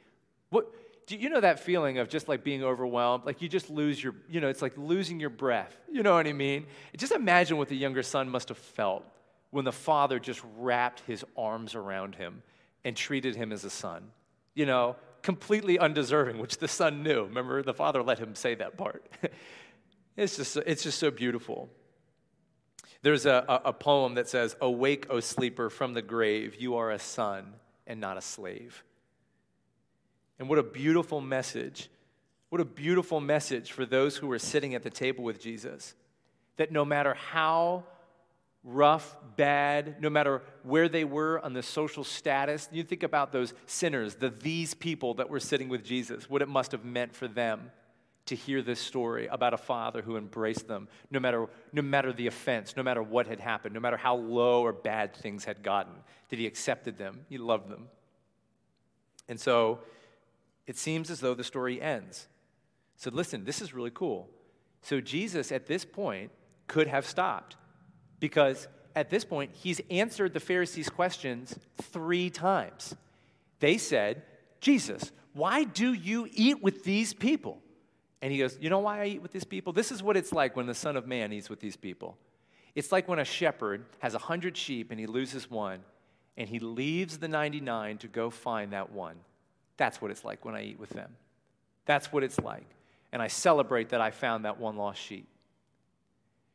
What, 0.49 0.73
do 1.05 1.17
you 1.17 1.29
know 1.29 1.41
that 1.41 1.59
feeling 1.59 1.97
of 1.97 2.09
just 2.09 2.27
like 2.27 2.43
being 2.43 2.63
overwhelmed? 2.63 3.25
Like 3.25 3.41
you 3.41 3.49
just 3.49 3.69
lose 3.69 4.01
your, 4.01 4.15
you 4.29 4.41
know, 4.41 4.47
it's 4.47 4.61
like 4.61 4.77
losing 4.77 5.19
your 5.19 5.29
breath. 5.29 5.75
You 5.91 6.01
know 6.01 6.13
what 6.13 6.27
I 6.27 6.33
mean? 6.33 6.65
Just 6.95 7.11
imagine 7.11 7.57
what 7.57 7.67
the 7.67 7.75
younger 7.75 8.03
son 8.03 8.29
must 8.29 8.49
have 8.49 8.57
felt 8.57 9.03
when 9.51 9.65
the 9.65 9.71
father 9.71 10.19
just 10.19 10.41
wrapped 10.57 11.01
his 11.01 11.23
arms 11.37 11.75
around 11.75 12.15
him 12.15 12.41
and 12.83 12.95
treated 12.95 13.35
him 13.35 13.51
as 13.51 13.65
a 13.65 13.69
son. 13.69 14.11
You 14.53 14.65
know, 14.65 14.95
completely 15.21 15.77
undeserving, 15.77 16.37
which 16.37 16.57
the 16.57 16.67
son 16.67 17.03
knew. 17.03 17.23
Remember, 17.23 17.61
the 17.61 17.73
father 17.73 18.01
let 18.01 18.19
him 18.19 18.35
say 18.35 18.55
that 18.55 18.77
part. 18.77 19.05
It's 20.17 20.37
just, 20.37 20.57
it's 20.57 20.83
just 20.83 20.99
so 20.99 21.11
beautiful. 21.11 21.69
There's 23.01 23.25
a, 23.25 23.45
a, 23.47 23.69
a 23.69 23.73
poem 23.73 24.15
that 24.15 24.29
says, 24.29 24.55
Awake, 24.61 25.07
O 25.09 25.19
sleeper, 25.19 25.69
from 25.69 25.93
the 25.93 26.01
grave, 26.01 26.55
you 26.59 26.77
are 26.77 26.91
a 26.91 26.99
son 26.99 27.53
and 27.85 27.99
not 27.99 28.17
a 28.17 28.21
slave. 28.21 28.83
And 30.39 30.49
what 30.49 30.57
a 30.57 30.63
beautiful 30.63 31.21
message. 31.21 31.89
What 32.49 32.61
a 32.61 32.65
beautiful 32.65 33.19
message 33.19 33.71
for 33.71 33.85
those 33.85 34.17
who 34.17 34.27
were 34.27 34.39
sitting 34.39 34.73
at 34.75 34.83
the 34.83 34.89
table 34.89 35.23
with 35.23 35.41
Jesus. 35.41 35.93
That 36.57 36.71
no 36.71 36.85
matter 36.85 37.13
how 37.13 37.83
rough, 38.63 39.15
bad, 39.35 40.01
no 40.01 40.09
matter 40.09 40.41
where 40.63 40.89
they 40.89 41.03
were 41.03 41.39
on 41.43 41.53
the 41.53 41.61
social 41.61 42.03
status, 42.03 42.67
you 42.71 42.83
think 42.83 43.03
about 43.03 43.31
those 43.31 43.53
sinners, 43.67 44.15
the 44.15 44.29
these 44.29 44.73
people 44.73 45.15
that 45.15 45.29
were 45.29 45.39
sitting 45.39 45.69
with 45.69 45.83
Jesus, 45.83 46.29
what 46.29 46.41
it 46.41 46.47
must 46.47 46.71
have 46.71 46.83
meant 46.83 47.13
for 47.13 47.27
them 47.27 47.71
to 48.25 48.35
hear 48.35 48.61
this 48.61 48.79
story 48.79 49.27
about 49.27 49.53
a 49.53 49.57
father 49.57 50.01
who 50.01 50.17
embraced 50.17 50.67
them 50.67 50.87
no 51.11 51.19
matter, 51.19 51.47
no 51.71 51.81
matter 51.81 52.11
the 52.11 52.27
offense, 52.27 52.75
no 52.75 52.83
matter 52.83 53.03
what 53.03 53.27
had 53.27 53.39
happened, 53.39 53.73
no 53.73 53.79
matter 53.79 53.97
how 53.97 54.15
low 54.15 54.63
or 54.63 54.73
bad 54.73 55.15
things 55.15 55.45
had 55.45 55.61
gotten, 55.61 55.93
that 56.29 56.39
he 56.39 56.47
accepted 56.47 56.97
them, 56.97 57.25
he 57.29 57.37
loved 57.37 57.69
them. 57.69 57.87
And 59.29 59.39
so 59.39 59.79
it 60.65 60.77
seems 60.77 61.09
as 61.09 61.19
though 61.19 61.33
the 61.35 61.43
story 61.43 61.81
ends. 61.81 62.27
So 62.95 63.11
listen, 63.11 63.45
this 63.45 63.61
is 63.61 63.73
really 63.73 63.91
cool. 63.93 64.29
So 64.81 65.01
Jesus 65.01 65.51
at 65.51 65.67
this 65.67 65.85
point 65.85 66.31
could 66.67 66.87
have 66.87 67.05
stopped 67.05 67.55
because 68.19 68.67
at 68.95 69.09
this 69.09 69.25
point 69.25 69.51
he's 69.53 69.81
answered 69.91 70.33
the 70.33 70.39
Pharisees' 70.39 70.89
questions 70.89 71.57
three 71.81 72.29
times. 72.29 72.95
They 73.59 73.77
said, 73.77 74.23
Jesus, 74.61 75.11
why 75.33 75.63
do 75.63 75.93
you 75.93 76.27
eat 76.31 76.63
with 76.63 76.83
these 76.83 77.13
people? 77.13 77.61
And 78.25 78.31
he 78.31 78.39
goes, 78.39 78.57
You 78.59 78.71
know 78.71 78.79
why 78.79 79.03
I 79.03 79.05
eat 79.05 79.21
with 79.21 79.31
these 79.31 79.43
people? 79.43 79.71
This 79.71 79.91
is 79.91 80.01
what 80.01 80.17
it's 80.17 80.33
like 80.33 80.55
when 80.55 80.65
the 80.65 80.73
Son 80.73 80.97
of 80.97 81.05
Man 81.05 81.31
eats 81.31 81.47
with 81.47 81.59
these 81.59 81.75
people. 81.75 82.17
It's 82.73 82.91
like 82.91 83.07
when 83.07 83.19
a 83.19 83.23
shepherd 83.23 83.85
has 83.99 84.15
a 84.15 84.17
hundred 84.17 84.57
sheep 84.57 84.89
and 84.89 84.99
he 84.99 85.05
loses 85.05 85.47
one, 85.47 85.81
and 86.35 86.49
he 86.49 86.57
leaves 86.57 87.19
the 87.19 87.27
99 87.27 87.99
to 87.99 88.07
go 88.07 88.31
find 88.31 88.73
that 88.73 88.91
one. 88.91 89.17
That's 89.77 90.01
what 90.01 90.09
it's 90.09 90.25
like 90.25 90.43
when 90.43 90.55
I 90.55 90.63
eat 90.63 90.79
with 90.79 90.89
them. 90.89 91.11
That's 91.85 92.11
what 92.11 92.23
it's 92.23 92.39
like. 92.39 92.65
And 93.11 93.21
I 93.21 93.27
celebrate 93.27 93.89
that 93.89 94.01
I 94.01 94.09
found 94.09 94.45
that 94.45 94.59
one 94.59 94.75
lost 94.75 94.99
sheep. 94.99 95.27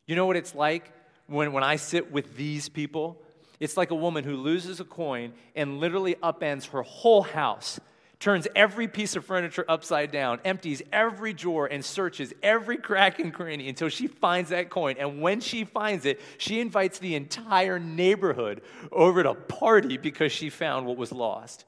You 0.08 0.16
know 0.16 0.26
what 0.26 0.36
it's 0.36 0.56
like 0.56 0.90
when, 1.28 1.52
when 1.52 1.62
I 1.62 1.76
sit 1.76 2.10
with 2.10 2.36
these 2.36 2.68
people? 2.68 3.22
It's 3.60 3.76
like 3.76 3.92
a 3.92 3.94
woman 3.94 4.24
who 4.24 4.34
loses 4.34 4.80
a 4.80 4.84
coin 4.84 5.34
and 5.54 5.78
literally 5.78 6.16
upends 6.16 6.70
her 6.70 6.82
whole 6.82 7.22
house 7.22 7.78
turns 8.20 8.46
every 8.54 8.86
piece 8.86 9.16
of 9.16 9.24
furniture 9.24 9.64
upside 9.66 10.12
down, 10.12 10.40
empties 10.44 10.82
every 10.92 11.32
drawer, 11.32 11.66
and 11.66 11.82
searches 11.82 12.34
every 12.42 12.76
crack 12.76 13.18
and 13.18 13.32
cranny 13.32 13.68
until 13.68 13.88
she 13.88 14.06
finds 14.06 14.50
that 14.50 14.68
coin. 14.68 14.96
And 14.98 15.22
when 15.22 15.40
she 15.40 15.64
finds 15.64 16.04
it, 16.04 16.20
she 16.36 16.60
invites 16.60 16.98
the 16.98 17.14
entire 17.14 17.78
neighborhood 17.78 18.60
over 18.92 19.22
to 19.22 19.34
party 19.34 19.96
because 19.96 20.32
she 20.32 20.50
found 20.50 20.86
what 20.86 20.98
was 20.98 21.10
lost. 21.10 21.64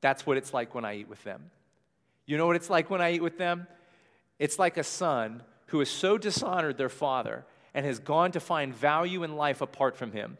That's 0.00 0.24
what 0.24 0.36
it's 0.36 0.54
like 0.54 0.74
when 0.74 0.84
I 0.84 0.94
eat 0.94 1.08
with 1.08 1.22
them. 1.24 1.50
You 2.24 2.38
know 2.38 2.46
what 2.46 2.56
it's 2.56 2.70
like 2.70 2.88
when 2.88 3.00
I 3.00 3.12
eat 3.12 3.22
with 3.22 3.36
them? 3.36 3.66
It's 4.38 4.58
like 4.58 4.76
a 4.76 4.84
son 4.84 5.42
who 5.66 5.80
has 5.80 5.90
so 5.90 6.16
dishonored 6.16 6.78
their 6.78 6.88
father 6.88 7.44
and 7.74 7.84
has 7.84 7.98
gone 7.98 8.32
to 8.32 8.40
find 8.40 8.74
value 8.74 9.24
in 9.24 9.36
life 9.36 9.60
apart 9.60 9.96
from 9.96 10.12
him. 10.12 10.38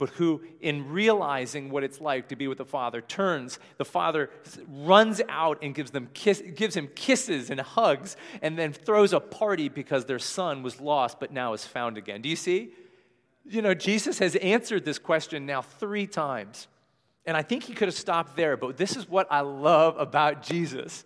But 0.00 0.08
who, 0.08 0.40
in 0.62 0.90
realizing 0.90 1.70
what 1.70 1.84
it's 1.84 2.00
like 2.00 2.28
to 2.28 2.34
be 2.34 2.48
with 2.48 2.56
the 2.56 2.64
Father, 2.64 3.02
turns. 3.02 3.58
The 3.76 3.84
Father 3.84 4.30
runs 4.66 5.20
out 5.28 5.58
and 5.60 5.74
gives, 5.74 5.90
them 5.90 6.08
kiss, 6.14 6.42
gives 6.54 6.74
him 6.74 6.88
kisses 6.94 7.50
and 7.50 7.60
hugs, 7.60 8.16
and 8.40 8.58
then 8.58 8.72
throws 8.72 9.12
a 9.12 9.20
party 9.20 9.68
because 9.68 10.06
their 10.06 10.18
son 10.18 10.62
was 10.62 10.80
lost 10.80 11.20
but 11.20 11.34
now 11.34 11.52
is 11.52 11.66
found 11.66 11.98
again. 11.98 12.22
Do 12.22 12.30
you 12.30 12.36
see? 12.36 12.72
You 13.44 13.60
know, 13.60 13.74
Jesus 13.74 14.18
has 14.20 14.36
answered 14.36 14.86
this 14.86 14.98
question 14.98 15.44
now 15.44 15.60
three 15.60 16.06
times. 16.06 16.66
And 17.26 17.36
I 17.36 17.42
think 17.42 17.64
he 17.64 17.74
could 17.74 17.88
have 17.88 17.94
stopped 17.94 18.36
there, 18.36 18.56
but 18.56 18.78
this 18.78 18.96
is 18.96 19.06
what 19.06 19.28
I 19.30 19.40
love 19.42 19.98
about 19.98 20.42
Jesus 20.42 21.04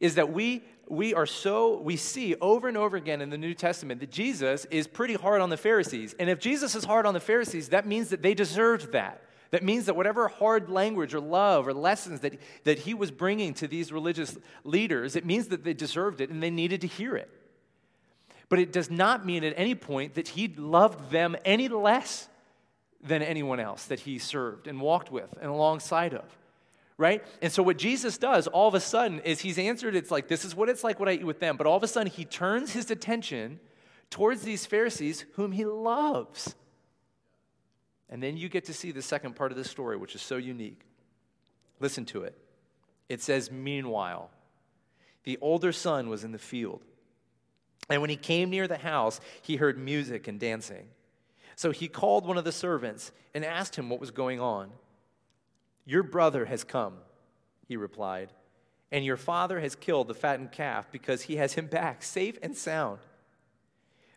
is 0.00 0.16
that 0.16 0.32
we 0.32 0.64
we 0.88 1.14
are 1.14 1.26
so, 1.26 1.80
we 1.80 1.96
see 1.96 2.34
over 2.40 2.68
and 2.68 2.76
over 2.76 2.96
again 2.96 3.20
in 3.20 3.30
the 3.30 3.38
New 3.38 3.54
Testament 3.54 4.00
that 4.00 4.10
Jesus 4.10 4.64
is 4.66 4.86
pretty 4.86 5.14
hard 5.14 5.40
on 5.40 5.50
the 5.50 5.56
Pharisees. 5.56 6.14
And 6.18 6.30
if 6.30 6.38
Jesus 6.38 6.74
is 6.74 6.84
hard 6.84 7.06
on 7.06 7.14
the 7.14 7.20
Pharisees, 7.20 7.70
that 7.70 7.86
means 7.86 8.10
that 8.10 8.22
they 8.22 8.34
deserved 8.34 8.92
that. 8.92 9.22
That 9.50 9.62
means 9.62 9.86
that 9.86 9.96
whatever 9.96 10.28
hard 10.28 10.70
language 10.70 11.14
or 11.14 11.20
love 11.20 11.66
or 11.66 11.74
lessons 11.74 12.20
that, 12.20 12.38
that 12.64 12.80
he 12.80 12.94
was 12.94 13.10
bringing 13.10 13.54
to 13.54 13.68
these 13.68 13.92
religious 13.92 14.36
leaders, 14.64 15.16
it 15.16 15.24
means 15.24 15.48
that 15.48 15.64
they 15.64 15.74
deserved 15.74 16.20
it 16.20 16.30
and 16.30 16.42
they 16.42 16.50
needed 16.50 16.80
to 16.82 16.86
hear 16.86 17.16
it. 17.16 17.30
But 18.48 18.58
it 18.58 18.72
does 18.72 18.90
not 18.90 19.26
mean 19.26 19.44
at 19.44 19.54
any 19.56 19.74
point 19.74 20.14
that 20.14 20.28
he 20.28 20.48
loved 20.48 21.10
them 21.10 21.36
any 21.44 21.68
less 21.68 22.28
than 23.02 23.22
anyone 23.22 23.60
else 23.60 23.86
that 23.86 24.00
he 24.00 24.18
served 24.18 24.66
and 24.66 24.80
walked 24.80 25.10
with 25.10 25.32
and 25.40 25.50
alongside 25.50 26.14
of 26.14 26.24
right? 26.98 27.24
And 27.42 27.52
so 27.52 27.62
what 27.62 27.76
Jesus 27.78 28.18
does 28.18 28.46
all 28.46 28.68
of 28.68 28.74
a 28.74 28.80
sudden 28.80 29.20
is 29.20 29.40
he's 29.40 29.58
answered 29.58 29.94
it's 29.94 30.10
like 30.10 30.28
this 30.28 30.44
is 30.44 30.54
what 30.54 30.68
it's 30.68 30.82
like 30.82 30.98
what 30.98 31.08
I 31.08 31.12
eat 31.12 31.26
with 31.26 31.40
them, 31.40 31.56
but 31.56 31.66
all 31.66 31.76
of 31.76 31.82
a 31.82 31.88
sudden 31.88 32.10
he 32.10 32.24
turns 32.24 32.72
his 32.72 32.90
attention 32.90 33.60
towards 34.10 34.42
these 34.42 34.66
Pharisees 34.66 35.24
whom 35.34 35.52
he 35.52 35.64
loves. 35.64 36.54
And 38.08 38.22
then 38.22 38.36
you 38.36 38.48
get 38.48 38.64
to 38.66 38.74
see 38.74 38.92
the 38.92 39.02
second 39.02 39.36
part 39.36 39.52
of 39.52 39.58
the 39.58 39.64
story 39.64 39.96
which 39.96 40.14
is 40.14 40.22
so 40.22 40.36
unique. 40.36 40.80
Listen 41.80 42.04
to 42.06 42.22
it. 42.22 42.36
It 43.08 43.20
says 43.20 43.50
meanwhile 43.50 44.30
the 45.24 45.38
older 45.40 45.72
son 45.72 46.08
was 46.08 46.24
in 46.24 46.32
the 46.32 46.38
field. 46.38 46.82
And 47.90 48.00
when 48.00 48.10
he 48.10 48.16
came 48.16 48.50
near 48.50 48.66
the 48.66 48.78
house, 48.78 49.20
he 49.42 49.56
heard 49.56 49.78
music 49.78 50.28
and 50.28 50.40
dancing. 50.40 50.88
So 51.56 51.70
he 51.70 51.88
called 51.88 52.26
one 52.26 52.36
of 52.36 52.44
the 52.44 52.52
servants 52.52 53.12
and 53.34 53.44
asked 53.44 53.76
him 53.76 53.88
what 53.88 54.00
was 54.00 54.10
going 54.10 54.40
on. 54.40 54.70
Your 55.86 56.02
brother 56.02 56.44
has 56.44 56.64
come, 56.64 56.94
he 57.66 57.76
replied, 57.76 58.32
and 58.92 59.04
your 59.04 59.16
father 59.16 59.60
has 59.60 59.76
killed 59.76 60.08
the 60.08 60.14
fattened 60.14 60.52
calf 60.52 60.88
because 60.90 61.22
he 61.22 61.36
has 61.36 61.54
him 61.54 61.66
back, 61.66 62.02
safe 62.02 62.38
and 62.42 62.56
sound. 62.56 62.98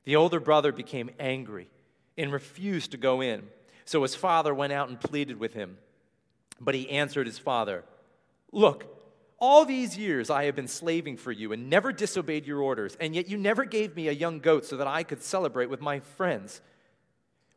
The 0.03 0.15
older 0.15 0.39
brother 0.39 0.71
became 0.71 1.12
angry 1.19 1.69
and 2.17 2.34
refused 2.34 2.91
to 2.91 2.97
go 2.97 3.21
in. 3.21 3.43
So 3.86 4.01
his 4.01 4.15
father 4.15 4.53
went 4.53 4.73
out 4.73 4.89
and 4.89 4.99
pleaded 4.99 5.39
with 5.39 5.53
him. 5.53 5.77
But 6.60 6.75
he 6.75 6.89
answered 6.89 7.27
his 7.27 7.39
father, 7.39 7.84
Look, 8.51 8.86
all 9.39 9.63
these 9.63 9.97
years 9.97 10.29
I 10.29 10.45
have 10.45 10.55
been 10.55 10.67
slaving 10.67 11.17
for 11.17 11.32
you 11.32 11.53
and 11.53 11.69
never 11.69 11.93
disobeyed 11.93 12.45
your 12.45 12.62
orders, 12.62 12.97
and 12.99 13.15
yet 13.15 13.29
you 13.29 13.38
never 13.38 13.63
gave 13.63 13.95
me 13.95 14.08
a 14.08 14.13
young 14.13 14.39
goat 14.39 14.65
so 14.65 14.77
that 14.77 14.88
I 14.88 15.03
could 15.03 15.23
celebrate 15.23 15.69
with 15.69 15.82
my 15.82 15.99
friends. 15.99 16.62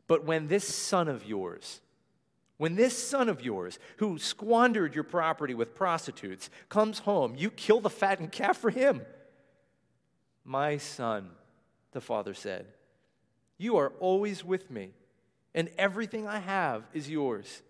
But 0.07 0.23
when 0.23 0.47
this 0.47 0.67
son 0.67 1.07
of 1.07 1.25
yours, 1.25 1.81
when 2.63 2.75
this 2.75 2.97
son 2.97 3.27
of 3.27 3.41
yours, 3.41 3.77
who 3.97 4.17
squandered 4.17 4.95
your 4.95 5.03
property 5.03 5.53
with 5.53 5.75
prostitutes, 5.75 6.49
comes 6.69 6.99
home, 6.99 7.35
you 7.35 7.51
kill 7.51 7.81
the 7.81 7.89
fattened 7.89 8.31
calf 8.31 8.55
for 8.55 8.69
him. 8.69 9.01
My 10.45 10.77
son, 10.77 11.31
the 11.91 11.99
father 11.99 12.33
said, 12.33 12.67
you 13.57 13.75
are 13.75 13.91
always 13.99 14.45
with 14.45 14.71
me, 14.71 14.91
and 15.53 15.71
everything 15.77 16.25
I 16.25 16.39
have 16.39 16.85
is 16.93 17.09
yours. 17.09 17.61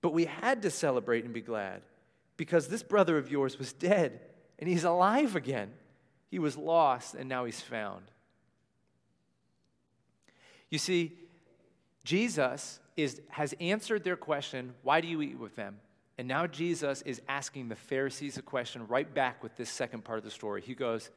But 0.00 0.14
we 0.14 0.24
had 0.24 0.62
to 0.62 0.70
celebrate 0.70 1.26
and 1.26 1.34
be 1.34 1.42
glad 1.42 1.82
because 2.38 2.68
this 2.68 2.82
brother 2.82 3.18
of 3.18 3.30
yours 3.30 3.58
was 3.58 3.74
dead 3.74 4.20
and 4.58 4.70
he's 4.70 4.84
alive 4.84 5.36
again. 5.36 5.70
He 6.30 6.38
was 6.38 6.56
lost 6.56 7.14
and 7.14 7.28
now 7.28 7.44
he's 7.44 7.60
found. 7.60 8.04
You 10.70 10.78
see, 10.78 11.12
Jesus 12.04 12.80
is, 12.96 13.20
has 13.28 13.54
answered 13.60 14.04
their 14.04 14.16
question, 14.16 14.74
Why 14.82 15.00
do 15.00 15.08
you 15.08 15.22
eat 15.22 15.38
with 15.38 15.56
them? 15.56 15.78
And 16.18 16.28
now 16.28 16.46
Jesus 16.46 17.02
is 17.02 17.22
asking 17.28 17.68
the 17.68 17.76
Pharisees 17.76 18.36
a 18.36 18.42
question 18.42 18.86
right 18.86 19.12
back 19.12 19.42
with 19.42 19.56
this 19.56 19.70
second 19.70 20.04
part 20.04 20.18
of 20.18 20.24
the 20.24 20.30
story. 20.30 20.62
He 20.62 20.74
goes, 20.74 21.10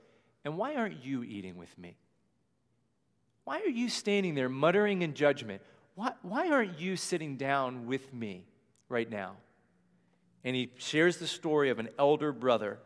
And 0.44 0.58
why 0.58 0.76
aren't 0.76 1.04
you 1.04 1.24
eating 1.24 1.58
with 1.58 1.78
me? 1.78 1.98
Why 3.44 3.60
are 3.60 3.70
you 3.70 3.90
standing 3.90 4.36
there 4.36 4.50
muttering 4.50 5.02
in 5.02 5.14
judgment? 5.14 5.62
Why, 5.96 6.14
why 6.24 6.50
aren't 6.50 6.80
you 6.80 6.96
sitting 6.96 7.38
down 7.38 7.86
with 7.86 8.14
me 8.14 8.46
right 8.90 9.10
now? 9.10 9.36
And 10.44 10.56
he 10.56 10.72
shares 10.78 11.18
the 11.18 11.28
story 11.28 11.70
of 11.70 11.80
an 11.80 11.90
elder 11.98 12.32
brother. 12.32 12.80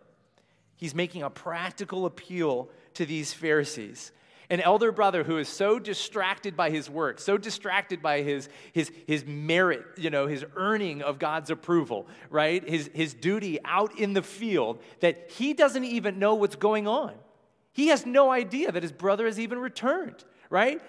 He's 0.75 0.95
making 0.95 1.23
a 1.23 1.29
practical 1.29 2.05
appeal 2.05 2.69
to 2.93 3.05
these 3.05 3.33
Pharisees 3.33 4.11
an 4.49 4.61
elder 4.61 4.91
brother 4.91 5.23
who 5.23 5.37
is 5.37 5.47
so 5.47 5.77
distracted 5.77 6.57
by 6.57 6.71
his 6.71 6.89
work, 6.89 7.19
so 7.19 7.37
distracted 7.37 8.01
by 8.01 8.21
his, 8.21 8.49
his, 8.73 8.91
his 9.05 9.23
merit, 9.25 9.85
you 9.97 10.09
know, 10.09 10.25
his 10.25 10.43
earning 10.55 11.03
of 11.03 11.19
God's 11.19 11.51
approval, 11.51 12.07
right? 12.29 12.67
His, 12.67 12.89
his 12.93 13.13
duty 13.13 13.59
out 13.63 13.99
in 13.99 14.13
the 14.13 14.23
field, 14.23 14.81
that 15.01 15.29
he 15.31 15.53
doesn't 15.53 15.85
even 15.85 16.17
know 16.17 16.33
what's 16.33 16.55
going 16.55 16.87
on. 16.87 17.13
He 17.73 17.87
has 17.87 18.05
no 18.05 18.31
idea 18.31 18.71
that 18.71 18.81
his 18.81 18.91
brother 18.91 19.25
has 19.25 19.39
even 19.39 19.59
returned, 19.59 20.23
right? 20.49 20.81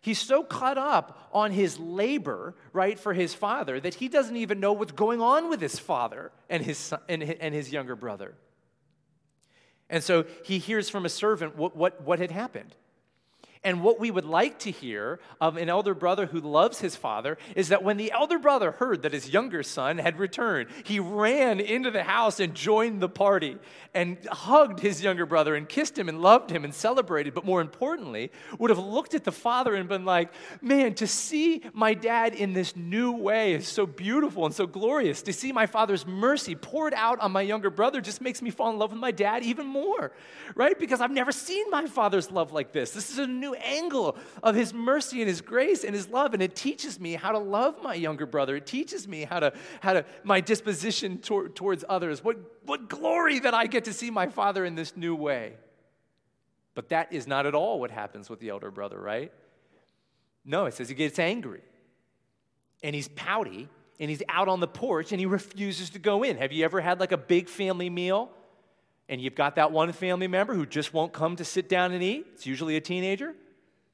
He's 0.00 0.18
so 0.18 0.42
caught 0.42 0.78
up 0.78 1.28
on 1.32 1.52
his 1.52 1.78
labor, 1.78 2.56
right, 2.72 2.98
for 2.98 3.14
his 3.14 3.32
father 3.32 3.78
that 3.78 3.94
he 3.94 4.08
doesn't 4.08 4.36
even 4.36 4.58
know 4.58 4.72
what's 4.72 4.92
going 4.92 5.20
on 5.20 5.50
with 5.50 5.60
his 5.60 5.78
father 5.78 6.32
and 6.50 6.64
his, 6.64 6.78
son, 6.78 7.00
and, 7.08 7.22
and 7.22 7.54
his 7.54 7.70
younger 7.70 7.94
brother. 7.94 8.34
And 9.88 10.02
so 10.02 10.24
he 10.44 10.58
hears 10.58 10.90
from 10.90 11.06
a 11.06 11.08
servant 11.08 11.56
what, 11.56 11.76
what, 11.76 12.02
what 12.02 12.18
had 12.18 12.30
happened. 12.30 12.74
And 13.64 13.82
what 13.82 13.98
we 13.98 14.10
would 14.10 14.24
like 14.24 14.58
to 14.60 14.70
hear 14.70 15.20
of 15.40 15.56
an 15.56 15.68
elder 15.68 15.94
brother 15.94 16.26
who 16.26 16.40
loves 16.40 16.80
his 16.80 16.96
father 16.96 17.38
is 17.56 17.68
that 17.68 17.82
when 17.82 17.96
the 17.96 18.12
elder 18.12 18.38
brother 18.38 18.72
heard 18.72 19.02
that 19.02 19.12
his 19.12 19.30
younger 19.30 19.62
son 19.62 19.98
had 19.98 20.18
returned, 20.18 20.68
he 20.84 21.00
ran 21.00 21.60
into 21.60 21.90
the 21.90 22.04
house 22.04 22.40
and 22.40 22.54
joined 22.54 23.00
the 23.00 23.08
party 23.08 23.58
and 23.94 24.18
hugged 24.26 24.80
his 24.80 25.02
younger 25.02 25.26
brother 25.26 25.54
and 25.54 25.68
kissed 25.68 25.98
him 25.98 26.08
and 26.08 26.20
loved 26.20 26.50
him 26.50 26.64
and 26.64 26.74
celebrated. 26.74 27.34
But 27.34 27.44
more 27.44 27.60
importantly, 27.60 28.30
would 28.58 28.70
have 28.70 28.78
looked 28.78 29.14
at 29.14 29.24
the 29.24 29.32
father 29.32 29.74
and 29.74 29.88
been 29.88 30.04
like, 30.04 30.30
man, 30.62 30.94
to 30.94 31.06
see 31.06 31.62
my 31.72 31.94
dad 31.94 32.34
in 32.34 32.52
this 32.52 32.76
new 32.76 33.12
way 33.12 33.54
is 33.54 33.66
so 33.66 33.86
beautiful 33.86 34.46
and 34.46 34.54
so 34.54 34.66
glorious. 34.66 35.22
To 35.22 35.32
see 35.32 35.52
my 35.52 35.66
father's 35.66 36.06
mercy 36.06 36.54
poured 36.54 36.94
out 36.94 37.18
on 37.20 37.32
my 37.32 37.42
younger 37.42 37.70
brother 37.70 38.00
just 38.00 38.20
makes 38.20 38.40
me 38.40 38.50
fall 38.50 38.70
in 38.70 38.78
love 38.78 38.92
with 38.92 39.00
my 39.00 39.10
dad 39.10 39.42
even 39.42 39.66
more, 39.66 40.12
right? 40.54 40.78
Because 40.78 41.00
I've 41.00 41.10
never 41.10 41.32
seen 41.32 41.70
my 41.70 41.86
father's 41.86 42.30
love 42.30 42.52
like 42.52 42.72
this. 42.72 42.90
This 42.90 43.10
is 43.10 43.18
a 43.18 43.26
new 43.26 43.47
new 43.48 43.54
angle 43.54 44.16
of 44.42 44.54
His 44.54 44.72
mercy 44.72 45.20
and 45.20 45.28
His 45.28 45.40
grace 45.40 45.84
and 45.84 45.94
His 45.94 46.08
love. 46.08 46.34
And 46.34 46.42
it 46.42 46.54
teaches 46.54 46.98
me 47.00 47.14
how 47.14 47.32
to 47.32 47.38
love 47.38 47.82
my 47.82 47.94
younger 47.94 48.26
brother. 48.26 48.56
It 48.56 48.66
teaches 48.66 49.08
me 49.08 49.24
how 49.24 49.40
to, 49.40 49.52
how 49.80 49.94
to 49.94 50.04
my 50.24 50.40
disposition 50.40 51.18
tor- 51.18 51.48
towards 51.48 51.84
others. 51.88 52.22
What, 52.22 52.36
what 52.64 52.88
glory 52.88 53.38
that 53.40 53.54
I 53.54 53.66
get 53.66 53.84
to 53.84 53.92
see 53.92 54.10
my 54.10 54.28
father 54.28 54.64
in 54.64 54.74
this 54.74 54.96
new 54.96 55.14
way. 55.14 55.54
But 56.74 56.90
that 56.90 57.12
is 57.12 57.26
not 57.26 57.46
at 57.46 57.54
all 57.54 57.80
what 57.80 57.90
happens 57.90 58.30
with 58.30 58.40
the 58.40 58.50
elder 58.50 58.70
brother, 58.70 59.00
right? 59.00 59.32
No, 60.44 60.66
it 60.66 60.74
says 60.74 60.88
he 60.88 60.94
gets 60.94 61.18
angry 61.18 61.60
and 62.82 62.94
he's 62.94 63.08
pouty 63.08 63.68
and 64.00 64.08
he's 64.08 64.22
out 64.28 64.48
on 64.48 64.60
the 64.60 64.68
porch 64.68 65.10
and 65.10 65.18
he 65.18 65.26
refuses 65.26 65.90
to 65.90 65.98
go 65.98 66.22
in. 66.22 66.36
Have 66.36 66.52
you 66.52 66.64
ever 66.64 66.80
had 66.80 67.00
like 67.00 67.12
a 67.12 67.16
big 67.18 67.48
family 67.48 67.90
meal 67.90 68.30
and 69.08 69.20
you've 69.20 69.34
got 69.34 69.56
that 69.56 69.72
one 69.72 69.92
family 69.92 70.28
member 70.28 70.54
who 70.54 70.66
just 70.66 70.92
won't 70.92 71.12
come 71.12 71.36
to 71.36 71.44
sit 71.44 71.68
down 71.68 71.92
and 71.92 72.02
eat. 72.02 72.26
It's 72.34 72.46
usually 72.46 72.76
a 72.76 72.80
teenager. 72.80 73.34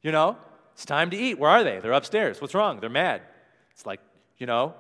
You 0.03 0.13
know, 0.13 0.37
it's 0.73 0.85
time 0.85 1.11
to 1.11 1.17
eat. 1.17 1.39
Where 1.39 1.51
are 1.51 1.65
they? 1.65 1.79
They're 1.81 1.93
upstairs. 1.93 2.41
What's 2.41 2.55
wrong? 2.55 2.81
They're 2.81 2.91
mad. 2.91 3.23
It's 3.71 3.87
like, 3.87 4.01
you 4.39 4.47
know, 4.47 4.75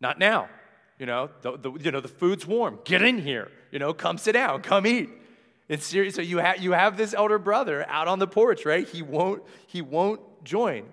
not 0.00 0.18
now. 0.18 0.48
You 0.98 1.06
know, 1.06 1.30
the, 1.42 1.58
the, 1.58 1.72
you 1.72 1.90
know, 1.90 2.00
the 2.00 2.08
food's 2.08 2.46
warm. 2.46 2.78
Get 2.84 3.02
in 3.02 3.18
here. 3.18 3.50
You 3.70 3.78
know, 3.78 3.92
come 3.92 4.18
sit 4.18 4.32
down. 4.32 4.62
Come 4.62 4.86
eat. 4.86 5.10
It's 5.68 5.84
serious. 5.86 6.14
So 6.14 6.22
you, 6.22 6.40
ha- 6.40 6.54
you 6.58 6.72
have 6.72 6.96
this 6.96 7.14
elder 7.14 7.38
brother 7.38 7.84
out 7.88 8.08
on 8.08 8.18
the 8.18 8.26
porch, 8.26 8.64
right? 8.64 8.88
He 8.88 9.02
won't, 9.02 9.42
he 9.66 9.82
won't 9.82 10.20
join. 10.44 10.86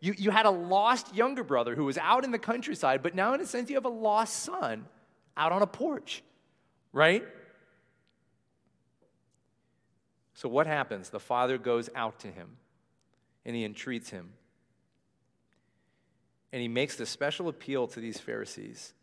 You, 0.00 0.14
you 0.16 0.30
had 0.30 0.46
a 0.46 0.50
lost 0.50 1.14
younger 1.14 1.42
brother 1.42 1.74
who 1.74 1.84
was 1.84 1.98
out 1.98 2.24
in 2.24 2.30
the 2.30 2.38
countryside, 2.38 3.02
but 3.02 3.14
now, 3.14 3.34
in 3.34 3.40
a 3.40 3.46
sense, 3.46 3.68
you 3.68 3.76
have 3.76 3.84
a 3.84 3.90
lost 3.90 4.44
son 4.44 4.86
out 5.36 5.50
on 5.50 5.62
a 5.62 5.66
porch, 5.66 6.22
right? 6.92 7.24
So, 10.38 10.48
what 10.48 10.68
happens? 10.68 11.10
The 11.10 11.18
father 11.18 11.58
goes 11.58 11.90
out 11.96 12.20
to 12.20 12.28
him 12.28 12.58
and 13.44 13.56
he 13.56 13.64
entreats 13.64 14.10
him. 14.10 14.28
And 16.52 16.62
he 16.62 16.68
makes 16.68 16.94
this 16.94 17.10
special 17.10 17.48
appeal 17.48 17.88
to 17.88 17.98
these 17.98 18.18
Pharisees. 18.18 18.94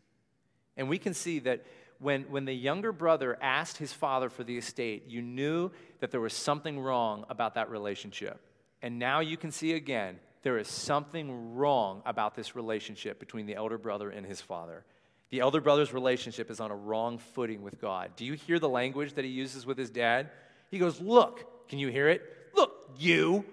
And 0.78 0.88
we 0.88 0.96
can 0.96 1.12
see 1.12 1.40
that 1.40 1.66
when, 1.98 2.22
when 2.30 2.46
the 2.46 2.54
younger 2.54 2.90
brother 2.90 3.36
asked 3.42 3.76
his 3.76 3.92
father 3.92 4.30
for 4.30 4.44
the 4.44 4.56
estate, 4.56 5.08
you 5.08 5.20
knew 5.20 5.70
that 6.00 6.10
there 6.10 6.22
was 6.22 6.32
something 6.32 6.80
wrong 6.80 7.26
about 7.28 7.52
that 7.56 7.68
relationship. 7.68 8.40
And 8.80 8.98
now 8.98 9.20
you 9.20 9.36
can 9.36 9.52
see 9.52 9.74
again 9.74 10.18
there 10.40 10.56
is 10.56 10.68
something 10.68 11.54
wrong 11.54 12.00
about 12.06 12.34
this 12.34 12.56
relationship 12.56 13.20
between 13.20 13.44
the 13.44 13.56
elder 13.56 13.76
brother 13.76 14.08
and 14.08 14.24
his 14.24 14.40
father. 14.40 14.86
The 15.28 15.40
elder 15.40 15.60
brother's 15.60 15.92
relationship 15.92 16.50
is 16.50 16.60
on 16.60 16.70
a 16.70 16.76
wrong 16.76 17.18
footing 17.18 17.60
with 17.60 17.78
God. 17.78 18.12
Do 18.16 18.24
you 18.24 18.32
hear 18.32 18.58
the 18.58 18.70
language 18.70 19.12
that 19.14 19.24
he 19.26 19.30
uses 19.30 19.66
with 19.66 19.76
his 19.76 19.90
dad? 19.90 20.30
He 20.70 20.78
goes, 20.78 21.00
Look, 21.00 21.68
can 21.68 21.78
you 21.78 21.88
hear 21.88 22.08
it? 22.08 22.22
Look, 22.54 22.72
you, 22.98 23.44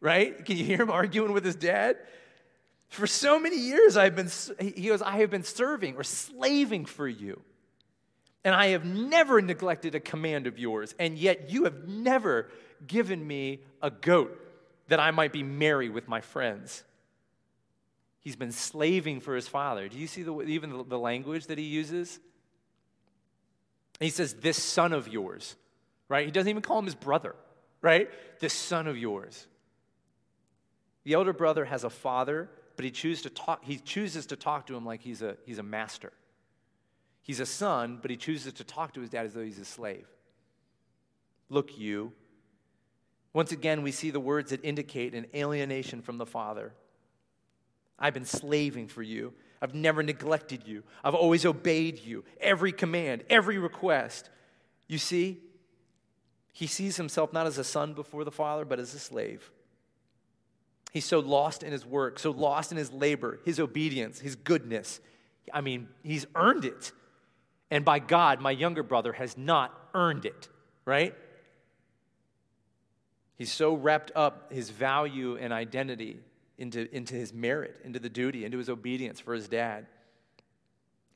right? 0.00 0.44
Can 0.44 0.56
you 0.56 0.64
hear 0.64 0.82
him 0.82 0.90
arguing 0.90 1.32
with 1.32 1.44
his 1.44 1.56
dad? 1.56 1.96
For 2.88 3.06
so 3.06 3.40
many 3.40 3.58
years, 3.58 3.96
I've 3.96 4.14
been, 4.14 4.28
he 4.60 4.88
goes, 4.88 5.00
I 5.00 5.18
have 5.20 5.30
been 5.30 5.44
serving 5.44 5.96
or 5.96 6.04
slaving 6.04 6.84
for 6.84 7.08
you. 7.08 7.40
And 8.44 8.54
I 8.54 8.68
have 8.68 8.84
never 8.84 9.40
neglected 9.40 9.94
a 9.94 10.00
command 10.00 10.46
of 10.46 10.58
yours, 10.58 10.94
and 10.98 11.16
yet 11.16 11.48
you 11.48 11.64
have 11.64 11.88
never 11.88 12.50
given 12.86 13.24
me 13.24 13.60
a 13.80 13.90
goat 13.90 14.38
that 14.88 15.00
I 15.00 15.12
might 15.12 15.32
be 15.32 15.42
merry 15.42 15.88
with 15.88 16.08
my 16.08 16.20
friends. 16.20 16.82
He's 18.20 18.36
been 18.36 18.52
slaving 18.52 19.20
for 19.20 19.34
his 19.34 19.48
father. 19.48 19.88
Do 19.88 19.96
you 19.96 20.06
see 20.06 20.22
the, 20.22 20.40
even 20.42 20.70
the, 20.70 20.84
the 20.84 20.98
language 20.98 21.46
that 21.46 21.58
he 21.58 21.64
uses? 21.64 22.20
he 24.00 24.10
says, 24.10 24.34
This 24.34 24.62
son 24.62 24.92
of 24.92 25.08
yours, 25.08 25.56
right? 26.12 26.26
He 26.26 26.30
doesn't 26.30 26.50
even 26.50 26.60
call 26.60 26.78
him 26.78 26.84
his 26.84 26.94
brother, 26.94 27.34
right? 27.80 28.10
This 28.38 28.52
son 28.52 28.86
of 28.86 28.98
yours. 28.98 29.46
The 31.04 31.14
elder 31.14 31.32
brother 31.32 31.64
has 31.64 31.84
a 31.84 31.90
father, 31.90 32.50
but 32.76 32.84
he, 32.84 32.90
chooses 32.90 33.22
to 33.22 33.30
talk, 33.30 33.64
he 33.64 33.78
chooses 33.78 34.26
to 34.26 34.36
talk 34.36 34.66
to 34.66 34.76
him 34.76 34.84
like 34.84 35.00
he's 35.00 35.22
a, 35.22 35.38
he's 35.46 35.56
a 35.56 35.62
master. 35.62 36.12
He's 37.22 37.40
a 37.40 37.46
son, 37.46 37.98
but 38.02 38.10
he 38.10 38.18
chooses 38.18 38.52
to 38.54 38.64
talk 38.64 38.92
to 38.92 39.00
his 39.00 39.08
dad 39.08 39.24
as 39.24 39.32
though 39.32 39.42
he's 39.42 39.58
a 39.58 39.64
slave. 39.64 40.06
Look, 41.48 41.78
you. 41.78 42.12
Once 43.32 43.50
again, 43.50 43.82
we 43.82 43.90
see 43.90 44.10
the 44.10 44.20
words 44.20 44.50
that 44.50 44.62
indicate 44.62 45.14
an 45.14 45.24
alienation 45.34 46.02
from 46.02 46.18
the 46.18 46.26
father. 46.26 46.74
I've 47.98 48.12
been 48.12 48.26
slaving 48.26 48.88
for 48.88 49.02
you. 49.02 49.32
I've 49.62 49.74
never 49.74 50.02
neglected 50.02 50.66
you. 50.66 50.82
I've 51.02 51.14
always 51.14 51.46
obeyed 51.46 52.00
you. 52.00 52.24
Every 52.38 52.72
command, 52.72 53.24
every 53.30 53.56
request. 53.56 54.28
You 54.88 54.98
see, 54.98 55.38
he 56.52 56.66
sees 56.66 56.96
himself 56.96 57.32
not 57.32 57.46
as 57.46 57.58
a 57.58 57.64
son 57.64 57.94
before 57.94 58.24
the 58.24 58.30
father, 58.30 58.64
but 58.64 58.78
as 58.78 58.94
a 58.94 58.98
slave. 58.98 59.50
He's 60.92 61.06
so 61.06 61.20
lost 61.20 61.62
in 61.62 61.72
his 61.72 61.86
work, 61.86 62.18
so 62.18 62.30
lost 62.30 62.70
in 62.70 62.78
his 62.78 62.92
labor, 62.92 63.40
his 63.46 63.58
obedience, 63.58 64.20
his 64.20 64.36
goodness. 64.36 65.00
I 65.52 65.62
mean, 65.62 65.88
he's 66.02 66.26
earned 66.34 66.66
it. 66.66 66.92
And 67.70 67.86
by 67.86 67.98
God, 67.98 68.40
my 68.42 68.50
younger 68.50 68.82
brother 68.82 69.14
has 69.14 69.38
not 69.38 69.74
earned 69.94 70.26
it, 70.26 70.48
right? 70.84 71.14
He's 73.38 73.50
so 73.50 73.72
wrapped 73.74 74.12
up 74.14 74.52
his 74.52 74.68
value 74.68 75.38
and 75.38 75.54
identity 75.54 76.20
into, 76.58 76.94
into 76.94 77.14
his 77.14 77.32
merit, 77.32 77.80
into 77.82 77.98
the 77.98 78.10
duty, 78.10 78.44
into 78.44 78.58
his 78.58 78.68
obedience 78.68 79.18
for 79.18 79.32
his 79.32 79.48
dad. 79.48 79.86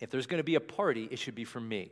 If 0.01 0.09
there's 0.09 0.27
going 0.27 0.41
to 0.41 0.45
be 0.45 0.55
a 0.55 0.61
party, 0.61 1.07
it 1.11 1.19
should 1.19 1.35
be 1.35 1.45
for 1.45 1.61
me. 1.61 1.91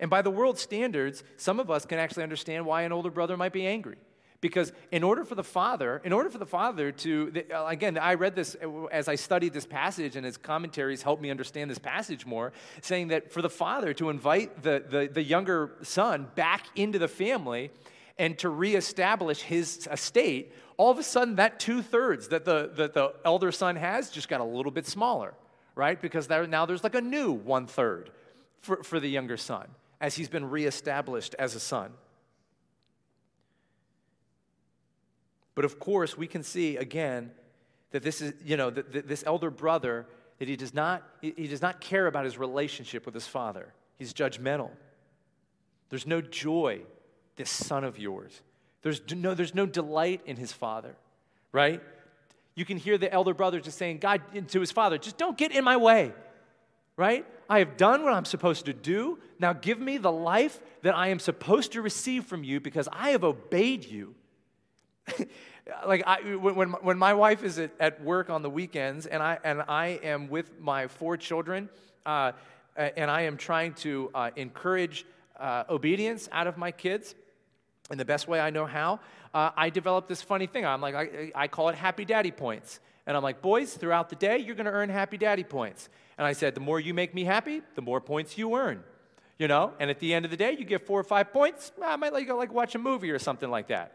And 0.00 0.10
by 0.10 0.22
the 0.22 0.30
world's 0.30 0.60
standards, 0.60 1.22
some 1.36 1.60
of 1.60 1.70
us 1.70 1.84
can 1.84 1.98
actually 1.98 2.24
understand 2.24 2.66
why 2.66 2.82
an 2.82 2.92
older 2.92 3.10
brother 3.10 3.36
might 3.36 3.52
be 3.52 3.66
angry. 3.66 3.96
Because 4.40 4.72
in 4.92 5.02
order 5.02 5.24
for 5.24 5.36
the 5.36 5.42
father, 5.42 6.02
in 6.04 6.12
order 6.12 6.28
for 6.28 6.36
the 6.36 6.44
father 6.44 6.92
to, 6.92 7.32
uh, 7.50 7.64
again, 7.64 7.96
I 7.96 8.12
read 8.12 8.34
this 8.34 8.54
uh, 8.62 8.84
as 8.86 9.08
I 9.08 9.14
studied 9.14 9.54
this 9.54 9.64
passage, 9.64 10.16
and 10.16 10.26
his 10.26 10.36
commentaries 10.36 11.00
helped 11.00 11.22
me 11.22 11.30
understand 11.30 11.70
this 11.70 11.78
passage 11.78 12.26
more, 12.26 12.52
saying 12.82 13.08
that 13.08 13.32
for 13.32 13.40
the 13.40 13.48
father 13.48 13.94
to 13.94 14.10
invite 14.10 14.62
the, 14.62 14.84
the, 14.86 15.08
the 15.10 15.22
younger 15.22 15.70
son 15.80 16.28
back 16.34 16.66
into 16.76 16.98
the 16.98 17.08
family 17.08 17.70
and 18.18 18.36
to 18.40 18.50
reestablish 18.50 19.40
his 19.40 19.88
estate, 19.90 20.52
all 20.76 20.90
of 20.90 20.98
a 20.98 21.02
sudden 21.02 21.36
that 21.36 21.58
two 21.58 21.80
thirds 21.80 22.28
that 22.28 22.44
the, 22.44 22.70
that 22.74 22.92
the 22.92 23.14
elder 23.24 23.50
son 23.50 23.76
has 23.76 24.10
just 24.10 24.28
got 24.28 24.42
a 24.42 24.44
little 24.44 24.72
bit 24.72 24.86
smaller, 24.86 25.32
right? 25.74 26.02
Because 26.02 26.26
there, 26.26 26.46
now 26.46 26.66
there's 26.66 26.84
like 26.84 26.94
a 26.94 27.00
new 27.00 27.32
one 27.32 27.66
third 27.66 28.10
for, 28.60 28.82
for 28.82 29.00
the 29.00 29.08
younger 29.08 29.38
son 29.38 29.68
as 30.00 30.14
he's 30.14 30.28
been 30.28 30.50
reestablished 30.50 31.34
as 31.38 31.54
a 31.54 31.60
son. 31.60 31.92
But 35.54 35.64
of 35.64 35.78
course, 35.78 36.16
we 36.16 36.26
can 36.26 36.42
see 36.42 36.76
again 36.76 37.30
that 37.92 38.02
this 38.02 38.20
is, 38.20 38.34
you 38.44 38.56
know, 38.56 38.70
that 38.70 39.06
this 39.06 39.22
elder 39.26 39.50
brother, 39.50 40.06
that 40.38 40.48
he 40.48 40.56
does 40.56 40.74
not, 40.74 41.02
he 41.20 41.46
does 41.46 41.62
not 41.62 41.80
care 41.80 42.06
about 42.06 42.24
his 42.24 42.36
relationship 42.36 43.06
with 43.06 43.14
his 43.14 43.26
father. 43.26 43.72
He's 43.96 44.12
judgmental. 44.12 44.70
There's 45.90 46.06
no 46.06 46.20
joy, 46.20 46.80
this 47.36 47.50
son 47.50 47.84
of 47.84 47.98
yours. 47.98 48.42
There's 48.82 49.00
no, 49.14 49.34
there's 49.34 49.54
no 49.54 49.64
delight 49.64 50.22
in 50.26 50.36
his 50.36 50.52
father, 50.52 50.96
right? 51.52 51.80
You 52.56 52.64
can 52.64 52.76
hear 52.76 52.98
the 52.98 53.12
elder 53.12 53.32
brother 53.32 53.60
just 53.60 53.78
saying, 53.78 53.98
God, 53.98 54.22
to 54.48 54.60
his 54.60 54.72
father, 54.72 54.98
just 54.98 55.16
don't 55.16 55.38
get 55.38 55.52
in 55.52 55.64
my 55.64 55.76
way, 55.76 56.12
right? 56.96 57.24
I 57.48 57.58
have 57.58 57.76
done 57.76 58.04
what 58.04 58.12
I'm 58.12 58.24
supposed 58.24 58.66
to 58.66 58.72
do. 58.72 59.18
Now 59.38 59.52
give 59.52 59.78
me 59.78 59.98
the 59.98 60.12
life 60.12 60.60
that 60.82 60.96
I 60.96 61.08
am 61.08 61.18
supposed 61.18 61.72
to 61.72 61.82
receive 61.82 62.24
from 62.24 62.44
you 62.44 62.60
because 62.60 62.88
I 62.92 63.10
have 63.10 63.24
obeyed 63.24 63.84
you. 63.84 64.14
like 65.86 66.02
I, 66.06 66.36
when, 66.36 66.70
when 66.70 66.98
my 66.98 67.14
wife 67.14 67.42
is 67.42 67.58
at, 67.58 67.70
at 67.78 68.02
work 68.02 68.30
on 68.30 68.42
the 68.42 68.50
weekends 68.50 69.06
and 69.06 69.22
I, 69.22 69.38
and 69.44 69.62
I 69.62 70.00
am 70.02 70.28
with 70.28 70.60
my 70.60 70.86
four 70.86 71.16
children 71.16 71.68
uh, 72.06 72.32
and 72.76 73.10
I 73.10 73.22
am 73.22 73.36
trying 73.36 73.74
to 73.74 74.10
uh, 74.14 74.30
encourage 74.36 75.04
uh, 75.38 75.64
obedience 75.68 76.28
out 76.32 76.46
of 76.46 76.56
my 76.56 76.70
kids 76.70 77.14
in 77.90 77.98
the 77.98 78.04
best 78.04 78.28
way 78.28 78.40
I 78.40 78.50
know 78.50 78.66
how, 78.66 79.00
uh, 79.34 79.50
I 79.56 79.70
develop 79.70 80.08
this 80.08 80.22
funny 80.22 80.46
thing. 80.46 80.64
I'm 80.64 80.80
like, 80.80 80.94
I, 80.94 81.32
I 81.34 81.48
call 81.48 81.68
it 81.68 81.74
happy 81.74 82.04
daddy 82.04 82.30
points. 82.30 82.80
And 83.06 83.16
I'm 83.16 83.22
like, 83.22 83.42
boys, 83.42 83.74
throughout 83.74 84.08
the 84.08 84.16
day, 84.16 84.38
you're 84.38 84.54
going 84.54 84.66
to 84.66 84.72
earn 84.72 84.88
happy 84.88 85.18
daddy 85.18 85.44
points. 85.44 85.88
And 86.18 86.26
I 86.26 86.32
said, 86.32 86.54
the 86.54 86.60
more 86.60 86.78
you 86.78 86.94
make 86.94 87.14
me 87.14 87.24
happy, 87.24 87.62
the 87.74 87.82
more 87.82 88.00
points 88.00 88.38
you 88.38 88.54
earn. 88.56 88.82
You 89.36 89.48
know, 89.48 89.72
and 89.80 89.90
at 89.90 89.98
the 89.98 90.14
end 90.14 90.24
of 90.24 90.30
the 90.30 90.36
day, 90.36 90.54
you 90.56 90.64
get 90.64 90.86
four 90.86 91.00
or 91.00 91.04
five 91.04 91.32
points. 91.32 91.72
I 91.82 91.96
might 91.96 92.12
let 92.12 92.22
you 92.22 92.28
go 92.28 92.36
like 92.36 92.54
watch 92.54 92.76
a 92.76 92.78
movie 92.78 93.10
or 93.10 93.18
something 93.18 93.50
like 93.50 93.66
that. 93.66 93.92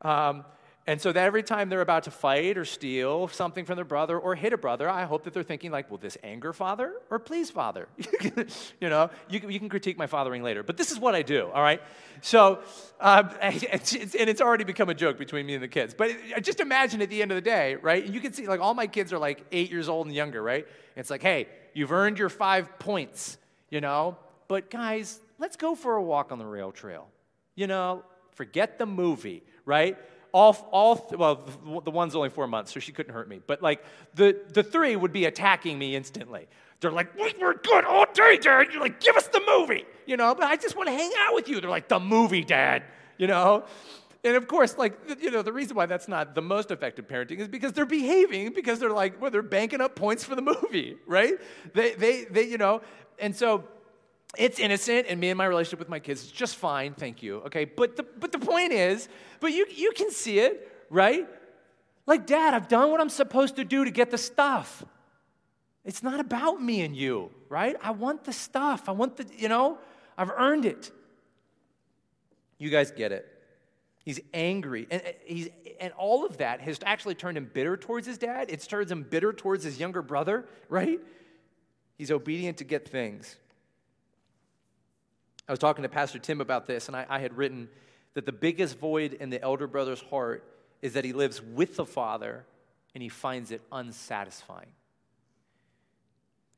Um, 0.00 0.44
and 0.88 0.98
so 0.98 1.12
that 1.12 1.22
every 1.22 1.42
time 1.42 1.68
they're 1.68 1.82
about 1.82 2.04
to 2.04 2.10
fight 2.10 2.56
or 2.56 2.64
steal 2.64 3.28
something 3.28 3.66
from 3.66 3.76
their 3.76 3.84
brother 3.84 4.18
or 4.18 4.34
hit 4.34 4.54
a 4.54 4.56
brother, 4.56 4.88
I 4.88 5.04
hope 5.04 5.24
that 5.24 5.34
they're 5.34 5.42
thinking 5.42 5.70
like, 5.70 5.90
will 5.90 5.98
this 5.98 6.16
anger 6.22 6.54
father 6.54 6.94
or 7.10 7.18
please 7.18 7.50
father? 7.50 7.88
you 8.80 8.88
know, 8.88 9.10
you, 9.28 9.38
you, 9.46 9.58
can 9.58 9.68
critique 9.68 9.98
my 9.98 10.06
fathering 10.06 10.42
later, 10.42 10.62
but 10.62 10.78
this 10.78 10.90
is 10.90 10.98
what 10.98 11.14
I 11.14 11.20
do, 11.20 11.50
all 11.52 11.60
right? 11.60 11.82
So, 12.22 12.60
um, 13.00 13.28
and 13.42 13.54
it's 13.62 14.40
already 14.40 14.64
become 14.64 14.88
a 14.88 14.94
joke 14.94 15.18
between 15.18 15.44
me 15.44 15.52
and 15.52 15.62
the 15.62 15.68
kids. 15.68 15.92
But 15.92 16.12
just 16.40 16.58
imagine 16.58 17.02
at 17.02 17.10
the 17.10 17.20
end 17.20 17.32
of 17.32 17.36
the 17.36 17.42
day, 17.42 17.74
right? 17.74 18.02
And 18.02 18.14
you 18.14 18.20
can 18.22 18.32
see 18.32 18.46
like 18.46 18.60
all 18.60 18.72
my 18.72 18.86
kids 18.86 19.12
are 19.12 19.18
like 19.18 19.44
eight 19.52 19.70
years 19.70 19.90
old 19.90 20.06
and 20.06 20.16
younger, 20.16 20.42
right? 20.42 20.66
it's 20.96 21.10
like, 21.10 21.22
hey, 21.22 21.48
you've 21.78 21.92
earned 21.92 22.18
your 22.18 22.28
five 22.28 22.78
points, 22.78 23.38
you 23.70 23.80
know? 23.80 24.16
But 24.48 24.70
guys, 24.70 25.20
let's 25.38 25.56
go 25.56 25.74
for 25.74 25.96
a 25.96 26.02
walk 26.02 26.32
on 26.32 26.38
the 26.38 26.46
rail 26.46 26.72
trail. 26.72 27.08
You 27.54 27.66
know, 27.66 28.04
forget 28.32 28.78
the 28.78 28.86
movie, 28.86 29.42
right? 29.64 29.96
all, 30.32 30.68
all 30.72 31.08
well, 31.16 31.80
the 31.84 31.90
one's 31.90 32.14
only 32.14 32.28
four 32.28 32.46
months, 32.46 32.72
so 32.72 32.80
she 32.80 32.92
couldn't 32.92 33.14
hurt 33.14 33.28
me. 33.28 33.40
But 33.46 33.62
like 33.62 33.82
the, 34.14 34.38
the 34.52 34.62
three 34.62 34.94
would 34.94 35.12
be 35.12 35.24
attacking 35.24 35.78
me 35.78 35.96
instantly. 35.96 36.46
They're 36.80 36.92
like, 36.92 37.16
we're 37.18 37.54
good 37.54 37.84
all 37.84 38.06
day, 38.12 38.36
Dad. 38.36 38.68
You're 38.72 38.80
like, 38.80 39.00
give 39.00 39.16
us 39.16 39.26
the 39.28 39.42
movie, 39.46 39.84
you 40.06 40.16
know. 40.16 40.34
But 40.34 40.44
I 40.44 40.56
just 40.56 40.76
want 40.76 40.88
to 40.88 40.92
hang 40.92 41.10
out 41.18 41.34
with 41.34 41.48
you. 41.48 41.60
They're 41.60 41.70
like, 41.70 41.88
the 41.88 41.98
movie, 41.98 42.44
Dad, 42.44 42.84
you 43.16 43.26
know. 43.26 43.64
And 44.24 44.36
of 44.36 44.48
course, 44.48 44.76
like 44.76 44.98
you 45.20 45.30
know, 45.30 45.42
the 45.42 45.52
reason 45.52 45.76
why 45.76 45.86
that's 45.86 46.08
not 46.08 46.34
the 46.34 46.42
most 46.42 46.70
effective 46.70 47.06
parenting 47.06 47.38
is 47.38 47.48
because 47.48 47.72
they're 47.72 47.86
behaving 47.86 48.52
because 48.52 48.80
they're 48.80 48.90
like, 48.90 49.20
well, 49.20 49.30
they're 49.30 49.42
banking 49.42 49.80
up 49.80 49.94
points 49.94 50.24
for 50.24 50.34
the 50.34 50.42
movie, 50.42 50.96
right? 51.06 51.34
They, 51.72 51.94
they, 51.94 52.24
they, 52.24 52.42
you 52.42 52.58
know. 52.58 52.82
And 53.20 53.34
so 53.34 53.64
it's 54.36 54.58
innocent 54.58 55.06
and 55.08 55.18
me 55.20 55.30
and 55.30 55.38
my 55.38 55.46
relationship 55.46 55.78
with 55.78 55.88
my 55.88 55.98
kids 55.98 56.24
is 56.24 56.30
just 56.30 56.56
fine 56.56 56.92
thank 56.92 57.22
you 57.22 57.38
okay? 57.38 57.64
But 57.64 57.96
the, 57.96 58.02
but 58.02 58.32
the 58.32 58.38
point 58.38 58.72
is 58.72 59.08
but 59.40 59.52
you, 59.52 59.66
you 59.74 59.92
can 59.92 60.10
see 60.10 60.40
it 60.40 60.70
right? 60.90 61.26
Like 62.06 62.26
dad 62.26 62.54
i've 62.54 62.68
done 62.68 62.90
what 62.90 63.00
i'm 63.00 63.08
supposed 63.08 63.56
to 63.56 63.64
do 63.64 63.84
to 63.84 63.90
get 63.90 64.10
the 64.10 64.18
stuff. 64.18 64.84
It's 65.84 66.02
not 66.02 66.20
about 66.20 66.62
me 66.62 66.82
and 66.82 66.94
you 66.94 67.30
right? 67.48 67.76
I 67.82 67.92
want 67.92 68.24
the 68.24 68.32
stuff. 68.32 68.88
I 68.88 68.92
want 68.92 69.16
the 69.16 69.26
you 69.36 69.48
know 69.48 69.78
i've 70.16 70.30
earned 70.30 70.66
it. 70.66 70.90
You 72.58 72.70
guys 72.70 72.90
get 72.90 73.12
it 73.12 73.26
he's 74.08 74.20
angry 74.32 74.86
and 74.90 75.02
he's 75.24 75.48
and 75.80 75.92
all 75.98 76.24
of 76.24 76.38
that 76.38 76.60
has 76.60 76.78
actually 76.84 77.14
turned 77.14 77.36
him 77.36 77.50
bitter 77.52 77.76
towards 77.76 78.06
his 78.06 78.18
dad 78.18 78.46
it's 78.48 78.66
turned 78.66 78.90
him 78.90 79.02
bitter 79.02 79.32
towards 79.32 79.62
his 79.64 79.78
younger 79.78 80.02
brother 80.02 80.46
right 80.68 81.00
he's 81.96 82.10
obedient 82.10 82.58
to 82.58 82.64
get 82.64 82.88
things 82.88 83.36
I 85.48 85.52
was 85.52 85.58
talking 85.58 85.82
to 85.82 85.88
Pastor 85.88 86.18
Tim 86.18 86.42
about 86.42 86.66
this, 86.66 86.88
and 86.88 86.96
I, 86.96 87.06
I 87.08 87.20
had 87.20 87.36
written 87.36 87.68
that 88.12 88.26
the 88.26 88.32
biggest 88.32 88.78
void 88.78 89.14
in 89.14 89.30
the 89.30 89.40
elder 89.40 89.66
brother's 89.66 90.02
heart 90.02 90.44
is 90.82 90.92
that 90.92 91.04
he 91.04 91.14
lives 91.14 91.40
with 91.40 91.76
the 91.76 91.86
father 91.86 92.44
and 92.94 93.02
he 93.02 93.08
finds 93.08 93.50
it 93.50 93.62
unsatisfying. 93.72 94.68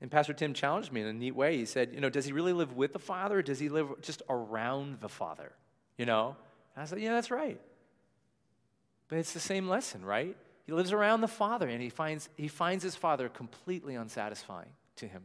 And 0.00 0.10
Pastor 0.10 0.32
Tim 0.32 0.54
challenged 0.54 0.90
me 0.92 1.02
in 1.02 1.06
a 1.06 1.12
neat 1.12 1.36
way. 1.36 1.56
He 1.56 1.66
said, 1.66 1.90
You 1.92 2.00
know, 2.00 2.08
does 2.08 2.24
he 2.24 2.32
really 2.32 2.52
live 2.52 2.72
with 2.72 2.92
the 2.94 2.98
Father 2.98 3.38
or 3.38 3.42
does 3.42 3.58
he 3.58 3.68
live 3.68 4.00
just 4.00 4.22
around 4.30 5.00
the 5.00 5.10
Father? 5.10 5.52
You 5.98 6.06
know? 6.06 6.36
And 6.74 6.83
I 6.83 6.87
said, 6.87 7.00
Yeah, 7.00 7.12
that's 7.12 7.30
right. 7.30 7.61
But 9.09 9.18
it's 9.18 9.33
the 9.33 9.40
same 9.40 9.68
lesson, 9.68 10.04
right? 10.04 10.37
He 10.66 10.72
lives 10.72 10.92
around 10.92 11.20
the 11.20 11.28
Father, 11.28 11.68
and 11.68 11.83
he 11.83 11.88
finds, 11.88 12.28
he 12.37 12.46
finds 12.46 12.85
his 12.85 12.94
Father 12.94 13.28
completely 13.28 13.96
unsatisfying 13.96 14.70
to 14.96 15.09
him. 15.09 15.24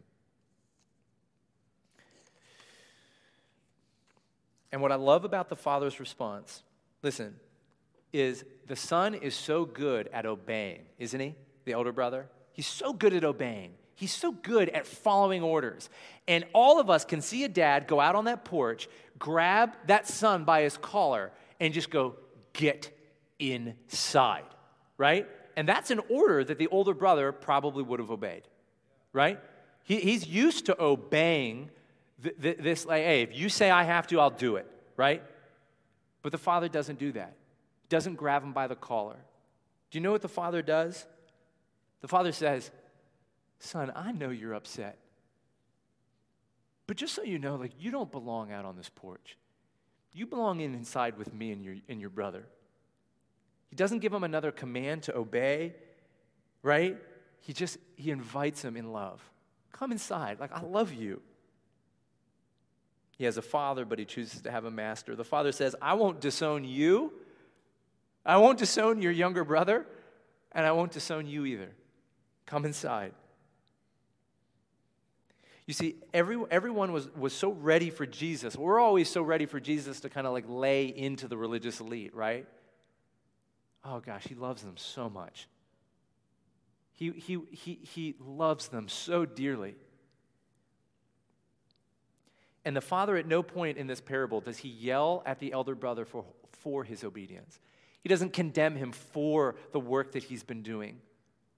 And 4.72 4.82
what 4.82 4.92
I 4.92 4.96
love 4.96 5.24
about 5.24 5.50
the 5.50 5.56
Father's 5.56 6.00
response, 6.00 6.64
listen, 7.04 7.36
is 8.12 8.44
the 8.68 8.76
Son 8.76 9.14
is 9.14 9.36
so 9.36 9.66
good 9.66 10.10
at 10.12 10.26
obeying, 10.26 10.82
isn't 10.98 11.20
he? 11.20 11.36
The 11.66 11.76
older 11.76 11.92
brother? 11.92 12.28
He's 12.52 12.68
so 12.68 12.92
good 12.92 13.14
at 13.14 13.24
obeying. 13.24 13.74
He's 13.96 14.12
so 14.12 14.32
good 14.32 14.70
at 14.70 14.86
following 14.86 15.42
orders. 15.42 15.90
And 16.28 16.46
all 16.54 16.80
of 16.80 16.90
us 16.90 17.06
can 17.06 17.22
see 17.22 17.44
a 17.44 17.50
dad 17.50 17.88
go 17.88 18.00
out 18.00 18.16
on 18.16 18.26
that 18.26 18.44
porch, 18.44 18.90
grab 19.18 19.74
that 19.88 20.08
son 20.08 20.44
by 20.44 20.62
his 20.62 20.78
collar, 20.78 21.32
and 21.60 21.74
just 21.74 21.90
go, 21.90 22.16
get 22.54 22.92
inside, 23.40 24.44
right? 24.98 25.28
And 25.56 25.68
that's 25.68 25.92
an 25.92 26.02
order 26.10 26.44
that 26.44 26.58
the 26.58 26.68
older 26.68 26.94
brother 26.94 27.32
probably 27.32 27.84
would 27.84 28.00
have 28.00 28.12
obeyed, 28.12 28.44
right? 29.14 29.40
He, 29.84 30.00
he's 30.02 30.28
used 30.28 30.66
to 30.66 30.82
obeying 30.82 31.70
th- 32.22 32.36
th- 32.42 32.58
this, 32.58 32.86
like, 32.86 33.04
hey, 33.04 33.22
if 33.22 33.38
you 33.38 33.48
say 33.50 33.70
I 33.70 33.84
have 33.84 34.08
to, 34.08 34.20
I'll 34.20 34.30
do 34.30 34.58
it, 34.58 34.70
right? 34.98 35.24
But 36.22 36.32
the 36.32 36.38
father 36.38 36.68
doesn't 36.68 37.00
do 37.00 37.12
that. 37.14 37.36
Doesn't 37.88 38.16
grab 38.16 38.44
him 38.44 38.52
by 38.52 38.68
the 38.68 38.76
collar. 38.76 39.18
Do 39.92 39.98
you 39.98 40.02
know 40.02 40.12
what 40.12 40.22
the 40.22 40.28
father 40.28 40.62
does? 40.62 41.06
The 42.02 42.08
father 42.08 42.32
says, 42.32 42.72
Son, 43.60 43.92
I 43.96 44.12
know 44.12 44.30
you're 44.30 44.54
upset. 44.54 44.98
But 46.88 46.98
just 46.98 47.16
so 47.16 47.24
you 47.24 47.40
know, 47.40 47.56
like 47.56 47.72
you 47.80 47.92
don't 47.92 48.12
belong 48.12 48.52
out 48.52 48.66
on 48.66 48.76
this 48.76 48.90
porch. 48.90 49.38
You 50.14 50.26
belong 50.26 50.62
in 50.62 50.74
inside 50.74 51.18
with 51.18 51.34
me 51.34 51.52
and 51.52 51.64
your, 51.64 51.76
and 51.90 52.00
your 52.00 52.10
brother. 52.10 52.46
He 53.70 53.76
doesn't 53.76 54.00
give 54.00 54.14
him 54.14 54.24
another 54.24 54.52
command 54.52 55.04
to 55.04 55.18
obey, 55.18 55.74
right? 56.62 56.98
He 57.42 57.54
just 57.54 57.78
he 57.96 58.12
invites 58.12 58.64
him 58.64 58.78
in 58.78 58.92
love. 58.94 59.22
Come 59.72 59.92
inside. 59.92 60.40
Like 60.40 60.52
I 60.54 60.62
love 60.62 60.94
you. 60.94 61.22
He 63.18 63.26
has 63.26 63.38
a 63.38 63.42
father, 63.42 63.86
but 63.86 63.98
he 63.98 64.06
chooses 64.06 64.42
to 64.42 64.52
have 64.52 64.66
a 64.66 64.72
master. 64.72 65.16
The 65.16 65.24
father 65.24 65.52
says, 65.52 65.76
I 65.82 65.94
won't 65.94 66.20
disown 66.20 66.66
you. 66.66 67.14
I 68.26 68.38
won't 68.38 68.58
disown 68.58 69.02
your 69.02 69.12
younger 69.12 69.44
brother, 69.44 69.86
and 70.52 70.66
I 70.66 70.72
won't 70.72 70.92
disown 70.92 71.28
you 71.28 71.46
either. 71.46 71.70
Come 72.46 72.66
inside. 72.66 73.14
You 75.66 75.74
see, 75.74 75.96
every, 76.14 76.38
everyone 76.52 76.92
was, 76.92 77.10
was 77.16 77.34
so 77.34 77.50
ready 77.50 77.90
for 77.90 78.06
Jesus. 78.06 78.56
We're 78.56 78.80
always 78.80 79.10
so 79.10 79.24
ready 79.24 79.46
for 79.46 79.60
Jesus 79.60 80.02
to 80.02 80.10
kind 80.10 80.28
of 80.28 80.34
like 80.34 80.46
lay 80.48 80.86
into 80.86 81.28
the 81.28 81.38
religious 81.38 81.80
elite, 81.80 82.16
right? 82.16 82.46
Oh 83.84 84.00
gosh, 84.00 84.24
he 84.28 84.36
loves 84.36 84.62
them 84.62 84.78
so 84.78 85.10
much. 85.10 85.48
He, 86.94 87.12
he, 87.12 87.40
he, 87.52 87.80
he 87.82 88.16
loves 88.20 88.68
them 88.68 88.88
so 88.88 89.26
dearly. 89.26 89.76
And 92.64 92.76
the 92.76 92.82
father, 92.82 93.16
at 93.18 93.28
no 93.28 93.44
point 93.44 93.78
in 93.78 93.86
this 93.86 94.02
parable, 94.02 94.42
does 94.42 94.58
he 94.58 94.70
yell 94.70 95.22
at 95.26 95.40
the 95.40 95.52
elder 95.52 95.76
brother 95.76 96.06
for, 96.06 96.26
for 96.62 96.84
his 96.84 97.04
obedience. 97.04 97.60
He 98.02 98.10
doesn't 98.10 98.34
condemn 98.34 98.76
him 98.76 98.92
for 98.92 99.56
the 99.72 99.80
work 99.80 100.14
that 100.14 100.24
he's 100.24 100.44
been 100.44 100.62
doing 100.62 101.00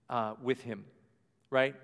uh, 0.09 0.33
with 0.41 0.61
him, 0.61 0.85
right? 1.49 1.75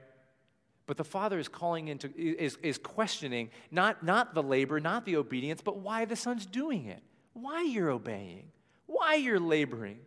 But 0.86 0.98
the 0.98 1.04
father 1.04 1.40
is 1.40 1.48
calling 1.48 1.88
into, 1.88 2.12
is, 2.18 2.58
is 2.62 2.78
questioning 2.78 3.50
not, 3.72 4.04
not 4.04 4.34
the 4.34 4.44
labor, 4.44 4.80
not 4.80 5.06
the 5.06 5.16
obedience, 5.16 5.62
but 5.62 5.78
why 5.78 6.06
the 6.06 6.16
son's 6.16 6.46
doing 6.46 6.86
it, 6.86 7.02
why 7.34 7.62
you're 7.62 7.90
obeying, 7.90 8.52
why 8.86 9.16
you're 9.16 9.40
laboring. 9.40 10.00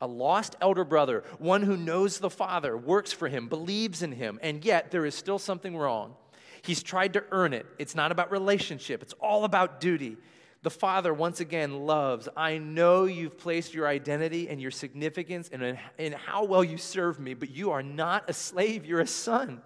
A 0.00 0.06
lost 0.06 0.56
elder 0.60 0.84
brother, 0.84 1.24
one 1.38 1.62
who 1.62 1.76
knows 1.76 2.18
the 2.18 2.30
father, 2.30 2.76
works 2.76 3.12
for 3.12 3.28
him, 3.28 3.48
believes 3.48 4.02
in 4.02 4.12
him, 4.12 4.38
and 4.42 4.64
yet 4.64 4.90
there 4.90 5.04
is 5.04 5.14
still 5.14 5.38
something 5.38 5.76
wrong. 5.76 6.14
He's 6.62 6.82
tried 6.82 7.14
to 7.14 7.24
earn 7.30 7.52
it. 7.52 7.66
It's 7.78 7.94
not 7.94 8.12
about 8.12 8.30
relationship, 8.30 9.02
it's 9.02 9.14
all 9.20 9.44
about 9.44 9.80
duty. 9.80 10.16
The 10.62 10.70
Father, 10.70 11.14
once 11.14 11.40
again, 11.40 11.86
loves. 11.86 12.28
I 12.36 12.58
know 12.58 13.04
you've 13.04 13.38
placed 13.38 13.74
your 13.74 13.86
identity 13.86 14.48
and 14.48 14.60
your 14.60 14.72
significance 14.72 15.48
in, 15.48 15.78
in 15.98 16.12
how 16.12 16.44
well 16.44 16.64
you 16.64 16.78
serve 16.78 17.20
me, 17.20 17.34
but 17.34 17.50
you 17.50 17.70
are 17.70 17.82
not 17.82 18.28
a 18.28 18.32
slave, 18.32 18.84
you're 18.84 19.00
a 19.00 19.06
son. 19.06 19.62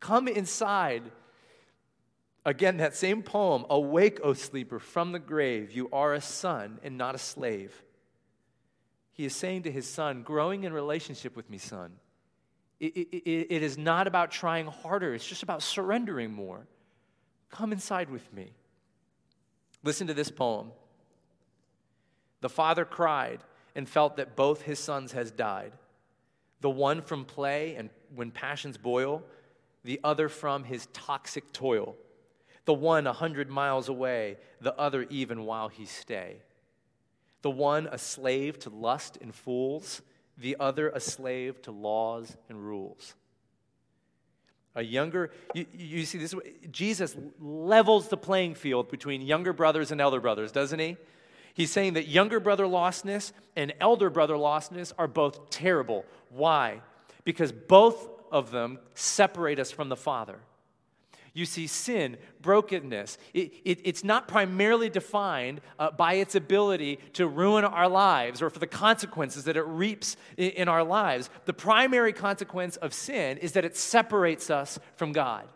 Come 0.00 0.28
inside. 0.28 1.02
Again, 2.46 2.78
that 2.78 2.96
same 2.96 3.22
poem 3.22 3.66
Awake, 3.68 4.18
O 4.24 4.32
sleeper, 4.32 4.78
from 4.78 5.12
the 5.12 5.18
grave. 5.18 5.72
You 5.72 5.90
are 5.92 6.14
a 6.14 6.22
son 6.22 6.80
and 6.82 6.96
not 6.96 7.14
a 7.14 7.18
slave. 7.18 7.74
He 9.12 9.26
is 9.26 9.36
saying 9.36 9.64
to 9.64 9.70
his 9.70 9.86
son, 9.86 10.22
Growing 10.22 10.64
in 10.64 10.72
relationship 10.72 11.36
with 11.36 11.50
me, 11.50 11.58
son. 11.58 11.92
It, 12.78 12.96
it, 12.96 13.54
it 13.54 13.62
is 13.62 13.76
not 13.76 14.06
about 14.06 14.30
trying 14.30 14.66
harder, 14.66 15.12
it's 15.12 15.26
just 15.26 15.42
about 15.42 15.62
surrendering 15.62 16.32
more. 16.32 16.66
Come 17.50 17.72
inside 17.72 18.08
with 18.08 18.32
me. 18.32 18.54
Listen 19.82 20.06
to 20.06 20.14
this 20.14 20.30
poem. 20.30 20.72
The 22.40 22.48
father 22.48 22.84
cried 22.84 23.40
and 23.74 23.88
felt 23.88 24.16
that 24.16 24.36
both 24.36 24.62
his 24.62 24.78
sons 24.78 25.12
has 25.12 25.30
died. 25.30 25.72
The 26.60 26.70
one 26.70 27.02
from 27.02 27.24
play 27.24 27.76
and 27.76 27.90
when 28.14 28.30
passions 28.30 28.76
boil, 28.76 29.22
the 29.84 30.00
other 30.04 30.28
from 30.28 30.64
his 30.64 30.86
toxic 30.92 31.52
toil. 31.52 31.96
The 32.66 32.74
one 32.74 33.06
a 33.06 33.12
hundred 33.12 33.48
miles 33.48 33.88
away, 33.88 34.36
the 34.60 34.78
other 34.78 35.06
even 35.08 35.44
while 35.44 35.68
he 35.68 35.86
stay. 35.86 36.36
The 37.42 37.50
one 37.50 37.88
a 37.90 37.98
slave 37.98 38.58
to 38.60 38.70
lust 38.70 39.18
and 39.22 39.34
fools, 39.34 40.02
the 40.36 40.56
other 40.60 40.90
a 40.90 41.00
slave 41.00 41.62
to 41.62 41.70
laws 41.70 42.36
and 42.48 42.62
rules. 42.62 43.14
A 44.76 44.82
younger, 44.82 45.32
you, 45.54 45.66
you 45.72 46.04
see, 46.04 46.18
this 46.18 46.34
Jesus 46.70 47.16
levels 47.40 48.08
the 48.08 48.16
playing 48.16 48.54
field 48.54 48.88
between 48.88 49.20
younger 49.20 49.52
brothers 49.52 49.90
and 49.90 50.00
elder 50.00 50.20
brothers, 50.20 50.52
doesn't 50.52 50.78
he? 50.78 50.96
He's 51.54 51.72
saying 51.72 51.94
that 51.94 52.06
younger 52.06 52.38
brother 52.38 52.66
lostness 52.66 53.32
and 53.56 53.72
elder 53.80 54.10
brother 54.10 54.34
lostness 54.34 54.92
are 54.96 55.08
both 55.08 55.50
terrible. 55.50 56.04
Why? 56.28 56.82
Because 57.24 57.50
both 57.50 58.08
of 58.30 58.52
them 58.52 58.78
separate 58.94 59.58
us 59.58 59.70
from 59.72 59.88
the 59.88 59.96
Father. 59.96 60.38
You 61.32 61.44
see, 61.44 61.66
sin, 61.68 62.16
brokenness, 62.40 63.16
it, 63.32 63.52
it, 63.64 63.80
it's 63.84 64.02
not 64.02 64.26
primarily 64.26 64.90
defined 64.90 65.60
uh, 65.78 65.90
by 65.92 66.14
its 66.14 66.34
ability 66.34 66.98
to 67.14 67.28
ruin 67.28 67.64
our 67.64 67.88
lives 67.88 68.42
or 68.42 68.50
for 68.50 68.58
the 68.58 68.66
consequences 68.66 69.44
that 69.44 69.56
it 69.56 69.64
reaps 69.64 70.16
in, 70.36 70.50
in 70.50 70.68
our 70.68 70.82
lives. 70.82 71.30
The 71.44 71.52
primary 71.52 72.12
consequence 72.12 72.76
of 72.76 72.92
sin 72.92 73.38
is 73.38 73.52
that 73.52 73.64
it 73.64 73.76
separates 73.76 74.50
us 74.50 74.78
from 74.96 75.12
God. 75.12 75.46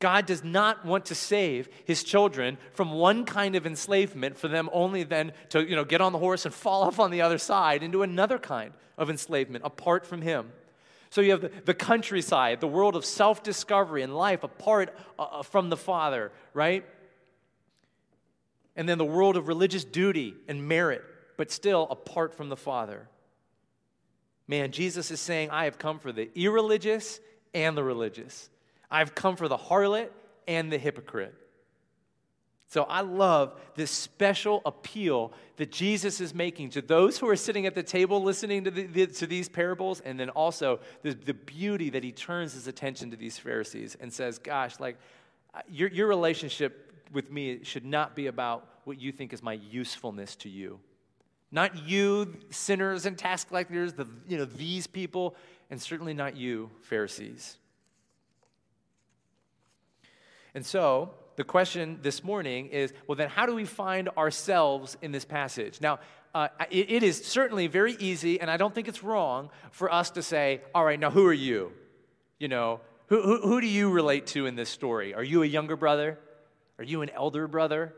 God 0.00 0.24
does 0.24 0.42
not 0.42 0.84
want 0.84 1.06
to 1.06 1.14
save 1.14 1.68
his 1.84 2.02
children 2.02 2.56
from 2.72 2.92
one 2.92 3.26
kind 3.26 3.54
of 3.54 3.66
enslavement 3.66 4.38
for 4.38 4.48
them 4.48 4.70
only 4.72 5.02
then 5.02 5.32
to 5.50 5.62
you 5.62 5.76
know, 5.76 5.84
get 5.84 6.00
on 6.00 6.12
the 6.12 6.18
horse 6.18 6.46
and 6.46 6.54
fall 6.64 6.82
off 6.82 6.98
on 6.98 7.10
the 7.10 7.20
other 7.20 7.38
side 7.38 7.82
into 7.82 8.02
another 8.02 8.38
kind 8.38 8.72
of 8.96 9.10
enslavement 9.10 9.64
apart 9.64 10.06
from 10.06 10.22
him. 10.22 10.52
So 11.10 11.20
you 11.20 11.32
have 11.32 11.40
the, 11.40 11.50
the 11.64 11.74
countryside, 11.74 12.60
the 12.60 12.68
world 12.68 12.94
of 12.94 13.04
self 13.04 13.42
discovery 13.42 14.02
and 14.02 14.16
life 14.16 14.44
apart 14.44 14.96
uh, 15.18 15.22
uh, 15.22 15.42
from 15.42 15.68
the 15.68 15.76
Father, 15.76 16.32
right? 16.54 16.84
And 18.76 18.88
then 18.88 18.98
the 18.98 19.04
world 19.04 19.36
of 19.36 19.48
religious 19.48 19.84
duty 19.84 20.36
and 20.46 20.66
merit, 20.66 21.02
but 21.36 21.50
still 21.50 21.88
apart 21.90 22.34
from 22.34 22.48
the 22.48 22.56
Father. 22.56 23.08
Man, 24.46 24.70
Jesus 24.70 25.10
is 25.10 25.20
saying, 25.20 25.50
I 25.50 25.64
have 25.64 25.78
come 25.78 25.98
for 25.98 26.12
the 26.12 26.30
irreligious 26.38 27.20
and 27.52 27.76
the 27.76 27.84
religious. 27.84 28.48
I've 28.90 29.14
come 29.14 29.36
for 29.36 29.48
the 29.48 29.56
harlot 29.56 30.08
and 30.48 30.72
the 30.72 30.78
hypocrite. 30.78 31.34
So 32.70 32.84
I 32.84 33.00
love 33.00 33.60
this 33.74 33.90
special 33.90 34.62
appeal 34.64 35.32
that 35.56 35.72
Jesus 35.72 36.20
is 36.20 36.32
making 36.32 36.70
to 36.70 36.80
those 36.80 37.18
who 37.18 37.28
are 37.28 37.34
sitting 37.34 37.66
at 37.66 37.74
the 37.74 37.82
table 37.82 38.22
listening 38.22 38.62
to, 38.62 38.70
the, 38.70 38.86
the, 38.86 39.06
to 39.08 39.26
these 39.26 39.48
parables, 39.48 39.98
and 39.98 40.20
then 40.20 40.30
also 40.30 40.78
the, 41.02 41.12
the 41.12 41.34
beauty 41.34 41.90
that 41.90 42.04
he 42.04 42.12
turns 42.12 42.52
his 42.52 42.68
attention 42.68 43.10
to 43.10 43.16
these 43.16 43.36
Pharisees 43.36 43.96
and 44.00 44.12
says, 44.12 44.38
Gosh, 44.38 44.78
like, 44.78 44.98
your, 45.68 45.88
your 45.88 46.06
relationship 46.06 47.04
with 47.10 47.28
me 47.32 47.64
should 47.64 47.84
not 47.84 48.14
be 48.14 48.28
about 48.28 48.68
what 48.84 49.00
you 49.00 49.10
think 49.10 49.32
is 49.32 49.42
my 49.42 49.54
usefulness 49.54 50.36
to 50.36 50.48
you. 50.48 50.78
Not 51.50 51.88
you, 51.88 52.36
sinners 52.50 53.04
and 53.04 53.18
tax 53.18 53.42
collectors, 53.42 53.94
the, 53.94 54.06
you 54.28 54.38
know, 54.38 54.44
these 54.44 54.86
people, 54.86 55.34
and 55.70 55.82
certainly 55.82 56.14
not 56.14 56.36
you, 56.36 56.70
Pharisees. 56.82 57.56
And 60.54 60.64
so, 60.64 61.14
the 61.40 61.44
question 61.44 61.98
this 62.02 62.22
morning 62.22 62.66
is 62.66 62.92
well, 63.06 63.16
then, 63.16 63.30
how 63.30 63.46
do 63.46 63.54
we 63.54 63.64
find 63.64 64.10
ourselves 64.10 64.98
in 65.00 65.10
this 65.10 65.24
passage? 65.24 65.80
Now, 65.80 65.98
uh, 66.34 66.48
it, 66.70 66.90
it 66.90 67.02
is 67.02 67.24
certainly 67.24 67.66
very 67.66 67.96
easy, 67.98 68.38
and 68.38 68.50
I 68.50 68.58
don't 68.58 68.74
think 68.74 68.88
it's 68.88 69.02
wrong 69.02 69.48
for 69.70 69.90
us 69.90 70.10
to 70.10 70.22
say, 70.22 70.60
all 70.74 70.84
right, 70.84 71.00
now 71.00 71.10
who 71.10 71.26
are 71.26 71.32
you? 71.32 71.72
You 72.38 72.48
know, 72.48 72.82
who, 73.06 73.22
who, 73.22 73.40
who 73.40 73.60
do 73.62 73.66
you 73.66 73.88
relate 73.90 74.26
to 74.28 74.44
in 74.44 74.54
this 74.54 74.68
story? 74.68 75.14
Are 75.14 75.22
you 75.22 75.42
a 75.42 75.46
younger 75.46 75.76
brother? 75.76 76.18
Are 76.76 76.84
you 76.84 77.00
an 77.00 77.08
elder 77.08 77.48
brother? 77.48 77.94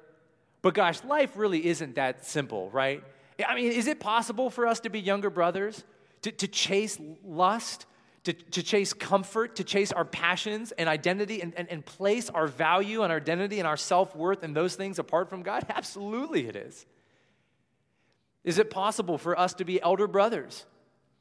But 0.62 0.74
gosh, 0.74 1.02
life 1.02 1.32
really 1.34 1.66
isn't 1.66 1.96
that 1.96 2.24
simple, 2.24 2.70
right? 2.70 3.02
I 3.44 3.56
mean, 3.56 3.72
is 3.72 3.88
it 3.88 3.98
possible 3.98 4.50
for 4.50 4.68
us 4.68 4.78
to 4.80 4.88
be 4.88 5.00
younger 5.00 5.30
brothers, 5.30 5.82
to, 6.20 6.30
to 6.30 6.46
chase 6.46 6.96
lust, 7.24 7.86
to, 8.24 8.32
to 8.32 8.62
chase 8.62 8.92
comfort, 8.92 9.56
to 9.56 9.64
chase 9.64 9.90
our 9.90 10.04
passions 10.04 10.72
and 10.72 10.88
identity, 10.88 11.42
and, 11.42 11.52
and, 11.56 11.68
and 11.68 11.84
place 11.84 12.30
our 12.30 12.46
value 12.46 13.02
and 13.02 13.10
our 13.10 13.18
identity 13.18 13.58
and 13.58 13.66
our 13.66 13.76
self 13.76 14.14
worth 14.14 14.42
and 14.42 14.56
those 14.56 14.76
things 14.76 14.98
apart 14.98 15.28
from 15.28 15.42
God? 15.42 15.66
Absolutely, 15.68 16.46
it 16.46 16.56
is. 16.56 16.86
Is 18.44 18.58
it 18.58 18.70
possible 18.70 19.18
for 19.18 19.38
us 19.38 19.54
to 19.54 19.64
be 19.64 19.80
elder 19.80 20.06
brothers, 20.06 20.64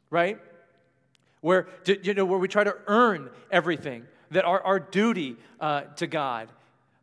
right? 0.10 0.40
Where, 1.42 1.64
to, 1.86 2.04
you 2.04 2.14
know, 2.14 2.26
where 2.26 2.40
we 2.40 2.48
try 2.48 2.64
to 2.64 2.76
earn 2.88 3.30
everything, 3.50 4.06
that 4.32 4.46
our, 4.46 4.62
our 4.62 4.80
duty 4.80 5.38
uh, 5.60 5.82
to 5.98 6.08
God. 6.08 6.50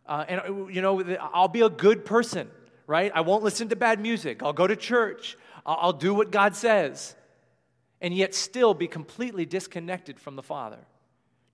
Uh, 0.06 0.24
and, 0.28 0.74
you 0.74 0.80
know, 0.80 1.02
I'll 1.32 1.48
be 1.48 1.60
a 1.60 1.68
good 1.68 2.04
person, 2.04 2.48
right? 2.86 3.12
I 3.14 3.20
won't 3.20 3.42
listen 3.42 3.68
to 3.68 3.76
bad 3.76 4.00
music. 4.00 4.42
I'll 4.42 4.52
go 4.52 4.66
to 4.66 4.76
church. 4.76 5.36
I'll, 5.66 5.78
I'll 5.80 5.92
do 5.92 6.14
what 6.14 6.30
God 6.30 6.56
says. 6.56 7.14
And 8.00 8.14
yet 8.14 8.34
still 8.34 8.74
be 8.74 8.86
completely 8.86 9.44
disconnected 9.44 10.20
from 10.20 10.36
the 10.36 10.42
Father. 10.42 10.78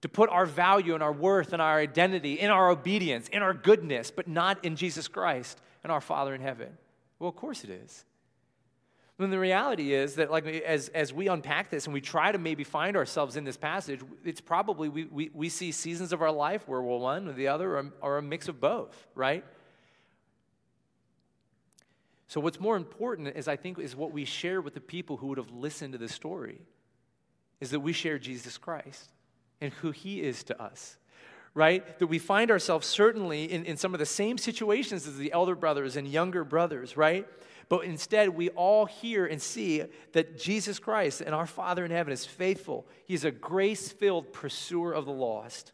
To 0.02 0.08
put 0.08 0.28
our 0.28 0.44
value 0.44 0.94
and 0.94 1.02
our 1.02 1.12
worth 1.12 1.52
and 1.54 1.62
our 1.62 1.78
identity 1.78 2.34
in 2.34 2.50
our 2.50 2.68
obedience, 2.68 3.28
in 3.28 3.42
our 3.42 3.54
goodness, 3.54 4.10
but 4.10 4.28
not 4.28 4.62
in 4.64 4.76
Jesus 4.76 5.08
Christ 5.08 5.58
and 5.82 5.90
our 5.90 6.02
Father 6.02 6.34
in 6.34 6.42
heaven. 6.42 6.76
Well, 7.18 7.30
of 7.30 7.36
course 7.36 7.64
it 7.64 7.70
is. 7.70 8.04
When 9.16 9.30
the 9.30 9.38
reality 9.38 9.94
is 9.94 10.16
that, 10.16 10.30
like, 10.30 10.44
as, 10.44 10.88
as 10.88 11.12
we 11.12 11.28
unpack 11.28 11.70
this 11.70 11.84
and 11.84 11.94
we 11.94 12.00
try 12.00 12.32
to 12.32 12.38
maybe 12.38 12.64
find 12.64 12.96
ourselves 12.96 13.36
in 13.36 13.44
this 13.44 13.56
passage, 13.56 14.00
it's 14.24 14.40
probably 14.40 14.88
we, 14.88 15.04
we, 15.04 15.30
we 15.32 15.48
see 15.48 15.70
seasons 15.70 16.12
of 16.12 16.20
our 16.20 16.32
life 16.32 16.66
where 16.66 16.82
we're 16.82 16.98
one 16.98 17.28
or 17.28 17.32
the 17.32 17.46
other 17.46 17.78
or, 17.78 17.92
or 18.00 18.18
a 18.18 18.22
mix 18.22 18.48
of 18.48 18.60
both, 18.60 19.06
right? 19.14 19.44
So, 22.26 22.40
what's 22.40 22.60
more 22.60 22.76
important 22.76 23.28
is, 23.36 23.48
I 23.48 23.56
think, 23.56 23.78
is 23.78 23.94
what 23.94 24.12
we 24.12 24.24
share 24.24 24.60
with 24.60 24.74
the 24.74 24.80
people 24.80 25.18
who 25.18 25.28
would 25.28 25.38
have 25.38 25.50
listened 25.50 25.92
to 25.92 25.98
the 25.98 26.08
story 26.08 26.60
is 27.60 27.70
that 27.70 27.80
we 27.80 27.92
share 27.92 28.18
Jesus 28.18 28.58
Christ 28.58 29.10
and 29.60 29.72
who 29.74 29.90
he 29.90 30.22
is 30.22 30.42
to 30.44 30.62
us 30.62 30.96
right? 31.54 31.98
That 32.00 32.08
we 32.08 32.18
find 32.18 32.50
ourselves 32.50 32.86
certainly 32.86 33.44
in, 33.44 33.64
in 33.64 33.76
some 33.76 33.94
of 33.94 34.00
the 34.00 34.06
same 34.06 34.36
situations 34.36 35.06
as 35.06 35.16
the 35.16 35.32
elder 35.32 35.54
brothers 35.54 35.96
and 35.96 36.06
younger 36.06 36.44
brothers, 36.44 36.96
right? 36.96 37.26
But 37.68 37.84
instead, 37.84 38.30
we 38.30 38.50
all 38.50 38.86
hear 38.86 39.24
and 39.24 39.40
see 39.40 39.84
that 40.12 40.38
Jesus 40.38 40.78
Christ 40.78 41.20
and 41.20 41.34
our 41.34 41.46
Father 41.46 41.84
in 41.84 41.90
heaven 41.90 42.12
is 42.12 42.26
faithful. 42.26 42.86
He's 43.06 43.24
a 43.24 43.30
grace 43.30 43.90
filled 43.90 44.32
pursuer 44.32 44.92
of 44.92 45.06
the 45.06 45.12
lost. 45.12 45.72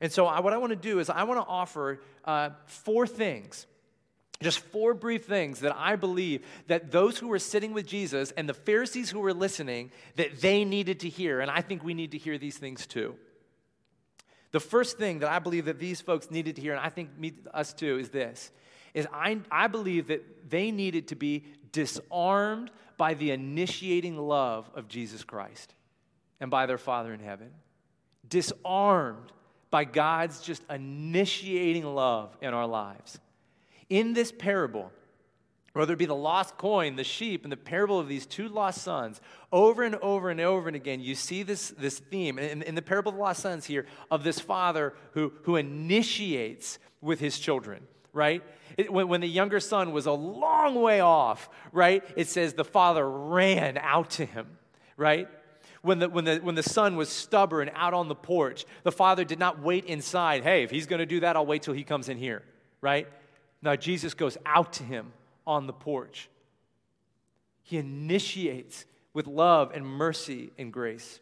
And 0.00 0.10
so, 0.10 0.26
I, 0.26 0.40
what 0.40 0.52
I 0.52 0.58
want 0.58 0.70
to 0.70 0.76
do 0.76 1.00
is, 1.00 1.10
I 1.10 1.24
want 1.24 1.40
to 1.40 1.46
offer 1.46 2.00
uh, 2.24 2.50
four 2.66 3.06
things. 3.06 3.66
Just 4.44 4.58
four 4.58 4.92
brief 4.92 5.24
things 5.24 5.60
that 5.60 5.74
I 5.74 5.96
believe 5.96 6.44
that 6.66 6.90
those 6.90 7.18
who 7.18 7.28
were 7.28 7.38
sitting 7.38 7.72
with 7.72 7.86
Jesus 7.86 8.30
and 8.32 8.46
the 8.46 8.54
Pharisees 8.54 9.08
who 9.08 9.20
were 9.20 9.32
listening 9.32 9.90
that 10.16 10.42
they 10.42 10.66
needed 10.66 11.00
to 11.00 11.08
hear 11.08 11.40
and 11.40 11.50
I 11.50 11.62
think 11.62 11.82
we 11.82 11.94
need 11.94 12.10
to 12.10 12.18
hear 12.18 12.36
these 12.36 12.58
things 12.58 12.86
too. 12.86 13.16
The 14.52 14.60
first 14.60 14.98
thing 14.98 15.20
that 15.20 15.30
I 15.30 15.38
believe 15.38 15.64
that 15.64 15.78
these 15.78 16.02
folks 16.02 16.30
needed 16.30 16.56
to 16.56 16.62
hear 16.62 16.74
and 16.74 16.80
I 16.80 16.90
think 16.90 17.18
me, 17.18 17.32
us 17.54 17.72
too 17.72 17.98
is 17.98 18.10
this 18.10 18.50
is 18.92 19.08
I, 19.14 19.40
I 19.50 19.66
believe 19.66 20.08
that 20.08 20.50
they 20.50 20.70
needed 20.70 21.08
to 21.08 21.16
be 21.16 21.44
disarmed 21.72 22.70
by 22.98 23.14
the 23.14 23.30
initiating 23.30 24.18
love 24.18 24.70
of 24.74 24.88
Jesus 24.88 25.24
Christ 25.24 25.74
and 26.38 26.50
by 26.50 26.66
their 26.66 26.78
Father 26.78 27.14
in 27.14 27.20
heaven. 27.20 27.50
Disarmed 28.28 29.32
by 29.70 29.84
God's 29.84 30.42
just 30.42 30.62
initiating 30.70 31.84
love 31.84 32.36
in 32.42 32.52
our 32.52 32.66
lives. 32.66 33.18
In 33.88 34.12
this 34.12 34.32
parable, 34.32 34.90
whether 35.72 35.92
it 35.92 35.98
be 35.98 36.06
the 36.06 36.14
lost 36.14 36.56
coin, 36.56 36.96
the 36.96 37.04
sheep, 37.04 37.42
and 37.44 37.52
the 37.52 37.56
parable 37.56 37.98
of 37.98 38.08
these 38.08 38.26
two 38.26 38.48
lost 38.48 38.82
sons, 38.82 39.20
over 39.52 39.82
and 39.82 39.96
over 39.96 40.30
and 40.30 40.40
over 40.40 40.68
and 40.68 40.76
again, 40.76 41.00
you 41.00 41.14
see 41.14 41.42
this, 41.42 41.70
this 41.70 41.98
theme 41.98 42.38
in, 42.38 42.62
in 42.62 42.74
the 42.74 42.82
parable 42.82 43.10
of 43.10 43.16
the 43.16 43.22
lost 43.22 43.42
sons 43.42 43.66
here 43.66 43.86
of 44.10 44.24
this 44.24 44.38
father 44.38 44.94
who, 45.12 45.32
who 45.42 45.56
initiates 45.56 46.78
with 47.00 47.20
his 47.20 47.38
children 47.38 47.86
right? 48.14 48.42
It, 48.78 48.90
when, 48.90 49.08
when 49.08 49.20
the 49.20 49.28
younger 49.28 49.60
son 49.60 49.92
was 49.92 50.06
a 50.06 50.12
long 50.12 50.76
way 50.76 51.00
off, 51.00 51.50
right? 51.72 52.02
It 52.16 52.28
says 52.28 52.54
the 52.54 52.64
father 52.64 53.08
ran 53.08 53.76
out 53.76 54.10
to 54.12 54.24
him, 54.24 54.46
right? 54.96 55.28
When 55.82 55.98
the, 55.98 56.08
when, 56.08 56.24
the, 56.24 56.36
when 56.36 56.54
the 56.54 56.62
son 56.62 56.96
was 56.96 57.10
stubborn 57.10 57.70
out 57.74 57.92
on 57.92 58.08
the 58.08 58.14
porch, 58.14 58.64
the 58.84 58.92
father 58.92 59.24
did 59.24 59.38
not 59.38 59.60
wait 59.60 59.84
inside. 59.84 60.42
Hey, 60.42 60.62
if 60.62 60.70
he's 60.70 60.86
going 60.86 61.00
to 61.00 61.06
do 61.06 61.20
that, 61.20 61.36
I'll 61.36 61.44
wait 61.44 61.62
till 61.62 61.74
he 61.74 61.84
comes 61.84 62.08
in 62.08 62.16
here, 62.16 62.42
right? 62.80 63.06
Now, 63.64 63.76
Jesus 63.76 64.12
goes 64.12 64.36
out 64.44 64.74
to 64.74 64.82
him 64.82 65.14
on 65.46 65.66
the 65.66 65.72
porch. 65.72 66.28
He 67.62 67.78
initiates 67.78 68.84
with 69.14 69.26
love 69.26 69.72
and 69.74 69.86
mercy 69.86 70.52
and 70.58 70.70
grace. 70.70 71.18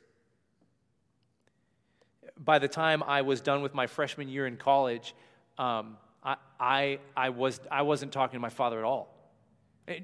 By 2.37 2.59
the 2.59 2.67
time 2.67 3.05
I 3.05 3.23
was 3.23 3.41
done 3.41 3.63
with 3.63 3.75
my 3.75 3.87
freshman 3.87 4.29
year 4.29 4.45
in 4.49 4.57
college, 4.57 5.15
um, 5.57 5.97
I, 6.25 6.37
I, 6.59 6.99
I, 7.17 7.29
was, 7.29 7.61
I 7.71 7.83
wasn't 7.83 8.11
talking 8.11 8.39
to 8.39 8.41
my 8.41 8.49
father 8.49 8.79
at 8.79 8.85
all. 8.85 9.15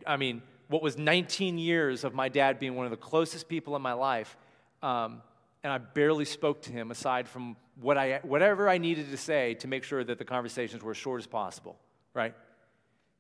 I 0.07 0.17
mean, 0.17 0.43
what 0.69 0.81
was 0.81 0.97
19 0.97 1.59
years 1.59 2.05
of 2.05 2.15
my 2.15 2.29
dad 2.29 2.61
being 2.61 2.77
one 2.77 2.87
of 2.87 2.91
the 2.93 2.97
closest 2.97 3.49
people 3.49 3.75
in 3.75 3.83
my 3.83 3.95
life, 3.95 4.37
um, 4.81 5.23
and 5.65 5.73
I 5.73 5.79
barely 5.79 6.25
spoke 6.25 6.63
to 6.63 6.73
him 6.73 6.93
aside 6.93 7.27
from 7.27 7.57
what 7.81 7.99
I, 7.99 8.21
whatever 8.23 8.69
I 8.69 8.79
needed 8.79 9.11
to 9.11 9.17
say 9.17 9.55
to 9.55 9.67
make 9.67 9.83
sure 9.83 10.05
that 10.05 10.19
the 10.19 10.25
conversations 10.25 10.85
were 10.85 10.93
as 10.93 10.97
short 10.97 11.21
as 11.21 11.27
possible, 11.27 11.79
right? 12.19 12.35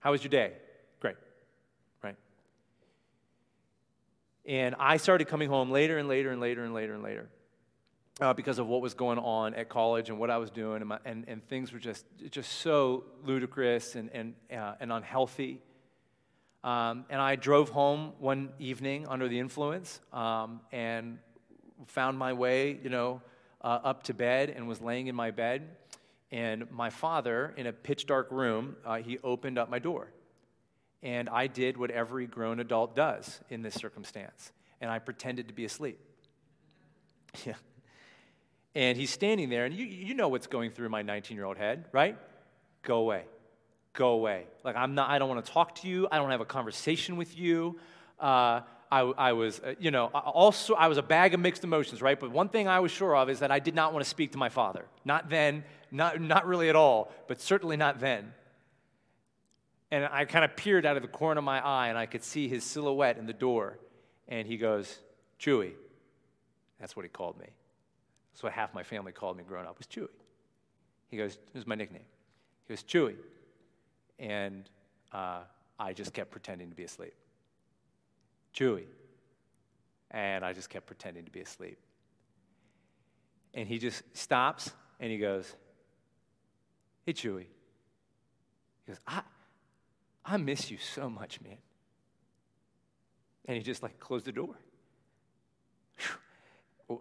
How 0.01 0.11
was 0.11 0.25
your 0.25 0.31
day? 0.31 0.55
Great, 0.99 1.15
right? 2.03 2.17
And 4.45 4.75
I 4.81 4.97
started 4.97 5.29
coming 5.29 5.49
home 5.49 5.71
later 5.71 5.99
and 5.99 6.09
later 6.09 6.31
and 6.31 6.41
later 6.41 6.65
and 6.65 6.75
later 6.75 6.95
and 6.95 7.03
later 7.05 7.29
uh, 8.21 8.35
because 8.35 8.59
of 8.59 8.67
what 8.67 8.83
was 8.83 8.95
going 8.95 9.21
on 9.21 9.55
at 9.55 9.69
college 9.69 10.11
and 10.11 10.19
what 10.19 10.31
I 10.31 10.39
was 10.39 10.51
doing, 10.51 10.79
and, 10.79 10.89
my, 10.89 10.99
and, 11.05 11.25
and 11.29 11.47
things 11.47 11.73
were 11.73 11.79
just, 11.79 12.07
just 12.29 12.53
so 12.55 13.05
ludicrous 13.25 13.95
and, 13.95 14.11
and, 14.13 14.35
uh, 14.53 14.75
and 14.81 14.91
unhealthy. 14.91 15.61
Um, 16.65 17.05
and 17.09 17.21
I 17.21 17.37
drove 17.37 17.69
home 17.69 18.15
one 18.19 18.49
evening 18.59 19.07
under 19.07 19.29
the 19.29 19.39
influence 19.39 20.01
um, 20.13 20.61
and 20.73 21.19
found 21.87 22.19
my 22.19 22.33
way, 22.33 22.81
you 22.83 22.91
know, 22.91 23.23
uh, 23.63 23.79
up 23.85 24.03
to 24.05 24.15
bed 24.15 24.51
and 24.51 24.67
was 24.67 24.81
laying 24.81 25.07
in 25.07 25.15
my 25.15 25.31
bed. 25.31 25.69
And 26.31 26.71
my 26.71 26.91
father, 26.91 27.55
in 27.57 27.67
a 27.67 27.73
pitch 27.73 28.07
dark 28.07 28.31
room, 28.31 28.77
uh, 28.85 28.97
he 28.97 29.19
opened 29.25 29.59
up 29.59 29.71
my 29.71 29.79
door. 29.79 30.13
And 31.03 31.29
I 31.29 31.47
did 31.47 31.77
what 31.77 31.91
every 31.91 32.27
grown 32.27 32.61
adult 32.61 32.95
does 32.97 33.41
in 33.51 33.63
this 33.63 33.75
circumstance, 33.75 34.53
and 34.81 34.91
I 34.91 34.99
pretended 34.99 35.49
to 35.49 35.55
be 35.55 35.65
asleep. 35.65 35.99
Yeah. 37.45 37.55
And 38.75 38.97
he's 38.97 39.11
standing 39.11 39.49
there, 39.49 39.65
and 39.65 39.75
you, 39.75 39.85
you 39.85 40.15
know 40.15 40.29
what's 40.29 40.47
going 40.47 40.71
through 40.71 40.89
my 40.89 41.03
19 41.03 41.37
year 41.37 41.47
old 41.47 41.57
head, 41.57 41.87
right? 41.93 42.17
Go 42.83 42.99
away. 42.99 43.25
Go 43.93 44.11
away. 44.11 44.45
Like, 44.63 44.77
I'm 44.77 44.95
not, 44.95 45.11
I 45.11 45.19
don't 45.19 45.29
want 45.29 45.45
to 45.45 45.53
talk 45.53 45.75
to 45.77 45.89
you. 45.89 46.07
I 46.13 46.19
don't 46.19 46.31
have 46.31 46.41
a 46.41 46.47
conversation 46.47 47.17
with 47.17 47.37
you. 47.37 47.79
Uh, 48.21 48.61
I, 48.91 49.01
I, 49.01 49.33
was, 49.33 49.61
uh, 49.61 49.75
you 49.79 49.91
know, 49.91 50.07
also, 50.07 50.75
I 50.75 50.89
was 50.89 50.99
a 50.99 51.03
bag 51.03 51.35
of 51.35 51.41
mixed 51.41 51.65
emotions, 51.65 52.01
right? 52.01 52.19
But 52.19 52.31
one 52.31 52.49
thing 52.49 52.69
I 52.69 52.81
was 52.81 52.91
sure 52.91 53.15
of 53.15 53.29
is 53.29 53.41
that 53.41 53.51
I 53.51 53.59
did 53.59 53.75
not 53.75 53.93
want 53.93 54.05
to 54.05 54.09
speak 54.09 54.33
to 54.33 54.39
my 54.39 54.49
father. 54.49 54.87
Not 55.05 55.29
then, 55.29 55.65
not, 55.91 56.21
not 56.21 56.47
really 56.47 56.69
at 56.69 56.77
all, 56.77 57.13
but 57.27 57.41
certainly 57.41 57.77
not 57.77 58.01
then. 58.01 58.33
And 59.91 60.05
I 60.05 60.25
kind 60.25 60.45
of 60.45 60.57
peered 60.57 60.87
out 60.87 60.97
of 60.97 61.03
the 61.03 61.09
corner 61.09 61.39
of 61.39 61.45
my 61.45 61.65
eye, 61.65 61.89
and 61.89 61.99
I 61.99 62.07
could 62.07 62.23
see 62.23 62.49
his 62.49 62.65
silhouette 62.65 63.19
in 63.19 63.27
the 63.27 63.33
door. 63.33 63.79
And 64.27 64.47
he 64.47 64.57
goes, 64.57 64.99
Chewy. 65.41 65.73
That's 66.81 66.95
what 66.95 67.05
he 67.05 67.09
called 67.09 67.39
me. 67.39 67.49
That's 68.33 68.43
what 68.43 68.53
half 68.53 68.75
my 68.75 68.83
family 68.83 69.13
called 69.13 69.37
me 69.37 69.45
growing 69.47 69.67
up 69.67 69.79
was 69.79 69.87
Chewy. 69.87 70.09
He 71.09 71.17
goes, 71.17 71.39
this 71.53 71.63
is 71.63 71.67
my 71.67 71.75
nickname. 71.75 72.03
He 72.67 72.75
goes, 72.75 72.83
Chewy. 72.83 73.17
And 74.19 74.69
uh, 75.13 75.41
I 75.79 75.93
just 75.93 76.13
kept 76.13 76.31
pretending 76.31 76.69
to 76.71 76.77
be 76.77 76.85
asleep. 76.85 77.15
Chewy. 78.55 78.85
And 80.11 80.45
I 80.45 80.53
just 80.53 80.71
kept 80.71 80.87
pretending 80.87 81.25
to 81.25 81.31
be 81.31 81.41
asleep. 81.41 81.79
And 83.55 83.69
he 83.69 83.79
just 83.79 84.03
stops 84.17 84.71
and 85.01 85.11
he 85.11 85.19
goes, 85.19 85.55
Hey, 87.05 87.13
Chewy. 87.13 87.47
He 88.85 88.93
goes, 88.93 89.01
I, 89.07 89.23
I 90.25 90.37
miss 90.37 90.71
you 90.71 90.79
so 90.79 91.09
much, 91.09 91.41
man. 91.41 91.57
And 93.47 93.57
he 93.57 93.63
just 93.63 93.83
like 93.83 93.99
closed 93.99 94.27
the 94.27 94.33
door. 94.33 94.57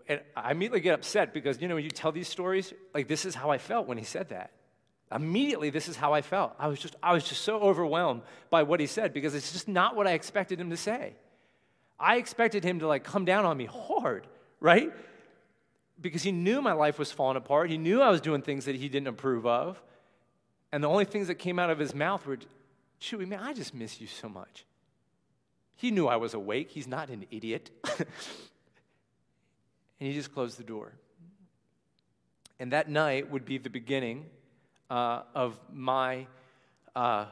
And 0.07 0.21
I 0.35 0.51
immediately 0.51 0.81
get 0.81 0.93
upset 0.93 1.33
because, 1.33 1.61
you 1.61 1.67
know, 1.67 1.75
when 1.75 1.83
you 1.83 1.89
tell 1.89 2.11
these 2.11 2.27
stories, 2.27 2.73
like 2.93 3.07
this 3.07 3.25
is 3.25 3.35
how 3.35 3.51
I 3.51 3.57
felt 3.57 3.87
when 3.87 3.97
he 3.97 4.03
said 4.03 4.29
that. 4.29 4.51
Immediately, 5.13 5.69
this 5.69 5.87
is 5.87 5.95
how 5.95 6.13
I 6.13 6.21
felt. 6.21 6.53
I 6.59 6.67
was 6.67 6.79
just, 6.79 6.97
I 7.01 7.13
was 7.13 7.23
just 7.23 7.41
so 7.41 7.59
overwhelmed 7.59 8.23
by 8.49 8.63
what 8.63 8.81
he 8.81 8.87
said 8.87 9.13
because 9.13 9.33
it's 9.33 9.53
just 9.53 9.67
not 9.67 9.95
what 9.95 10.05
I 10.05 10.11
expected 10.11 10.59
him 10.59 10.69
to 10.69 10.77
say. 10.77 11.15
I 11.99 12.17
expected 12.17 12.63
him 12.63 12.79
to 12.79 12.87
like 12.87 13.03
come 13.03 13.25
down 13.25 13.45
on 13.45 13.57
me 13.57 13.65
hard, 13.65 14.27
right? 14.59 14.91
Because 15.99 16.23
he 16.23 16.31
knew 16.31 16.61
my 16.61 16.73
life 16.73 16.99
was 16.99 17.11
falling 17.11 17.37
apart. 17.37 17.69
He 17.69 17.77
knew 17.77 18.01
I 18.01 18.09
was 18.09 18.21
doing 18.21 18.41
things 18.41 18.65
that 18.65 18.75
he 18.75 18.87
didn't 18.89 19.07
approve 19.07 19.45
of. 19.45 19.81
And 20.71 20.83
the 20.83 20.89
only 20.89 21.05
things 21.05 21.27
that 21.27 21.35
came 21.35 21.59
out 21.59 21.69
of 21.69 21.79
his 21.79 21.95
mouth 21.95 22.25
were, 22.25 22.37
Chewie, 23.01 23.27
man, 23.27 23.39
I 23.39 23.53
just 23.53 23.73
miss 23.73 23.99
you 23.99 24.07
so 24.07 24.29
much. 24.29 24.65
He 25.75 25.91
knew 25.91 26.07
I 26.07 26.17
was 26.17 26.33
awake. 26.33 26.71
He's 26.71 26.87
not 26.87 27.09
an 27.09 27.25
idiot. 27.31 27.71
and 27.99 28.07
he 29.99 30.13
just 30.13 30.33
closed 30.33 30.57
the 30.57 30.63
door. 30.63 30.93
And 32.59 32.73
that 32.73 32.89
night 32.89 33.29
would 33.31 33.45
be 33.45 33.57
the 33.59 33.69
beginning 33.69 34.25
uh, 34.89 35.21
of 35.35 35.59
my 35.71 36.25
uh, 36.95 37.25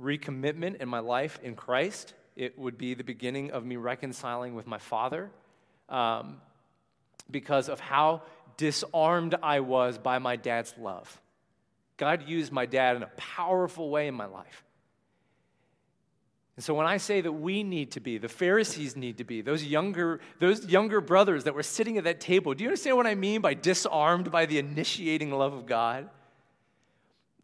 recommitment 0.00 0.76
in 0.76 0.88
my 0.88 0.98
life 0.98 1.38
in 1.42 1.54
Christ. 1.54 2.12
It 2.38 2.56
would 2.56 2.78
be 2.78 2.94
the 2.94 3.02
beginning 3.02 3.50
of 3.50 3.66
me 3.66 3.74
reconciling 3.74 4.54
with 4.54 4.68
my 4.68 4.78
father 4.78 5.28
um, 5.88 6.36
because 7.28 7.68
of 7.68 7.80
how 7.80 8.22
disarmed 8.56 9.34
I 9.42 9.58
was 9.58 9.98
by 9.98 10.20
my 10.20 10.36
dad's 10.36 10.72
love. 10.78 11.20
God 11.96 12.28
used 12.28 12.52
my 12.52 12.64
dad 12.64 12.94
in 12.94 13.02
a 13.02 13.10
powerful 13.16 13.90
way 13.90 14.06
in 14.06 14.14
my 14.14 14.26
life. 14.26 14.64
And 16.54 16.64
so 16.64 16.74
when 16.74 16.86
I 16.86 16.98
say 16.98 17.20
that 17.20 17.32
we 17.32 17.64
need 17.64 17.90
to 17.92 18.00
be, 18.00 18.18
the 18.18 18.28
Pharisees 18.28 18.94
need 18.94 19.18
to 19.18 19.24
be, 19.24 19.42
those 19.42 19.64
younger, 19.64 20.20
those 20.38 20.64
younger 20.66 21.00
brothers 21.00 21.42
that 21.42 21.54
were 21.54 21.64
sitting 21.64 21.98
at 21.98 22.04
that 22.04 22.20
table, 22.20 22.54
do 22.54 22.62
you 22.62 22.70
understand 22.70 22.96
what 22.96 23.06
I 23.08 23.16
mean 23.16 23.40
by 23.40 23.54
disarmed 23.54 24.30
by 24.30 24.46
the 24.46 24.58
initiating 24.58 25.32
love 25.32 25.54
of 25.54 25.66
God? 25.66 26.08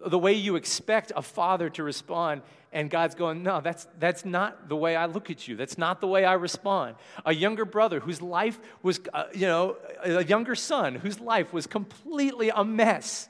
The 0.04 0.18
way 0.18 0.32
you 0.34 0.56
expect 0.56 1.12
a 1.14 1.22
father 1.22 1.70
to 1.70 1.82
respond, 1.82 2.42
and 2.72 2.90
God's 2.90 3.14
going, 3.14 3.42
No, 3.42 3.60
that's, 3.60 3.86
that's 3.98 4.24
not 4.24 4.68
the 4.68 4.76
way 4.76 4.96
I 4.96 5.06
look 5.06 5.30
at 5.30 5.46
you. 5.46 5.56
That's 5.56 5.78
not 5.78 6.00
the 6.00 6.06
way 6.06 6.24
I 6.24 6.34
respond. 6.34 6.96
A 7.24 7.34
younger 7.34 7.64
brother 7.64 8.00
whose 8.00 8.20
life 8.20 8.58
was, 8.82 9.00
uh, 9.12 9.24
you 9.32 9.46
know, 9.46 9.76
a 10.02 10.24
younger 10.24 10.54
son 10.54 10.96
whose 10.96 11.20
life 11.20 11.52
was 11.52 11.66
completely 11.66 12.50
a 12.54 12.64
mess 12.64 13.28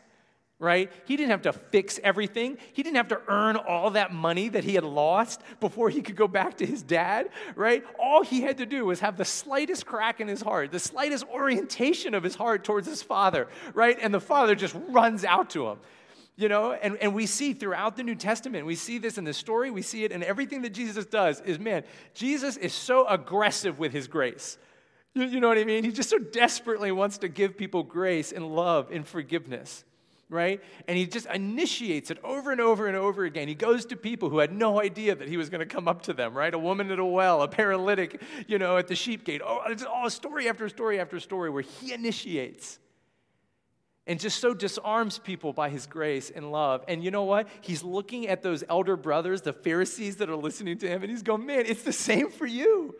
right? 0.61 0.91
He 1.05 1.17
didn't 1.17 1.31
have 1.31 1.43
to 1.43 1.53
fix 1.53 2.01
everything. 2.03 2.59
He 2.73 2.83
didn't 2.83 2.97
have 2.97 3.09
to 3.09 3.21
earn 3.29 3.57
all 3.57 3.91
that 3.91 4.13
money 4.13 4.49
that 4.49 4.65
he 4.65 4.75
had 4.75 4.85
lost 4.85 5.43
before 5.61 5.91
he 5.91 6.01
could 6.01 6.17
go 6.17 6.29
back 6.29 6.57
to 6.59 6.67
his 6.67 6.83
dad, 6.83 7.29
right? 7.57 7.85
All 8.01 8.23
he 8.23 8.41
had 8.41 8.59
to 8.59 8.67
do 8.67 8.87
was 8.87 9.01
have 9.01 9.17
the 9.17 9.25
slightest 9.25 9.85
crack 9.85 10.21
in 10.21 10.29
his 10.29 10.41
heart, 10.41 10.71
the 10.71 10.79
slightest 10.79 11.25
orientation 11.29 12.15
of 12.15 12.23
his 12.23 12.35
heart 12.35 12.65
towards 12.65 12.87
his 12.87 13.03
father, 13.03 13.49
right? 13.75 13.99
And 14.01 14.15
the 14.15 14.21
father 14.21 14.55
just 14.55 14.77
runs 14.89 15.25
out 15.25 15.51
to 15.51 15.69
him. 15.69 15.79
You 16.37 16.49
know, 16.49 16.73
and, 16.73 16.97
and 16.97 17.15
we 17.15 17.27
see 17.27 17.53
throughout 17.53 17.97
the 17.97 18.03
New 18.03 18.17
Testament, 18.17 18.67
we 18.67 18.75
see 18.75 18.99
this 18.99 19.19
in 19.19 19.25
the 19.25 19.33
story, 19.33 19.71
we 19.71 19.83
see 19.83 20.03
it 20.03 20.11
in 20.11 20.25
everything 20.25 20.63
that 20.63 20.71
Jesus 20.71 21.05
does, 21.05 21.41
is 21.43 21.61
man, 21.61 21.85
Jesus 22.13 22.57
is 22.57 22.73
so 22.73 23.07
aggressive 23.07 23.79
with 23.79 23.93
his 23.93 24.09
grace. 24.09 24.59
You, 25.15 25.25
you 25.27 25.41
know 25.41 25.47
what 25.47 25.59
I 25.59 25.65
mean? 25.65 25.85
He 25.85 25.93
just 25.93 26.11
so 26.11 26.19
desperately 26.19 26.91
wants 26.91 27.19
to 27.19 27.29
give 27.29 27.57
people 27.57 27.85
grace 27.85 28.33
and 28.33 28.45
love 28.49 28.91
and 28.91 29.07
forgiveness 29.07 29.85
right? 30.31 30.63
And 30.89 30.97
he 30.97 31.07
just 31.07 31.27
initiates 31.27 32.11
it 32.11 32.19
over 32.25 32.51
and 32.51 32.61
over 32.61 32.87
and 32.87 32.97
over 32.97 33.25
again. 33.25 33.47
He 33.47 33.55
goes 33.55 33.87
to 33.87 33.97
people 33.97 34.31
who 34.31 34.39
had 34.39 34.53
no 34.53 34.81
idea 34.81 35.15
that 35.15 35.29
he 35.29 35.37
was 35.37 35.49
going 35.49 35.61
to 35.61 35.67
come 35.67 35.87
up 35.87 36.03
to 36.03 36.13
them, 36.13 36.37
right? 36.37 36.53
A 36.53 36.59
woman 36.59 36.91
at 36.91 36.99
a 36.99 37.05
well, 37.05 37.43
a 37.43 37.49
paralytic, 37.49 38.21
you 38.47 38.59
know, 38.59 38.77
at 38.77 38.89
the 38.89 38.97
sheep 38.97 39.25
gate. 39.25 39.43
Oh, 39.45 39.63
it's 39.67 39.85
all 39.85 40.09
story 40.11 40.49
after 40.49 40.69
story 40.69 40.99
after 40.99 41.21
story 41.21 41.51
where 41.51 41.63
he 41.63 41.93
initiates 41.93 42.79
and 44.07 44.21
just 44.21 44.41
so 44.41 44.53
disarms 44.53 45.19
people 45.19 45.53
by 45.53 45.71
his 45.71 45.87
grace 45.87 46.31
and 46.31 46.53
love. 46.53 46.85
And 46.89 47.03
you 47.03 47.11
know 47.11 47.25
what? 47.25 47.49
He's 47.63 47.83
looking 47.83 48.29
at 48.29 48.43
those 48.43 48.63
elder 48.69 48.97
brothers, 48.97 49.43
the 49.43 49.53
Pharisees 49.53 50.17
that 50.17 50.29
are 50.29 50.37
listening 50.37 50.79
to 50.79 50.89
him, 50.89 51.03
and 51.03 51.11
he's 51.11 51.23
going, 51.23 51.47
man, 51.47 51.65
it's 51.67 51.83
the 51.83 51.93
same 51.93 52.31
for 52.31 52.47
you. 52.47 52.95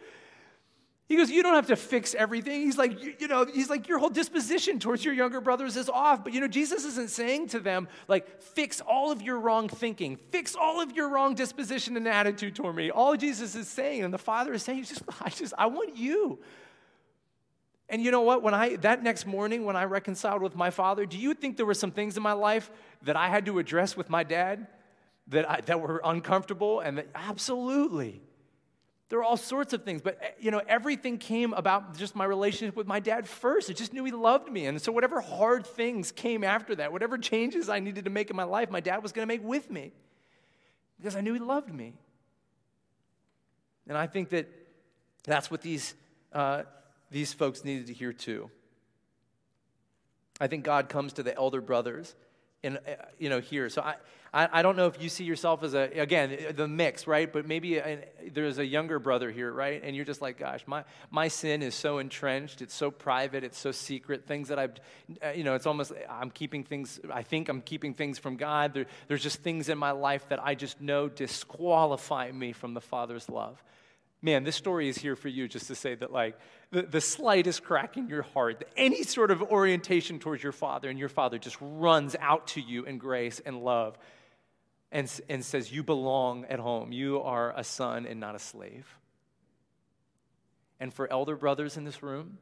He 1.07 1.17
goes, 1.17 1.31
You 1.31 1.43
don't 1.43 1.55
have 1.55 1.67
to 1.67 1.77
fix 1.77 2.15
everything. 2.15 2.63
He's 2.63 2.79
like, 2.79 3.03
you, 3.03 3.15
you, 3.19 3.29
know, 3.29 3.45
he's 3.45 3.69
like, 3.69 3.89
your 3.89 3.99
whole 3.99 4.09
disposition 4.09 4.79
towards 4.79 5.05
your 5.05 5.13
younger 5.13 5.41
brothers 5.41 5.77
is 5.77 5.91
off. 5.91 6.25
But 6.25 6.33
you 6.33 6.41
know, 6.41 6.49
Jesus 6.49 6.85
isn't 6.85 7.11
saying 7.11 7.49
to 7.49 7.61
them, 7.61 7.89
like, 8.09 8.41
fix 8.41 8.81
all 8.81 9.13
of 9.13 9.21
your 9.21 9.39
wrong 9.39 9.69
thinking, 9.69 10.17
fix 10.31 10.57
all 10.57 10.81
of 10.81 10.93
your 10.93 11.11
wrong 11.11 11.35
disposition 11.35 11.97
and 11.99 12.09
attitude 12.09 12.57
toward 12.57 12.77
me. 12.77 12.91
All 12.91 13.17
Jesus 13.17 13.55
is 13.55 13.69
saying, 13.69 14.03
and 14.03 14.15
the 14.15 14.19
Father 14.19 14.55
is 14.55 14.63
saying, 14.63 14.85
just, 14.85 15.03
I 15.21 15.29
just, 15.29 15.53
I 15.59 15.67
want 15.67 15.97
you. 15.97 16.39
And 17.89 18.03
you 18.03 18.11
know 18.11 18.23
what? 18.23 18.43
When 18.43 18.55
I 18.55 18.77
that 18.77 19.03
next 19.03 19.27
morning 19.27 19.65
when 19.65 19.77
I 19.77 19.85
reconciled 19.85 20.43
with 20.43 20.57
my 20.57 20.71
father, 20.71 21.05
do 21.05 21.19
you 21.19 21.35
think 21.35 21.57
there 21.57 21.67
were 21.67 21.75
some 21.75 21.91
things 21.91 22.17
in 22.17 22.23
my 22.23 22.33
life 22.33 22.71
that 23.03 23.17
I 23.17 23.29
had 23.29 23.47
to 23.47 23.59
address 23.59 23.97
with 23.97 24.09
my 24.09 24.25
dad 24.25 24.67
that 25.29 25.51
I, 25.51 25.61
that 25.63 25.81
were 25.81 26.01
uncomfortable? 26.05 26.81
And 26.81 26.99
that, 26.99 27.09
absolutely. 27.15 28.23
There 29.11 29.19
were 29.19 29.25
all 29.25 29.37
sorts 29.37 29.73
of 29.75 29.85
things, 29.85 30.01
but 30.01 30.19
eh, 30.23 30.31
you 30.41 30.51
know, 30.51 30.63
everything 30.67 31.19
came 31.19 31.53
about 31.53 31.97
just 31.97 32.17
my 32.17 32.25
relationship 32.25 32.75
with 32.75 32.87
my 32.87 33.01
dad 33.01 33.29
first. 33.29 33.69
I 33.69 33.75
just 33.75 33.93
knew 33.93 34.05
he 34.05 34.13
loved 34.13 34.51
me. 34.51 34.67
And 34.67 34.81
so 34.81 34.91
whatever 34.91 35.21
hard 35.21 35.67
things 35.67 36.11
came 36.11 36.43
after 36.43 36.75
that, 36.77 36.91
whatever 36.91 37.19
changes 37.19 37.69
I 37.69 37.81
needed 37.81 38.05
to 38.07 38.11
make 38.11 38.31
in 38.31 38.37
my 38.37 38.45
life, 38.45 38.71
my 38.71 38.81
dad 38.81 39.03
was 39.03 39.13
going 39.13 39.29
to 39.29 39.33
make 39.33 39.45
with 39.45 39.71
me 39.71 39.93
because 40.97 41.17
I 41.17 41.21
knew 41.21 41.35
he 41.35 41.41
loved 41.41 41.73
me. 41.73 41.95
And 43.87 43.99
I 43.99 44.07
think 44.07 44.31
that 44.31 44.49
that's 45.25 45.51
what 45.51 45.61
these, 45.61 45.95
uh, 46.33 46.63
these 47.15 47.33
folks 47.33 47.65
needed 47.65 47.87
to 47.87 47.93
hear 47.93 48.13
too. 48.13 48.51
I 50.41 50.49
think 50.49 50.65
God 50.65 50.89
comes 50.89 51.13
to 51.15 51.23
the 51.23 51.35
elder 51.35 51.61
brothers 51.61 52.13
and, 52.65 52.79
uh, 52.79 52.95
you 53.21 53.29
know, 53.29 53.39
here. 53.41 53.69
So 53.69 53.83
I, 53.83 53.95
I, 54.33 54.63
don't 54.63 54.77
know 54.77 54.89
if 54.89 55.01
you 55.01 55.09
see 55.09 55.23
yourself 55.23 55.63
as 55.63 55.75
a, 55.75 55.83
again, 55.83 56.37
the 56.57 56.67
mix, 56.67 57.07
right? 57.07 57.33
But 57.33 57.47
maybe 57.47 57.81
there's 58.33 58.59
a 58.59 58.67
younger 58.67 58.99
brother 58.99 59.31
here, 59.31 59.53
right? 59.53 59.81
And 59.85 59.95
you're 59.95 60.05
just 60.05 60.21
like, 60.21 60.41
gosh, 60.41 60.65
my, 60.67 60.83
my 61.09 61.29
sin 61.29 61.63
is 61.63 61.77
so 61.77 61.99
entrenched. 61.99 62.63
It's 62.63 62.75
so 62.75 62.91
private. 62.91 63.45
It's 63.45 63.61
so 63.61 63.71
secret. 63.71 64.27
Things 64.27 64.49
that 64.49 64.59
I've, 64.59 64.75
uh, 65.25 65.29
you 65.37 65.45
know, 65.45 65.55
it's 65.55 65.67
almost, 65.67 65.93
I'm 66.11 66.31
keeping 66.33 66.65
things, 66.65 66.99
I 67.13 67.23
think 67.23 67.49
I'm 67.49 67.61
keeping 67.61 67.95
things 67.95 68.19
from 68.19 68.37
God. 68.37 68.75
There, 68.75 68.87
there's 69.07 69.23
just 69.23 69.41
things 69.41 69.69
in 69.69 69.79
my 69.79 69.93
life 69.93 70.29
that 70.31 70.45
I 70.45 70.57
just 70.57 70.81
know 70.81 71.09
disqualify 71.09 72.33
me 72.33 72.53
from 72.53 72.75
the 72.75 72.81
Father's 72.81 73.29
love 73.29 73.63
man, 74.25 74.43
this 74.43 74.57
story 74.57 74.89
is 74.89 74.97
here 74.97 75.17
for 75.17 75.29
you 75.29 75.47
just 75.47 75.67
to 75.67 75.75
say 75.75 75.95
that, 75.95 76.11
like, 76.11 76.39
the, 76.71 76.81
the 76.83 77.01
slightest 77.01 77.63
crack 77.63 77.99
in 77.99 78.09
your 78.09 78.23
heart, 78.23 78.65
any 78.75 79.03
sort 79.03 79.31
of 79.31 79.43
orientation 79.43 80.19
towards 80.19 80.43
your 80.43 80.51
father, 80.51 80.89
and 80.89 80.99
your 80.99 81.11
father 81.11 81.39
just 81.39 81.59
runs 81.61 82.17
out 82.19 82.47
to 82.49 82.61
you 82.63 82.85
in 82.85 82.97
grace 82.97 83.43
and 83.45 83.63
love 83.63 83.99
and, 84.91 85.13
and 85.29 85.45
says, 85.45 85.71
You 85.71 85.83
belong 85.83 86.47
at 86.47 86.59
home. 86.59 86.91
You 86.91 87.21
are 87.21 87.53
a 87.55 87.63
son 87.63 88.07
and 88.07 88.19
not 88.19 88.35
a 88.35 88.39
slave. 88.39 88.89
And 90.81 90.93
for 90.93 91.11
elder 91.13 91.37
brothers 91.37 91.77
in 91.77 91.85
this 91.85 92.03
room, 92.03 92.39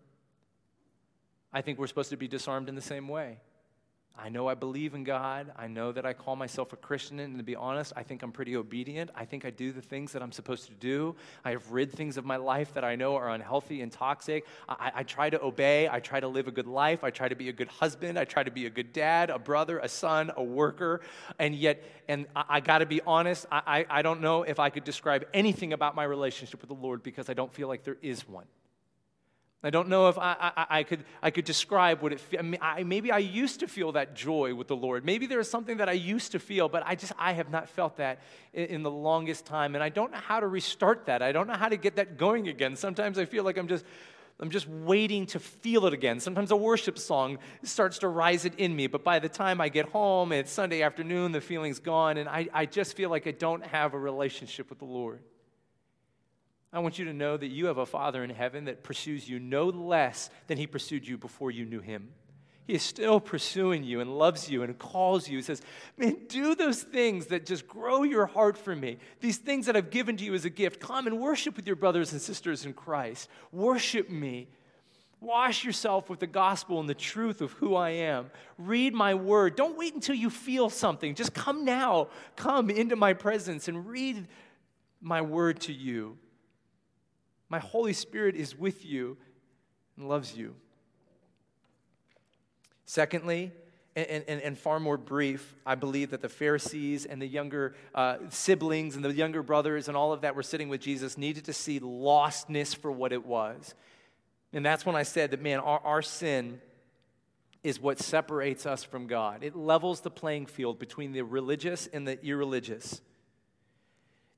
I 1.53 1.63
think 1.63 1.81
we're 1.81 1.89
supposed 1.89 2.11
to 2.11 2.17
be 2.17 2.29
disarmed 2.29 2.69
in 2.69 2.77
the 2.77 2.81
same 2.81 3.09
way. 3.09 3.39
I 4.19 4.29
know 4.29 4.47
I 4.47 4.55
believe 4.55 4.95
in 4.95 5.05
God. 5.05 5.53
I 5.57 5.67
know 5.67 5.91
that 5.91 6.05
I 6.05 6.13
call 6.13 6.37
myself 6.37 6.73
a 6.73 6.77
Christian. 6.77 7.19
And 7.19 7.39
to 7.39 7.43
be 7.43 7.57
honest, 7.57 7.93
I 7.97 8.03
think 8.03 8.23
I'm 8.23 8.31
pretty 8.31 8.57
obedient. 8.57 9.11
I 9.15 9.25
think 9.25 9.45
I 9.45 9.51
do 9.51 9.73
the 9.73 9.81
things 9.81 10.13
that 10.13 10.23
I'm 10.23 10.33
supposed 10.33 10.67
to 10.67 10.75
do. 10.75 11.17
I 11.45 11.51
have 11.51 11.71
rid 11.73 11.91
things 11.91 12.17
of 12.17 12.25
my 12.25 12.37
life 12.37 12.75
that 12.75 12.85
I 12.85 12.95
know 12.95 13.17
are 13.17 13.31
unhealthy 13.31 13.81
and 13.81 13.91
toxic. 13.91 14.47
I, 14.69 14.93
I, 14.97 15.03
try 15.03 15.31
to 15.31 15.43
obey. 15.43 15.89
I 15.89 16.01
try 16.01 16.21
to 16.21 16.29
live 16.29 16.47
a 16.47 16.53
good 16.53 16.67
life. 16.67 17.03
I 17.03 17.11
try 17.11 17.29
to 17.29 17.35
be 17.35 17.49
a 17.49 17.53
good 17.53 17.69
husband. 17.69 18.19
I 18.19 18.25
try 18.25 18.43
to 18.43 18.51
be 18.51 18.67
a 18.67 18.71
good 18.71 18.93
dad, 18.93 19.31
a 19.31 19.39
brother, 19.39 19.79
a 19.79 19.89
son, 19.89 20.31
a 20.37 20.43
worker. 20.43 21.01
And 21.39 21.55
yet, 21.55 21.83
and 22.07 22.27
I, 22.37 22.45
I 22.49 22.61
got 22.61 22.79
to 22.79 22.87
be 22.87 23.01
honest, 23.01 23.47
I, 23.51 23.63
I, 23.67 23.99
I 23.99 24.03
don't 24.03 24.21
know 24.21 24.43
if 24.43 24.61
I 24.61 24.69
could 24.69 24.85
describe 24.85 25.25
anything 25.33 25.73
about 25.73 25.95
my 25.95 26.05
relationship 26.05 26.61
with 26.61 26.69
the 26.69 26.75
Lord 26.75 27.03
because 27.03 27.31
I 27.31 27.35
don't 27.35 27.53
feel 27.53 27.67
like 27.67 27.83
there 27.85 27.99
is 28.03 28.29
one. 28.29 28.47
I 29.65 29.71
don't 29.71 29.89
know 29.89 30.09
if 30.09 30.19
I, 30.19 30.53
I, 30.57 30.79
I, 30.79 30.83
could, 30.83 31.05
I 31.23 31.31
could 31.31 31.45
describe 31.45 32.03
what 32.03 32.13
it 32.13 32.19
feels 32.19 32.45
maybe 32.85 33.13
I 33.13 33.19
used 33.19 33.61
to 33.61 33.69
feel 33.69 33.93
that 33.93 34.17
joy 34.17 34.55
with 34.57 34.67
the 34.67 34.75
Lord. 34.75 35.05
Maybe 35.05 35.27
there 35.27 35.39
is 35.39 35.49
something 35.49 35.77
that 35.77 35.89
I 35.89 35.93
used 35.93 36.33
to 36.33 36.41
feel, 36.41 36.69
but 36.69 36.83
I 36.85 36.97
just 36.97 37.13
I 37.17 37.33
have 37.33 37.49
not 37.49 37.69
felt 37.69 37.99
that 37.99 38.23
in, 38.53 38.67
in, 38.67 38.83
the 38.83 38.91
longest 38.91 39.47
time, 39.47 39.77
and 39.77 39.85
I 39.85 39.89
don't 39.89 40.11
know 40.11 40.19
how 40.19 40.41
to 40.41 40.49
restart 40.49 41.07
that. 41.07 41.23
I 41.23 41.31
don't 41.31 41.47
know 41.47 41.55
how 41.55 41.69
to 41.69 41.77
get 41.77 41.95
that 41.97 42.19
going 42.19 42.49
again. 42.49 42.75
Sometimes 42.75 43.19
I 43.19 43.25
feel 43.25 43.45
like 43.45 43.57
I'm 43.57 43.69
just 43.69 43.85
I'm 44.41 44.51
just 44.51 44.69
waiting 44.69 45.27
to 45.27 45.39
feel 45.39 45.87
it 45.87 45.93
again. 45.93 46.19
Sometimes 46.19 46.51
a 46.51 46.57
worship 46.57 46.99
song 46.99 47.39
starts 47.63 47.99
to 47.99 48.09
rise 48.09 48.45
it 48.45 48.57
in 48.57 48.75
me, 48.75 48.89
but 48.89 49.05
by 49.05 49.21
the 49.21 49.29
time 49.29 49.61
I 49.61 49.69
get 49.69 49.91
home, 49.91 50.33
it's 50.33 50.51
Sunday 50.51 50.83
afternoon, 50.83 51.31
the 51.31 51.41
feeling's 51.41 51.79
gone, 51.79 52.17
and 52.17 52.29
I, 52.29 52.49
I 52.53 52.67
just 52.67 52.97
feel 52.97 53.11
like 53.11 53.29
I 53.29 53.31
don't 53.31 53.65
have 53.65 53.95
a 53.95 53.99
relationship 53.99 54.69
with 54.71 54.81
the 54.81 54.87
Lord. 54.87 55.21
I 56.73 56.79
want 56.79 56.99
you 56.99 57.05
to 57.05 57.13
know 57.13 57.37
that 57.37 57.49
you 57.49 57.67
have 57.67 57.79
a 57.79 57.87
Father 57.87 58.25
in 58.25 58.31
heaven 58.31 58.65
that 58.65 58.83
pursues 58.83 59.29
you 59.29 59.39
no 59.39 59.67
less 59.67 60.31
than 60.47 60.57
he 60.57 60.67
pursued 60.67 61.07
you 61.07 61.19
before 61.19 61.51
you 61.51 61.67
knew 61.67 61.81
him. 61.81 62.09
He 62.65 62.75
is 62.75 62.83
still 62.83 63.21
pursuing 63.21 63.83
you 63.83 64.01
and 64.01 64.17
loves 64.19 64.49
you 64.49 64.63
and 64.63 64.79
calls 64.79 65.29
you. 65.29 65.39
He 65.39 65.43
says, 65.43 65.63
Man, 65.99 66.17
do 66.29 66.55
those 66.55 66.83
things 66.83 67.27
that 67.27 67.45
just 67.45 67.67
grow 67.67 68.05
your 68.05 68.27
heart 68.27 68.57
for 68.57 68.75
me. 68.75 68.99
These 69.21 69.39
things 69.39 69.67
that 69.67 69.77
I've 69.77 69.91
given 69.91 70.17
to 70.17 70.25
you 70.25 70.33
as 70.33 70.45
a 70.45 70.51
gift. 70.51 70.81
Come 70.81 71.07
and 71.07 71.19
worship 71.19 71.57
with 71.57 71.67
your 71.67 71.77
brothers 71.77 72.13
and 72.13 72.21
sisters 72.21 72.65
in 72.65 72.73
Christ. 72.73 73.29
Worship 73.51 74.09
me. 74.09 74.49
Wash 75.21 75.65
yourself 75.65 76.09
with 76.09 76.21
the 76.21 76.27
gospel 76.27 76.81
and 76.81 76.89
the 76.89 76.95
truth 76.95 77.43
of 77.43 77.53
who 77.53 77.75
I 77.75 77.91
am. 77.91 78.31
Read 78.59 78.95
my 78.95 79.15
word. 79.15 79.57
Don't 79.57 79.77
wait 79.77 79.95
until 79.95 80.15
you 80.15 80.31
feel 80.31 80.71
something. 80.71 81.15
Just 81.15 81.35
come 81.35 81.65
now. 81.65 82.09
Come 82.37 82.71
into 82.71 82.97
my 82.97 83.13
presence 83.13 83.69
and 83.69 83.87
read 83.87 84.27
my 85.01 85.21
word 85.21 85.61
to 85.63 85.73
you. 85.73 86.17
My 87.53 87.59
Holy 87.59 87.93
Spirit 87.93 88.35
is 88.35 88.59
with 88.59 88.83
you 88.83 89.19
and 89.99 90.09
loves 90.09 90.35
you. 90.35 90.55
Secondly, 92.87 93.53
and, 93.95 94.25
and, 94.27 94.41
and, 94.41 94.57
far 94.57 94.81
more 94.81 94.97
brief, 94.97 95.55
I 95.67 95.75
believe 95.75 96.13
that 96.13 96.23
the 96.23 96.31
Pharisees 96.31 97.05
and 97.05 97.21
the 97.21 97.27
younger 97.27 97.75
uh, 97.95 98.17
siblings 98.31 98.97
and 98.97 99.05
the 99.05 99.13
younger 99.13 99.43
brothers 99.43 99.89
and 99.89 99.99
all 99.99 100.15
of 100.15 100.23
that 100.23 100.35
were 100.35 100.43
sitting 100.43 100.71
with 100.71 100.81
Jesus 100.81 101.19
needed 101.19 101.45
to 101.45 101.53
see 101.53 101.79
lostness 101.79 102.75
for 102.75 102.91
what 102.91 103.13
it 103.13 103.27
was. 103.27 103.75
And 104.55 104.65
that's 104.65 104.87
when 104.87 104.97
I 104.97 105.03
said 105.03 105.31
that, 105.33 105.43
man, 105.43 105.61
our, 105.61 105.81
our 105.81 106.01
sin 106.01 106.59
is 107.63 107.79
what 107.79 107.99
separates 107.99 108.65
us 108.65 108.83
from 108.83 109.07
God. 109.07 109.45
It 109.45 109.55
levels 109.55 110.01
the 110.01 110.11
playing 110.11 110.47
field 110.47 110.79
between 110.79 111.13
the 111.13 111.21
religious 111.21 111.87
and 111.87 112.09
the 112.09 112.19
irreligious. 112.25 113.03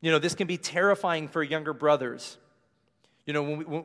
You 0.01 0.11
know, 0.11 0.19
this 0.19 0.35
can 0.35 0.49
be 0.49 0.59
terrifying 0.59 1.29
for 1.29 1.45
younger 1.45 1.73
brothers. 1.73 2.39
You 3.27 3.33
know, 3.33 3.43
when 3.43 3.59
we, 3.59 3.65
when, 3.65 3.85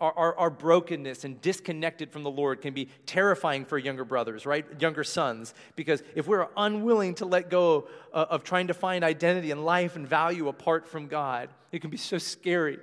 our, 0.00 0.36
our 0.36 0.50
brokenness 0.50 1.24
and 1.24 1.40
disconnected 1.40 2.10
from 2.10 2.22
the 2.22 2.30
Lord 2.30 2.60
can 2.60 2.74
be 2.74 2.88
terrifying 3.06 3.64
for 3.64 3.78
younger 3.78 4.04
brothers, 4.04 4.44
right? 4.44 4.64
Younger 4.80 5.04
sons. 5.04 5.54
Because 5.74 6.02
if 6.14 6.26
we're 6.26 6.48
unwilling 6.56 7.14
to 7.16 7.26
let 7.26 7.50
go 7.50 7.88
of, 8.12 8.28
of 8.28 8.44
trying 8.44 8.68
to 8.68 8.74
find 8.74 9.04
identity 9.04 9.50
and 9.50 9.64
life 9.64 9.96
and 9.96 10.06
value 10.06 10.48
apart 10.48 10.86
from 10.86 11.08
God, 11.08 11.48
it 11.72 11.80
can 11.80 11.90
be 11.90 11.96
so 11.96 12.18
scary 12.18 12.78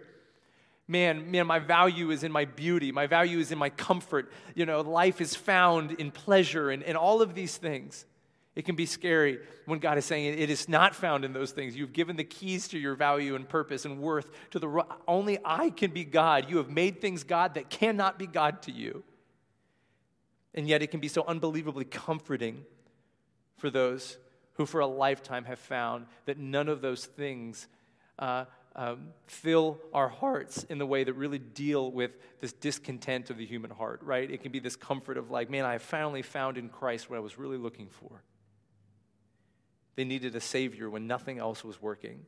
man, 0.90 1.30
man, 1.30 1.48
my 1.48 1.60
value 1.60 2.10
is 2.10 2.24
in 2.24 2.32
my 2.32 2.44
beauty. 2.44 2.92
My 2.92 3.08
value 3.08 3.38
is 3.38 3.52
in 3.52 3.58
my 3.58 3.70
comfort. 3.70 4.32
You 4.56 4.66
know, 4.66 4.82
life 4.82 5.22
is 5.22 5.36
found 5.36 5.92
in 5.94 6.12
pleasure 6.12 6.72
and, 6.72 6.84
and 6.84 6.98
all 6.98 7.22
of 7.22 7.36
these 7.36 7.56
things. 7.56 8.06
It 8.56 8.66
can 8.66 8.76
be 8.76 8.86
scary 8.86 9.40
when 9.66 9.80
God 9.80 9.98
is 9.98 10.06
saying 10.06 10.38
it 10.38 10.50
is 10.50 10.68
not 10.68 10.96
found 10.96 11.24
in 11.24 11.34
those 11.34 11.52
things. 11.52 11.76
You've 11.76 11.94
given 11.94 12.16
the 12.16 12.24
keys 12.24 12.68
to 12.70 12.80
your 12.80 12.96
value 12.96 13.36
and 13.36 13.48
purpose 13.48 13.86
and 13.86 14.00
worth 14.00 14.30
to 14.52 14.60
the 14.60 14.86
only 15.08 15.38
I 15.46 15.70
can 15.70 15.92
be 15.92 16.04
God. 16.04 16.50
You 16.50 16.58
have 16.58 16.70
made 16.70 17.00
things 17.00 17.24
God 17.24 17.54
that 17.54 17.70
cannot 17.70 18.20
be 18.20 18.28
God 18.28 18.62
to 18.64 18.72
you. 18.72 19.04
And 20.54 20.68
yet 20.68 20.82
it 20.82 20.88
can 20.88 21.00
be 21.00 21.08
so 21.08 21.24
unbelievably 21.28 21.86
comforting 21.86 22.66
for 23.58 23.70
those 23.70 24.18
who 24.54 24.66
for 24.66 24.82
a 24.82 24.88
lifetime 24.88 25.46
have 25.46 25.60
found 25.60 26.08
that 26.26 26.38
none 26.38 26.68
of 26.68 26.82
those 26.82 27.06
things 27.06 27.68
uh, 28.18 28.46
um, 28.76 29.10
fill 29.28 29.80
our 29.94 30.10
hearts 30.10 30.64
in 30.64 30.80
the 30.80 30.86
way 30.86 31.04
that 31.04 31.14
really 31.14 31.40
deal 31.40 31.92
with 31.92 32.12
this 32.42 32.52
discontent 32.52 33.30
of 33.30 33.38
the 33.38 33.46
human 33.46 33.72
heart, 33.72 34.02
right? 34.04 34.30
It 34.30 34.42
can 34.42 34.52
be 34.52 34.60
this 34.60 34.76
comfort 34.76 35.18
of 35.18 35.32
like, 35.32 35.50
man, 35.50 35.66
I 35.66 35.78
finally 35.78 36.22
found 36.22 36.58
in 36.58 36.68
Christ 36.70 37.10
what 37.10 37.18
I 37.18 37.20
was 37.20 37.38
really 37.38 37.58
looking 37.58 37.88
for. 37.88 38.22
They 40.00 40.06
needed 40.06 40.34
a 40.34 40.40
Savior 40.40 40.90
when 40.90 41.08
nothing 41.08 41.40
else 41.40 41.62
was 41.62 41.82
working. 41.82 42.26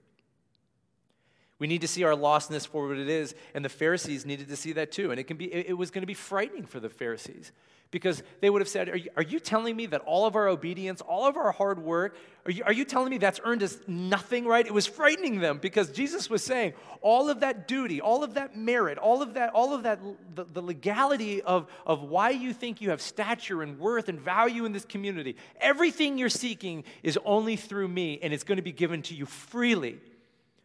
We 1.61 1.67
need 1.67 1.81
to 1.81 1.87
see 1.87 2.03
our 2.03 2.15
lostness 2.15 2.67
for 2.67 2.87
what 2.87 2.97
it 2.97 3.07
is, 3.07 3.35
and 3.53 3.63
the 3.63 3.69
Pharisees 3.69 4.25
needed 4.25 4.47
to 4.47 4.55
see 4.55 4.71
that 4.71 4.91
too. 4.91 5.11
And 5.11 5.19
it 5.19 5.25
can 5.25 5.37
be 5.37 5.45
it 5.53 5.77
was 5.77 5.91
going 5.91 6.01
to 6.01 6.07
be 6.07 6.15
frightening 6.15 6.65
for 6.65 6.79
the 6.79 6.89
Pharisees 6.89 7.51
because 7.91 8.23
they 8.39 8.49
would 8.49 8.63
have 8.63 8.67
said, 8.67 8.89
Are 8.89 8.97
you, 8.97 9.11
are 9.15 9.21
you 9.21 9.39
telling 9.39 9.75
me 9.75 9.85
that 9.85 10.01
all 10.01 10.25
of 10.25 10.35
our 10.35 10.47
obedience, 10.47 11.01
all 11.01 11.27
of 11.27 11.37
our 11.37 11.51
hard 11.51 11.77
work, 11.77 12.17
are 12.47 12.51
you, 12.51 12.63
are 12.63 12.73
you 12.73 12.83
telling 12.83 13.11
me 13.11 13.19
that's 13.19 13.39
earned 13.43 13.61
us 13.61 13.77
nothing, 13.85 14.47
right? 14.47 14.65
It 14.65 14.73
was 14.73 14.87
frightening 14.87 15.39
them 15.39 15.59
because 15.59 15.91
Jesus 15.91 16.31
was 16.31 16.43
saying, 16.43 16.73
all 17.03 17.29
of 17.29 17.41
that 17.41 17.67
duty, 17.67 18.01
all 18.01 18.23
of 18.23 18.33
that 18.33 18.57
merit, 18.57 18.97
all 18.97 19.21
of 19.21 19.35
that, 19.35 19.51
all 19.53 19.75
of 19.75 19.83
that, 19.83 19.99
the, 20.33 20.45
the 20.45 20.63
legality 20.63 21.43
of, 21.43 21.67
of 21.85 22.01
why 22.01 22.31
you 22.31 22.53
think 22.53 22.81
you 22.81 22.89
have 22.89 23.03
stature 23.03 23.61
and 23.61 23.77
worth 23.77 24.09
and 24.09 24.19
value 24.19 24.65
in 24.65 24.71
this 24.71 24.85
community, 24.85 25.35
everything 25.59 26.17
you're 26.17 26.27
seeking 26.27 26.85
is 27.03 27.19
only 27.23 27.55
through 27.55 27.87
me, 27.87 28.17
and 28.23 28.33
it's 28.33 28.43
going 28.43 28.55
to 28.55 28.63
be 28.63 28.71
given 28.71 29.03
to 29.03 29.13
you 29.13 29.27
freely 29.27 29.99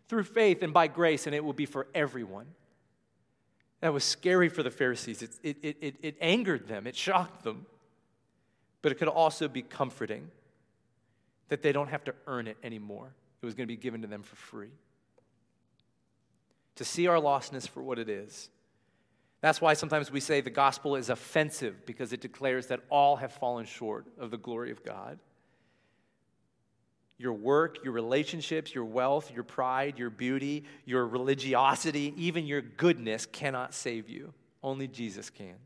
through 0.09 0.25
faith 0.25 0.63
and 0.63 0.73
by 0.73 0.87
grace, 0.87 1.27
and 1.27 1.35
it 1.35 1.45
will 1.45 1.53
be 1.53 1.67
for 1.67 1.87
everyone. 1.95 2.47
That 3.81 3.93
was 3.93 4.05
scary 4.05 4.49
for 4.49 4.63
the 4.63 4.71
Pharisees. 4.71 5.23
It, 5.23 5.31
it, 5.43 5.77
it, 5.81 5.95
it, 6.03 6.17
angered 6.21 6.69
them, 6.69 6.87
it 6.87 6.97
shocked 6.97 7.45
them. 7.45 7.67
But 8.83 8.93
it 8.93 8.97
could 8.97 9.09
also 9.09 9.49
be 9.49 9.63
comforting 9.63 10.31
that 11.49 11.63
they 11.63 11.73
don't 11.73 11.89
have 11.89 12.05
to 12.05 12.15
earn 12.27 12.47
it 12.47 12.57
anymore. 12.63 13.13
It 13.43 13.47
was 13.47 13.55
going 13.55 13.67
to 13.67 13.73
be 13.73 13.77
given 13.77 14.03
to 14.03 14.07
them 14.07 14.23
for 14.23 14.37
free. 14.37 14.71
To 16.77 16.85
see 16.85 17.07
our 17.07 17.21
lostness 17.21 17.69
for 17.69 17.83
what 17.83 17.99
it 17.99 18.09
is. 18.09 18.49
That's 19.41 19.61
why 19.61 19.75
sometimes 19.75 20.11
we 20.11 20.21
say 20.21 20.41
the 20.41 20.51
gospel 20.51 20.97
is 20.97 21.11
offensive 21.11 21.85
because 21.87 22.13
it 22.13 22.21
declares 22.21 22.67
that 22.69 22.81
all 22.91 23.17
have 23.17 23.33
fallen 23.33 23.67
short 23.67 24.07
of 24.19 24.31
the 24.31 24.39
glory 24.39 24.71
of 24.71 24.83
God. 24.85 25.19
Your 27.19 27.33
work, 27.33 27.83
your 27.83 27.93
relationships, 27.93 28.75
your 28.75 28.85
wealth, 28.85 29.33
your 29.33 29.45
pride, 29.45 29.99
your 29.99 30.11
beauty, 30.11 30.65
your 30.85 31.07
religiosity, 31.07 32.13
even 32.17 32.47
your 32.47 32.61
goodness 32.61 33.27
cannot 33.27 33.73
save 33.73 34.09
you. 34.09 34.35
Only 34.63 34.87
Jesus 34.87 35.31
can. 35.31 35.57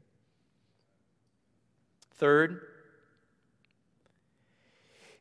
Third, 2.13 2.61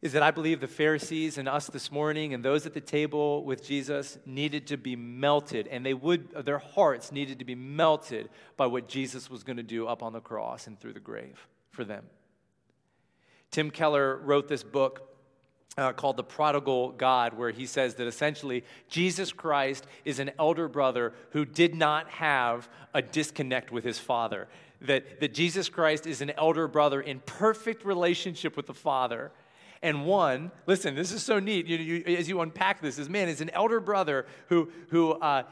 is 0.01 0.13
that 0.13 0.23
I 0.23 0.31
believe 0.31 0.61
the 0.61 0.67
Pharisees 0.67 1.37
and 1.37 1.49
us 1.49 1.67
this 1.67 1.91
morning 1.91 2.33
and 2.33 2.43
those 2.43 2.65
at 2.65 2.73
the 2.73 2.81
table 2.81 3.43
with 3.43 3.65
Jesus 3.65 4.17
needed 4.25 4.67
to 4.67 4.77
be 4.77 4.95
melted, 4.95 5.67
and 5.67 5.85
they 5.85 5.93
would, 5.93 6.31
their 6.45 6.59
hearts 6.59 7.11
needed 7.11 7.39
to 7.39 7.45
be 7.45 7.55
melted 7.55 8.29
by 8.55 8.65
what 8.65 8.87
Jesus 8.87 9.29
was 9.29 9.43
going 9.43 9.57
to 9.57 9.63
do 9.63 9.87
up 9.87 10.01
on 10.01 10.13
the 10.13 10.21
cross 10.21 10.67
and 10.67 10.79
through 10.79 10.93
the 10.93 10.99
grave 11.01 11.47
for 11.71 11.83
them. 11.83 12.05
Tim 13.51 13.71
Keller 13.71 14.17
wrote 14.17 14.47
this 14.47 14.63
book 14.63 15.08
uh, 15.77 15.93
called 15.93 16.17
The 16.17 16.23
Prodigal 16.23 16.91
God, 16.91 17.37
where 17.37 17.51
he 17.51 17.65
says 17.65 17.95
that 17.95 18.07
essentially 18.07 18.63
Jesus 18.89 19.31
Christ 19.31 19.85
is 20.05 20.19
an 20.19 20.31
elder 20.39 20.67
brother 20.67 21.13
who 21.31 21.45
did 21.45 21.75
not 21.75 22.09
have 22.09 22.69
a 22.93 23.01
disconnect 23.01 23.71
with 23.71 23.83
his 23.83 23.99
father. 23.99 24.47
That, 24.81 25.19
that 25.19 25.33
Jesus 25.33 25.69
Christ 25.69 26.07
is 26.07 26.21
an 26.21 26.31
elder 26.31 26.67
brother 26.67 27.01
in 27.01 27.19
perfect 27.25 27.83
relationship 27.83 28.55
with 28.55 28.65
the 28.65 28.73
Father. 28.73 29.31
And 29.81 30.05
one, 30.05 30.51
listen, 30.67 30.95
this 30.95 31.11
is 31.11 31.21
so 31.21 31.39
neat 31.39 31.65
you, 31.67 31.77
you, 31.77 32.15
as 32.17 32.29
you 32.29 32.39
unpack 32.41 32.81
this, 32.81 32.97
is 32.97 33.09
man 33.09 33.27
is 33.27 33.41
an 33.41 33.49
elder 33.49 33.79
brother 33.79 34.25
who, 34.47 34.69
who 34.89 35.11
uh, 35.11 35.43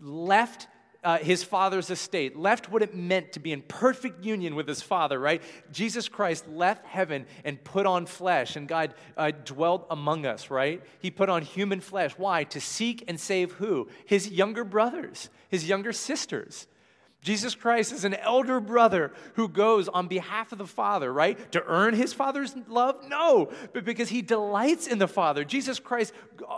left 0.00 0.66
uh, 1.04 1.18
his 1.18 1.44
father's 1.44 1.90
estate, 1.90 2.36
left 2.36 2.70
what 2.70 2.82
it 2.82 2.94
meant 2.94 3.32
to 3.32 3.40
be 3.40 3.52
in 3.52 3.62
perfect 3.62 4.24
union 4.24 4.54
with 4.54 4.66
his 4.66 4.82
father, 4.82 5.18
right? 5.18 5.42
Jesus 5.70 6.08
Christ 6.08 6.48
left 6.48 6.86
heaven 6.86 7.26
and 7.44 7.62
put 7.62 7.86
on 7.86 8.06
flesh, 8.06 8.56
and 8.56 8.66
God 8.66 8.94
uh, 9.16 9.32
dwelt 9.44 9.86
among 9.90 10.26
us, 10.26 10.50
right? 10.50 10.82
He 11.00 11.10
put 11.10 11.28
on 11.28 11.42
human 11.42 11.80
flesh. 11.80 12.12
Why? 12.16 12.44
To 12.44 12.60
seek 12.60 13.04
and 13.06 13.20
save 13.20 13.52
who? 13.52 13.88
His 14.06 14.28
younger 14.30 14.64
brothers, 14.64 15.28
his 15.48 15.68
younger 15.68 15.92
sisters. 15.92 16.66
Jesus 17.24 17.54
Christ 17.54 17.90
is 17.90 18.04
an 18.04 18.12
elder 18.12 18.60
brother 18.60 19.10
who 19.36 19.48
goes 19.48 19.88
on 19.88 20.08
behalf 20.08 20.52
of 20.52 20.58
the 20.58 20.66
Father, 20.66 21.10
right? 21.10 21.50
To 21.52 21.64
earn 21.64 21.94
his 21.94 22.12
Father's 22.12 22.54
love? 22.68 23.08
No, 23.08 23.50
but 23.72 23.86
because 23.86 24.10
he 24.10 24.20
delights 24.20 24.86
in 24.86 24.98
the 24.98 25.08
Father. 25.08 25.42
Jesus 25.42 25.78
Christ 25.78 26.12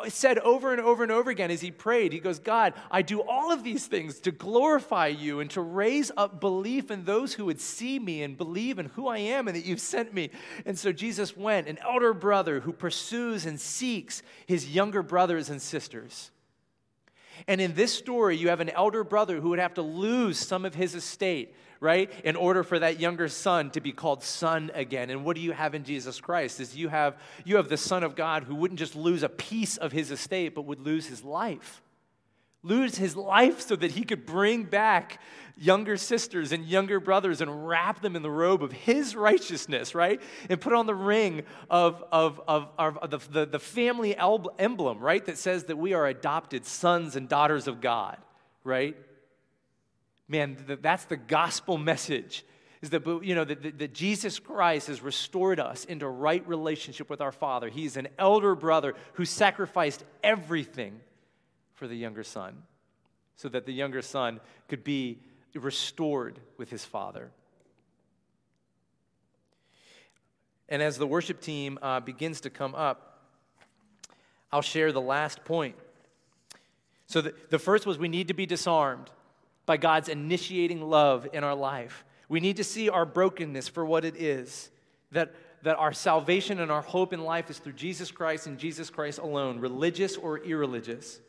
said 0.09 0.39
over 0.41 0.73
and 0.73 0.81
over 0.81 1.05
and 1.05 1.13
over 1.13 1.31
again 1.31 1.53
as 1.53 1.61
he 1.61 1.71
prayed, 1.71 2.13
He 2.13 2.19
goes, 2.19 2.41
God, 2.41 2.75
I 2.91 3.03
do 3.03 3.23
all 3.23 3.53
of 3.53 3.63
these 3.63 3.87
things 3.87 4.19
to 4.21 4.33
glorify 4.33 5.07
you 5.07 5.39
and 5.39 5.49
to 5.53 5.61
raise 5.61 6.11
up 6.17 6.41
belief 6.41 6.91
in 6.91 7.05
those 7.05 7.35
who 7.35 7.45
would 7.45 7.61
see 7.61 8.01
me 8.01 8.25
and 8.25 8.37
believe 8.37 8.81
in 8.81 8.87
who 8.87 9.07
I 9.07 9.19
am 9.19 9.47
and 9.47 9.57
that 9.57 9.67
you've 9.67 9.81
sent 9.81 10.13
me. 10.13 10.31
And 10.65 10.77
so 10.77 10.91
Jesus 10.91 11.37
went, 11.37 11.69
an 11.69 11.79
elder 11.79 12.13
brother 12.13 12.59
who 12.59 12.73
pursues 12.73 13.47
and 13.47 13.61
seeks 13.61 14.21
his 14.47 14.69
younger 14.69 15.05
brothers 15.05 15.49
and 15.49 15.63
sisters. 15.63 16.33
And 17.47 17.61
in 17.61 17.75
this 17.75 17.93
story, 17.93 18.37
you 18.37 18.49
have 18.49 18.61
an 18.61 18.71
elder 18.71 19.05
brother 19.05 19.41
who 19.41 19.51
would 19.51 19.59
have 19.59 19.75
to 19.75 19.83
lose 19.83 20.39
some 20.39 20.65
of 20.65 20.75
his 20.75 20.95
estate, 20.95 21.55
right, 21.81 22.11
in 22.25 22.37
order 22.37 22.63
for 22.63 22.79
that 22.79 23.01
younger 23.01 23.29
son 23.29 23.71
to 23.71 23.81
be 23.81 23.93
called 23.93 24.23
son 24.23 24.71
again. 24.75 25.11
And 25.11 25.25
what 25.25 25.37
do 25.37 25.43
you 25.43 25.53
have 25.53 25.75
in 25.75 25.85
Jesus 25.85 26.21
Christ? 26.21 26.61
Is 26.61 26.77
you 26.77 26.89
have 26.89 27.17
you 27.45 27.57
have 27.57 27.69
the 27.69 27.77
Son 27.77 28.03
of 28.03 28.17
God 28.17 28.45
who 28.45 28.55
wouldn't 28.55 28.79
just 28.79 28.97
lose 28.97 29.23
a 29.23 29.29
piece 29.29 29.77
of 29.77 29.93
his 29.93 30.11
estate, 30.11 30.55
but 30.55 30.63
would 30.63 30.81
lose 30.81 31.07
his 31.07 31.25
life 31.25 31.83
lose 32.67 32.97
his 32.97 33.17
life 33.17 33.61
so 33.61 33.77
that 33.77 33.93
he 33.93 34.03
could 34.03 34.27
bring 34.27 34.65
back 34.65 35.21
younger 35.59 35.97
sisters 35.97 36.53
and 36.53 36.67
younger 36.67 37.01
brothers 37.01 37.41
and 37.41 37.67
wrap 37.67 38.03
them 38.03 38.15
in 38.15 38.23
the 38.23 38.31
robe 38.31 38.63
of 38.63 38.73
his 38.73 39.17
righteousness, 39.17 39.95
right? 39.95 40.21
And 40.51 40.61
put 40.61 40.75
on 40.75 40.87
the 40.87 40.95
ring 40.95 41.45
of, 41.71 42.05
of, 42.13 42.41
of, 42.47 42.69
of 42.79 43.11
the, 43.11 43.19
the, 43.31 43.47
the 43.47 43.59
family 43.59 44.17
emblem, 44.17 44.99
right? 44.99 45.25
That 45.25 45.39
says 45.39 45.65
that 45.65 45.79
we 45.79 45.95
are 45.95 46.07
adopted 46.07 46.67
sons 46.67 47.17
and 47.17 47.29
daughters 47.29 47.69
of 47.69 47.81
God, 47.81 48.19
right? 48.65 48.97
Man, 50.29 50.57
that's 50.83 51.05
the 51.05 51.17
gospel 51.17 51.79
message 51.79 52.45
is 52.83 52.91
that, 52.91 53.07
you 53.23 53.35
know, 53.35 53.45
that, 53.45 53.79
that, 53.79 53.95
Jesus 53.95 54.39
Christ 54.39 54.89
has 54.89 55.01
restored 55.01 55.59
us 55.59 55.87
into 55.87 56.07
right 56.07 56.47
relationship 56.47 57.09
with 57.09 57.23
our 57.23 57.33
Father. 57.33 57.71
He's 57.71 57.97
an 57.97 58.09
elder 58.19 58.55
brother 58.55 58.95
who 59.15 59.25
sacrificed 59.25 60.05
everything 60.23 61.01
for 61.77 61.87
the 61.87 61.97
younger 61.97 62.25
son 62.25 62.63
so 63.37 63.49
that 63.49 63.67
the 63.67 63.73
younger 63.73 64.03
son 64.03 64.41
could 64.69 64.83
be 64.83 65.19
restored 65.55 66.41
with 66.57 66.71
his 66.71 66.85
father. 66.85 67.31
And 70.69 70.83
as 70.83 70.99
the 70.99 71.07
worship 71.07 71.41
team 71.41 71.79
uh, 71.81 72.01
begins 72.01 72.41
to 72.41 72.51
come 72.51 72.75
up, 72.75 73.21
I'll 74.51 74.63
share 74.63 74.91
the 74.91 75.01
last 75.01 75.45
point. 75.45 75.77
So 77.07 77.21
the, 77.21 77.35
the 77.51 77.59
first 77.59 77.87
was 77.87 77.99
we 77.99 78.09
need 78.09 78.29
to 78.29 78.35
be 78.35 78.47
disarmed 78.47 79.11
by 79.65 79.77
God's 79.77 80.09
initiating 80.09 80.81
love 80.81 81.29
in 81.33 81.45
our 81.45 81.55
life. 81.55 82.05
We 82.29 82.41
need 82.41 82.57
to 82.57 82.65
see 82.65 82.89
our 82.89 83.07
brokenness 83.07 83.69
for 83.69 83.85
what 83.85 84.05
it 84.05 84.17
is. 84.17 84.71
that, 85.13 85.35
that 85.63 85.77
our 85.77 85.93
salvation 85.93 86.61
and 86.61 86.71
our 86.71 86.83
hope 86.83 87.13
in 87.13 87.23
life 87.23 87.51
is 87.51 87.59
through 87.59 87.75
Jesus 87.75 88.11
Christ 88.11 88.47
and 88.47 88.59
Jesus 88.59 88.91
Christ 88.91 89.19
alone, 89.19 89.61
religious 89.61 90.17
or 90.17 90.39
irreligious. 90.39 91.21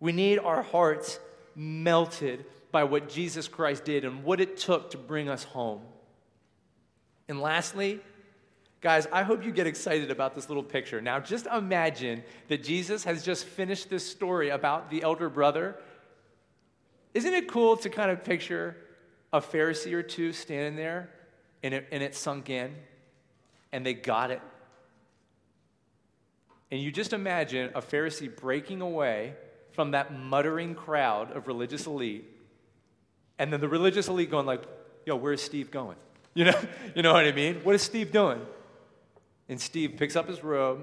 We 0.00 0.12
need 0.12 0.38
our 0.38 0.62
hearts 0.62 1.20
melted 1.54 2.46
by 2.72 2.84
what 2.84 3.08
Jesus 3.08 3.48
Christ 3.48 3.84
did 3.84 4.04
and 4.04 4.24
what 4.24 4.40
it 4.40 4.56
took 4.56 4.90
to 4.90 4.98
bring 4.98 5.28
us 5.28 5.44
home. 5.44 5.82
And 7.28 7.40
lastly, 7.40 8.00
guys, 8.80 9.06
I 9.12 9.22
hope 9.22 9.44
you 9.44 9.52
get 9.52 9.66
excited 9.66 10.10
about 10.10 10.34
this 10.34 10.48
little 10.48 10.62
picture. 10.62 11.00
Now, 11.00 11.20
just 11.20 11.46
imagine 11.46 12.22
that 12.48 12.62
Jesus 12.62 13.04
has 13.04 13.24
just 13.24 13.44
finished 13.44 13.90
this 13.90 14.08
story 14.08 14.48
about 14.50 14.90
the 14.90 15.02
elder 15.02 15.28
brother. 15.28 15.76
Isn't 17.12 17.34
it 17.34 17.48
cool 17.48 17.76
to 17.78 17.90
kind 17.90 18.10
of 18.10 18.24
picture 18.24 18.76
a 19.32 19.40
Pharisee 19.40 19.92
or 19.92 20.02
two 20.02 20.32
standing 20.32 20.76
there 20.76 21.10
and 21.62 21.74
it, 21.74 21.88
and 21.92 22.02
it 22.02 22.14
sunk 22.14 22.48
in 22.48 22.74
and 23.72 23.84
they 23.84 23.94
got 23.94 24.30
it? 24.30 24.40
And 26.70 26.80
you 26.80 26.92
just 26.92 27.12
imagine 27.12 27.70
a 27.74 27.82
Pharisee 27.82 28.34
breaking 28.34 28.80
away 28.80 29.34
from 29.80 29.92
that 29.92 30.12
muttering 30.12 30.74
crowd 30.74 31.34
of 31.34 31.46
religious 31.46 31.86
elite 31.86 32.26
and 33.38 33.50
then 33.50 33.62
the 33.62 33.68
religious 33.68 34.08
elite 34.08 34.30
going 34.30 34.44
like, 34.44 34.62
yo, 35.06 35.16
where's 35.16 35.40
Steve 35.40 35.70
going? 35.70 35.96
You 36.34 36.44
know, 36.44 36.60
you 36.94 37.02
know 37.02 37.14
what 37.14 37.24
I 37.24 37.32
mean? 37.32 37.56
What 37.64 37.74
is 37.74 37.80
Steve 37.80 38.12
doing? 38.12 38.42
And 39.48 39.58
Steve 39.58 39.94
picks 39.96 40.16
up 40.16 40.28
his 40.28 40.44
robe 40.44 40.82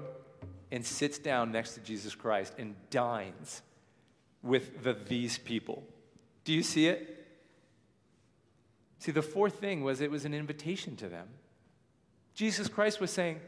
and 0.72 0.84
sits 0.84 1.16
down 1.16 1.52
next 1.52 1.74
to 1.74 1.80
Jesus 1.80 2.16
Christ 2.16 2.54
and 2.58 2.74
dines 2.90 3.62
with 4.42 4.82
the 4.82 4.94
these 4.94 5.38
people. 5.38 5.84
Do 6.44 6.52
you 6.52 6.64
see 6.64 6.88
it? 6.88 7.24
See, 8.98 9.12
the 9.12 9.22
fourth 9.22 9.60
thing 9.60 9.84
was 9.84 10.00
it 10.00 10.10
was 10.10 10.24
an 10.24 10.34
invitation 10.34 10.96
to 10.96 11.08
them. 11.08 11.28
Jesus 12.34 12.66
Christ 12.66 13.00
was 13.00 13.12
saying, 13.12 13.38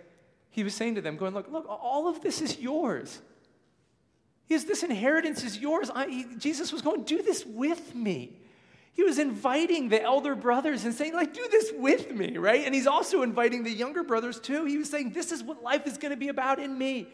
He 0.48 0.62
was 0.62 0.74
saying 0.74 0.94
to 0.94 1.00
them, 1.00 1.16
going, 1.16 1.34
Look, 1.34 1.50
look, 1.50 1.66
all 1.68 2.06
of 2.06 2.20
this 2.20 2.40
is 2.40 2.60
yours. 2.60 3.20
Has 4.50 4.64
this 4.64 4.82
inheritance 4.82 5.44
is 5.44 5.58
yours. 5.58 5.90
I, 5.94 6.08
he, 6.08 6.26
Jesus 6.36 6.72
was 6.72 6.82
going, 6.82 7.04
Do 7.04 7.22
this 7.22 7.46
with 7.46 7.94
me. 7.94 8.40
He 8.92 9.04
was 9.04 9.18
inviting 9.18 9.88
the 9.88 10.02
elder 10.02 10.34
brothers 10.34 10.84
and 10.84 10.92
saying, 10.92 11.14
like, 11.14 11.32
do 11.32 11.46
this 11.50 11.72
with 11.78 12.10
me, 12.10 12.36
right? 12.36 12.66
And 12.66 12.74
he's 12.74 12.86
also 12.86 13.22
inviting 13.22 13.62
the 13.62 13.70
younger 13.70 14.02
brothers 14.02 14.40
too. 14.40 14.64
He 14.64 14.78
was 14.78 14.90
saying, 14.90 15.12
this 15.12 15.32
is 15.32 15.42
what 15.42 15.62
life 15.62 15.86
is 15.86 15.96
going 15.96 16.10
to 16.10 16.16
be 16.16 16.28
about 16.28 16.58
in 16.58 16.76
me. 16.76 17.08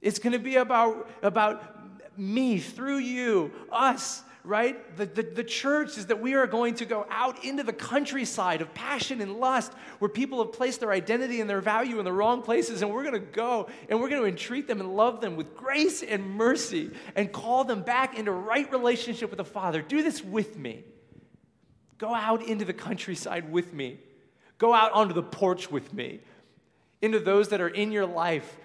It's 0.00 0.18
going 0.18 0.32
to 0.32 0.38
be 0.38 0.56
about, 0.56 1.08
about 1.22 2.18
me 2.18 2.58
through 2.58 2.98
you, 2.98 3.52
us, 3.70 4.22
right? 4.44 4.96
The, 4.96 5.06
the, 5.06 5.22
the 5.22 5.44
church 5.44 5.96
is 5.96 6.06
that 6.06 6.20
we 6.20 6.34
are 6.34 6.46
going 6.46 6.74
to 6.76 6.84
go 6.84 7.06
out 7.10 7.44
into 7.44 7.62
the 7.62 7.72
countryside 7.72 8.60
of 8.60 8.74
passion 8.74 9.20
and 9.20 9.36
lust 9.36 9.72
where 10.00 10.08
people 10.08 10.42
have 10.42 10.52
placed 10.52 10.80
their 10.80 10.90
identity 10.90 11.40
and 11.40 11.48
their 11.48 11.60
value 11.60 11.98
in 12.00 12.04
the 12.04 12.12
wrong 12.12 12.42
places. 12.42 12.82
And 12.82 12.90
we're 12.90 13.04
going 13.04 13.14
to 13.14 13.20
go 13.20 13.68
and 13.88 14.00
we're 14.00 14.08
going 14.08 14.22
to 14.22 14.28
entreat 14.28 14.66
them 14.66 14.80
and 14.80 14.96
love 14.96 15.20
them 15.20 15.36
with 15.36 15.56
grace 15.56 16.02
and 16.02 16.28
mercy 16.28 16.90
and 17.14 17.30
call 17.30 17.64
them 17.64 17.82
back 17.82 18.18
into 18.18 18.32
right 18.32 18.70
relationship 18.72 19.30
with 19.30 19.38
the 19.38 19.44
Father. 19.44 19.80
Do 19.80 20.02
this 20.02 20.24
with 20.24 20.58
me. 20.58 20.84
Go 21.98 22.12
out 22.12 22.42
into 22.42 22.64
the 22.64 22.72
countryside 22.72 23.52
with 23.52 23.72
me. 23.72 24.00
Go 24.58 24.74
out 24.74 24.92
onto 24.92 25.14
the 25.14 25.22
porch 25.22 25.70
with 25.70 25.94
me. 25.94 26.20
Into 27.00 27.20
those 27.20 27.48
that 27.50 27.60
are 27.60 27.68
in 27.68 27.92
your 27.92 28.06
life 28.06 28.56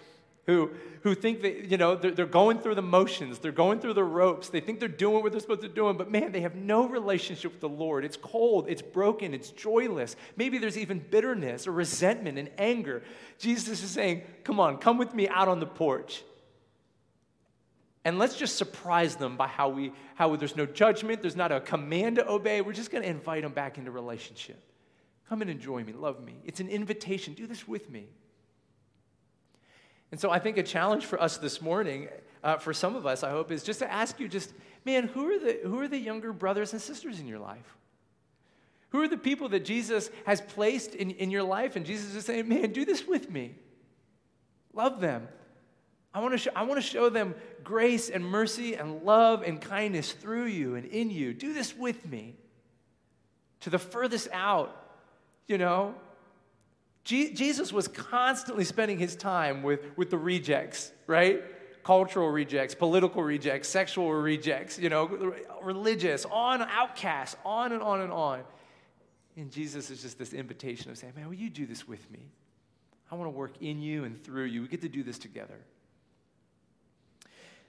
who, 0.48 0.72
who 1.02 1.14
think 1.14 1.42
that, 1.42 1.66
you 1.66 1.78
know, 1.78 1.96
they're, 1.96 2.12
they're 2.12 2.26
going 2.26 2.60
through 2.60 2.76
the 2.76 2.82
motions, 2.82 3.40
they're 3.40 3.52
going 3.52 3.80
through 3.80 3.94
the 3.94 4.04
ropes, 4.04 4.50
they 4.50 4.62
think 4.62 4.80
they're 4.80 4.88
doing 4.88 5.22
what 5.22 5.34
they're 5.34 5.42
supposed 5.42 5.62
to 5.62 5.68
do, 5.68 5.94
but 5.94 6.10
man, 6.10 6.32
they 6.32 6.42
have 6.42 6.56
no 6.56 6.88
relationship 6.88 7.52
with 7.52 7.62
the 7.62 7.70
Lord. 7.70 8.06
It's 8.06 8.18
cold, 8.18 8.68
it's 8.70 8.82
broken, 8.82 9.34
it's 9.34 9.50
joyless. 9.50 10.16
Maybe 10.38 10.58
there's 10.58 10.78
even 10.78 11.00
bitterness 11.00 11.68
or 11.68 11.74
resentment 11.74 12.40
and 12.40 12.50
anger. 12.58 13.04
Jesus 13.38 13.84
is 13.84 13.92
saying, 13.92 14.24
Come 14.46 14.60
on, 14.60 14.78
come 14.78 14.98
with 14.98 15.14
me 15.14 15.28
out 15.28 15.50
on 15.50 15.60
the 15.60 15.68
porch. 15.68 16.24
And 18.06 18.18
let's 18.18 18.38
just 18.38 18.56
surprise 18.56 19.18
them 19.18 19.36
by 19.36 19.48
how 19.48 19.68
we 19.68 19.92
how 20.16 20.34
there's 20.38 20.56
no 20.56 20.66
judgment, 20.66 21.22
there's 21.22 21.36
not 21.36 21.52
a 21.52 21.60
command 21.60 22.16
to 22.16 22.28
obey. 22.28 22.62
We're 22.62 22.72
just 22.72 22.90
going 22.90 23.04
to 23.04 23.10
invite 23.10 23.44
them 23.44 23.52
back 23.52 23.78
into 23.78 23.92
relationship. 23.92 24.64
Come 25.28 25.42
and 25.42 25.52
enjoy 25.52 25.84
me, 25.84 25.92
love 25.92 26.24
me. 26.24 26.36
It's 26.46 26.62
an 26.62 26.70
invitation. 26.70 27.34
Do 27.34 27.48
this 27.48 27.68
with 27.68 27.90
me. 27.90 28.08
And 30.12 30.20
so 30.20 30.32
I 30.32 30.40
think 30.40 30.58
a 30.58 30.64
challenge 30.64 31.06
for 31.06 31.22
us 31.22 31.38
this 31.38 31.62
morning, 31.62 32.08
uh, 32.44 32.58
for 32.58 32.74
some 32.74 32.96
of 32.96 33.06
us, 33.06 33.24
I 33.24 33.32
hope, 33.32 33.52
is 33.52 33.64
just 33.64 33.80
to 33.80 33.92
ask 33.92 34.20
you 34.20 34.28
just, 34.28 34.54
man, 34.86 35.08
who 35.08 35.30
are, 35.30 35.40
the, 35.40 35.60
who 35.64 35.80
are 35.80 35.88
the 35.88 35.98
younger 35.98 36.32
brothers 36.32 36.74
and 36.74 36.82
sisters 36.82 37.20
in 37.20 37.28
your 37.28 37.40
life? 37.40 37.78
Who 38.90 39.02
are 39.02 39.08
the 39.08 39.18
people 39.18 39.50
that 39.50 39.66
Jesus 39.66 40.10
has 40.26 40.40
placed 40.40 40.96
in, 40.96 41.12
in 41.12 41.30
your 41.30 41.44
life? 41.44 41.76
And 41.76 41.86
Jesus 41.86 42.16
is 42.16 42.26
saying, 42.26 42.48
man, 42.48 42.72
do 42.72 42.86
this 42.86 43.06
with 43.06 43.30
me. 43.30 43.56
Love 44.74 45.02
them. 45.02 45.28
I 46.14 46.20
want, 46.20 46.40
to 46.40 46.58
I 46.58 46.64
want 46.64 46.82
to 46.82 46.88
show 46.88 47.10
them 47.10 47.36
grace 47.64 48.10
and 48.10 48.26
mercy 48.26 48.76
and 48.76 49.04
love 49.04 49.44
and 49.44 49.60
kindness 49.60 50.14
through 50.14 50.46
you 50.46 50.76
and 50.76 50.86
in 50.86 51.12
you. 51.12 51.34
Do 51.34 51.54
this 51.54 51.76
with 51.76 52.06
me. 52.08 52.36
To 53.62 53.70
the 53.70 53.78
furthest 53.78 54.30
out, 54.32 54.76
you 55.48 55.58
know, 55.58 55.96
Jesus 57.08 57.72
was 57.72 57.88
constantly 57.88 58.66
spending 58.66 59.00
his 59.00 59.16
time 59.16 59.64
with, 59.64 59.80
with 59.96 60.10
the 60.10 60.18
rejects, 60.18 60.92
right? 61.08 61.42
Cultural 61.86 62.30
rejects, 62.30 62.76
political 62.76 63.24
rejects, 63.24 63.70
sexual 63.70 64.12
rejects, 64.12 64.78
you 64.78 64.90
know, 64.90 65.34
religious, 65.62 66.26
on, 66.26 66.62
outcasts, 66.64 67.38
on 67.46 67.72
and 67.72 67.82
on 67.82 68.02
and 68.02 68.12
on. 68.12 68.44
And 69.38 69.50
Jesus 69.50 69.90
is 69.90 70.02
just 70.02 70.20
this 70.20 70.34
invitation 70.34 70.92
of 70.92 70.98
saying, 70.98 71.14
man, 71.16 71.28
will 71.28 71.36
you 71.36 71.50
do 71.50 71.66
this 71.66 71.88
with 71.88 72.12
me? 72.12 72.30
I 73.10 73.16
want 73.16 73.32
to 73.32 73.38
work 73.38 73.62
in 73.62 73.82
you 73.82 74.04
and 74.04 74.22
through 74.22 74.46
you. 74.46 74.64
We 74.64 74.68
get 74.68 74.82
to 74.82 74.90
do 74.90 75.02
this 75.02 75.18
together. 75.18 75.60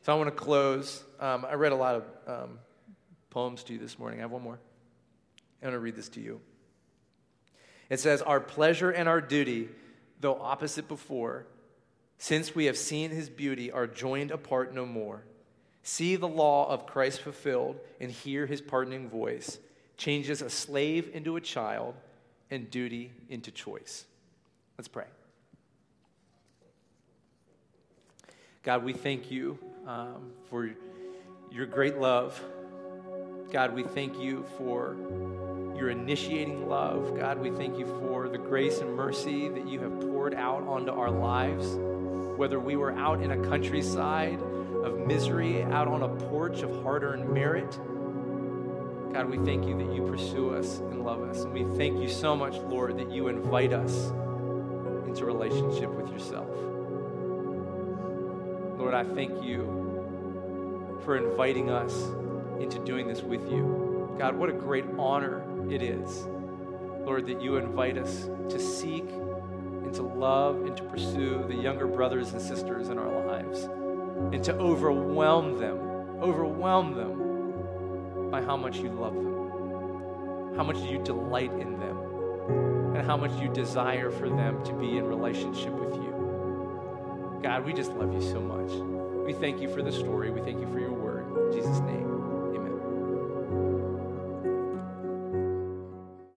So 0.03 0.13
I 0.13 0.17
want 0.17 0.29
to 0.29 0.35
close. 0.35 1.05
Um, 1.21 1.47
I 1.49 1.55
read 1.55 1.71
a 1.71 1.77
lot 1.77 1.95
of 1.95 2.05
um, 2.27 2.59
poems 3.31 3.63
to 3.65 3.73
you 3.73 3.79
this 3.79 4.01
morning. 4.01 4.19
I 4.19 4.23
have 4.23 4.33
one 4.33 4.43
more. 4.43 4.59
I 5.63 5.67
want 5.67 5.75
to 5.75 5.79
read 5.79 5.95
this 5.95 6.09
to 6.11 6.21
you. 6.21 6.41
It 7.91 8.01
says, 8.01 8.23
Our 8.23 8.41
pleasure 8.41 8.91
and 8.91 9.09
our 9.09 9.21
duty, 9.21 9.69
though 10.21 10.39
opposite 10.41 10.89
before, 10.89 11.47
since 12.19 12.55
we 12.55 12.67
have 12.67 12.77
seen 12.77 13.11
his 13.11 13.29
beauty, 13.29 13.71
are 13.71 13.87
joined 13.87 14.31
apart 14.31 14.75
no 14.75 14.85
more. 14.85 15.23
See 15.83 16.17
the 16.17 16.29
law 16.29 16.69
of 16.69 16.87
Christ 16.87 17.23
fulfilled 17.23 17.79
and 18.01 18.11
hear 18.11 18.47
his 18.47 18.61
pardoning 18.61 19.09
voice, 19.09 19.59
changes 19.97 20.43
a 20.43 20.51
slave 20.51 21.11
into 21.15 21.37
a 21.37 21.41
child 21.41 21.95
and 22.51 22.71
duty 22.71 23.13
into 23.29 23.51
choice. 23.51 24.05
Let's 24.77 24.89
pray. 24.89 25.07
God, 28.63 28.85
we 28.85 28.93
thank 28.93 29.31
you 29.31 29.59
um, 29.87 30.33
for 30.51 30.71
your 31.51 31.67
great 31.67 31.99
love. 31.99 32.39
God, 33.51 33.73
we 33.73 33.83
thank 33.83 34.19
you 34.19 34.45
for 34.59 34.95
your 35.79 35.91
initiating 35.91 36.69
love. 36.69 37.17
God, 37.17 37.39
we 37.39 37.51
thank 37.51 37.79
you 37.79 37.87
for 38.01 38.29
the 38.29 38.37
grace 38.37 38.81
and 38.81 38.95
mercy 38.95 39.49
that 39.49 39.69
you 39.69 39.79
have 39.81 40.01
poured 40.01 40.35
out 40.35 40.67
onto 40.67 40.91
our 40.91 41.11
lives. 41.11 41.67
Whether 42.37 42.59
we 42.59 42.75
were 42.75 42.93
out 42.93 43.23
in 43.23 43.31
a 43.31 43.49
countryside 43.49 44.43
of 44.85 44.99
misery, 44.99 45.63
out 45.63 45.87
on 45.87 46.03
a 46.03 46.09
porch 46.09 46.63
of 46.63 46.83
hard 46.83 47.05
earned 47.05 47.29
merit, 47.29 47.79
God, 49.13 49.31
we 49.31 49.39
thank 49.39 49.67
you 49.67 49.79
that 49.79 49.95
you 49.95 50.03
pursue 50.03 50.51
us 50.51 50.79
and 50.79 51.05
love 51.05 51.23
us. 51.23 51.45
And 51.45 51.53
we 51.53 51.65
thank 51.77 52.03
you 52.03 52.09
so 52.09 52.35
much, 52.35 52.57
Lord, 52.57 52.99
that 52.99 53.11
you 53.11 53.29
invite 53.29 53.73
us 53.73 54.09
into 55.07 55.25
relationship 55.25 55.91
with 55.91 56.11
yourself. 56.11 56.49
Lord, 58.79 58.95
I 58.95 59.05
thank 59.05 59.45
you 59.45 61.01
for 61.05 61.17
inviting 61.17 61.71
us 61.71 61.95
into 62.61 62.79
doing 62.81 63.07
this 63.07 63.23
with 63.23 63.49
you. 63.51 64.15
God, 64.19 64.37
what 64.37 64.49
a 64.51 64.53
great 64.53 64.85
honor 64.99 65.45
it 65.71 65.83
is, 65.83 66.27
Lord, 67.05 67.27
that 67.27 67.41
you 67.41 67.57
invite 67.57 67.97
us 67.99 68.29
to 68.51 68.59
seek 68.59 69.09
and 69.09 69.95
to 69.95 70.03
love 70.03 70.67
and 70.67 70.77
to 70.77 70.83
pursue 70.85 71.45
the 71.49 71.55
younger 71.55 71.87
brothers 71.87 72.33
and 72.33 72.41
sisters 72.41 72.89
in 72.89 72.99
our 72.99 73.27
lives 73.27 73.69
and 74.33 74.43
to 74.45 74.55
overwhelm 74.57 75.59
them, 75.59 75.79
overwhelm 76.21 76.95
them 76.95 78.31
by 78.31 78.43
how 78.43 78.57
much 78.57 78.79
you 78.79 78.91
love 78.91 79.15
them, 79.15 80.57
how 80.57 80.65
much 80.65 80.79
you 80.79 80.99
delight 81.03 81.53
in 81.53 81.79
them, 81.79 81.99
and 82.97 83.07
how 83.07 83.17
much 83.17 83.33
you 83.41 83.49
desire 83.49 84.11
for 84.11 84.29
them 84.29 84.63
to 84.65 84.73
be 84.75 84.99
in 84.99 85.07
relationship 85.07 85.73
with 85.73 85.95
you. 85.95 87.41
God, 87.43 87.65
we 87.65 87.73
just 87.73 87.93
love 87.93 88.13
you 88.13 88.21
so 88.21 88.41
much. 88.41 88.71
We 89.25 89.33
thank 89.33 89.61
you 89.61 89.73
for 89.73 89.83
the 89.83 89.93
story. 89.93 90.31
We 90.31 90.41
thank 90.41 90.61
you 90.61 90.67
for 90.73 90.81
your 90.81 90.93
word. 90.93 91.25
In 91.53 91.53
Jesus' 91.53 91.81
name. 91.81 92.08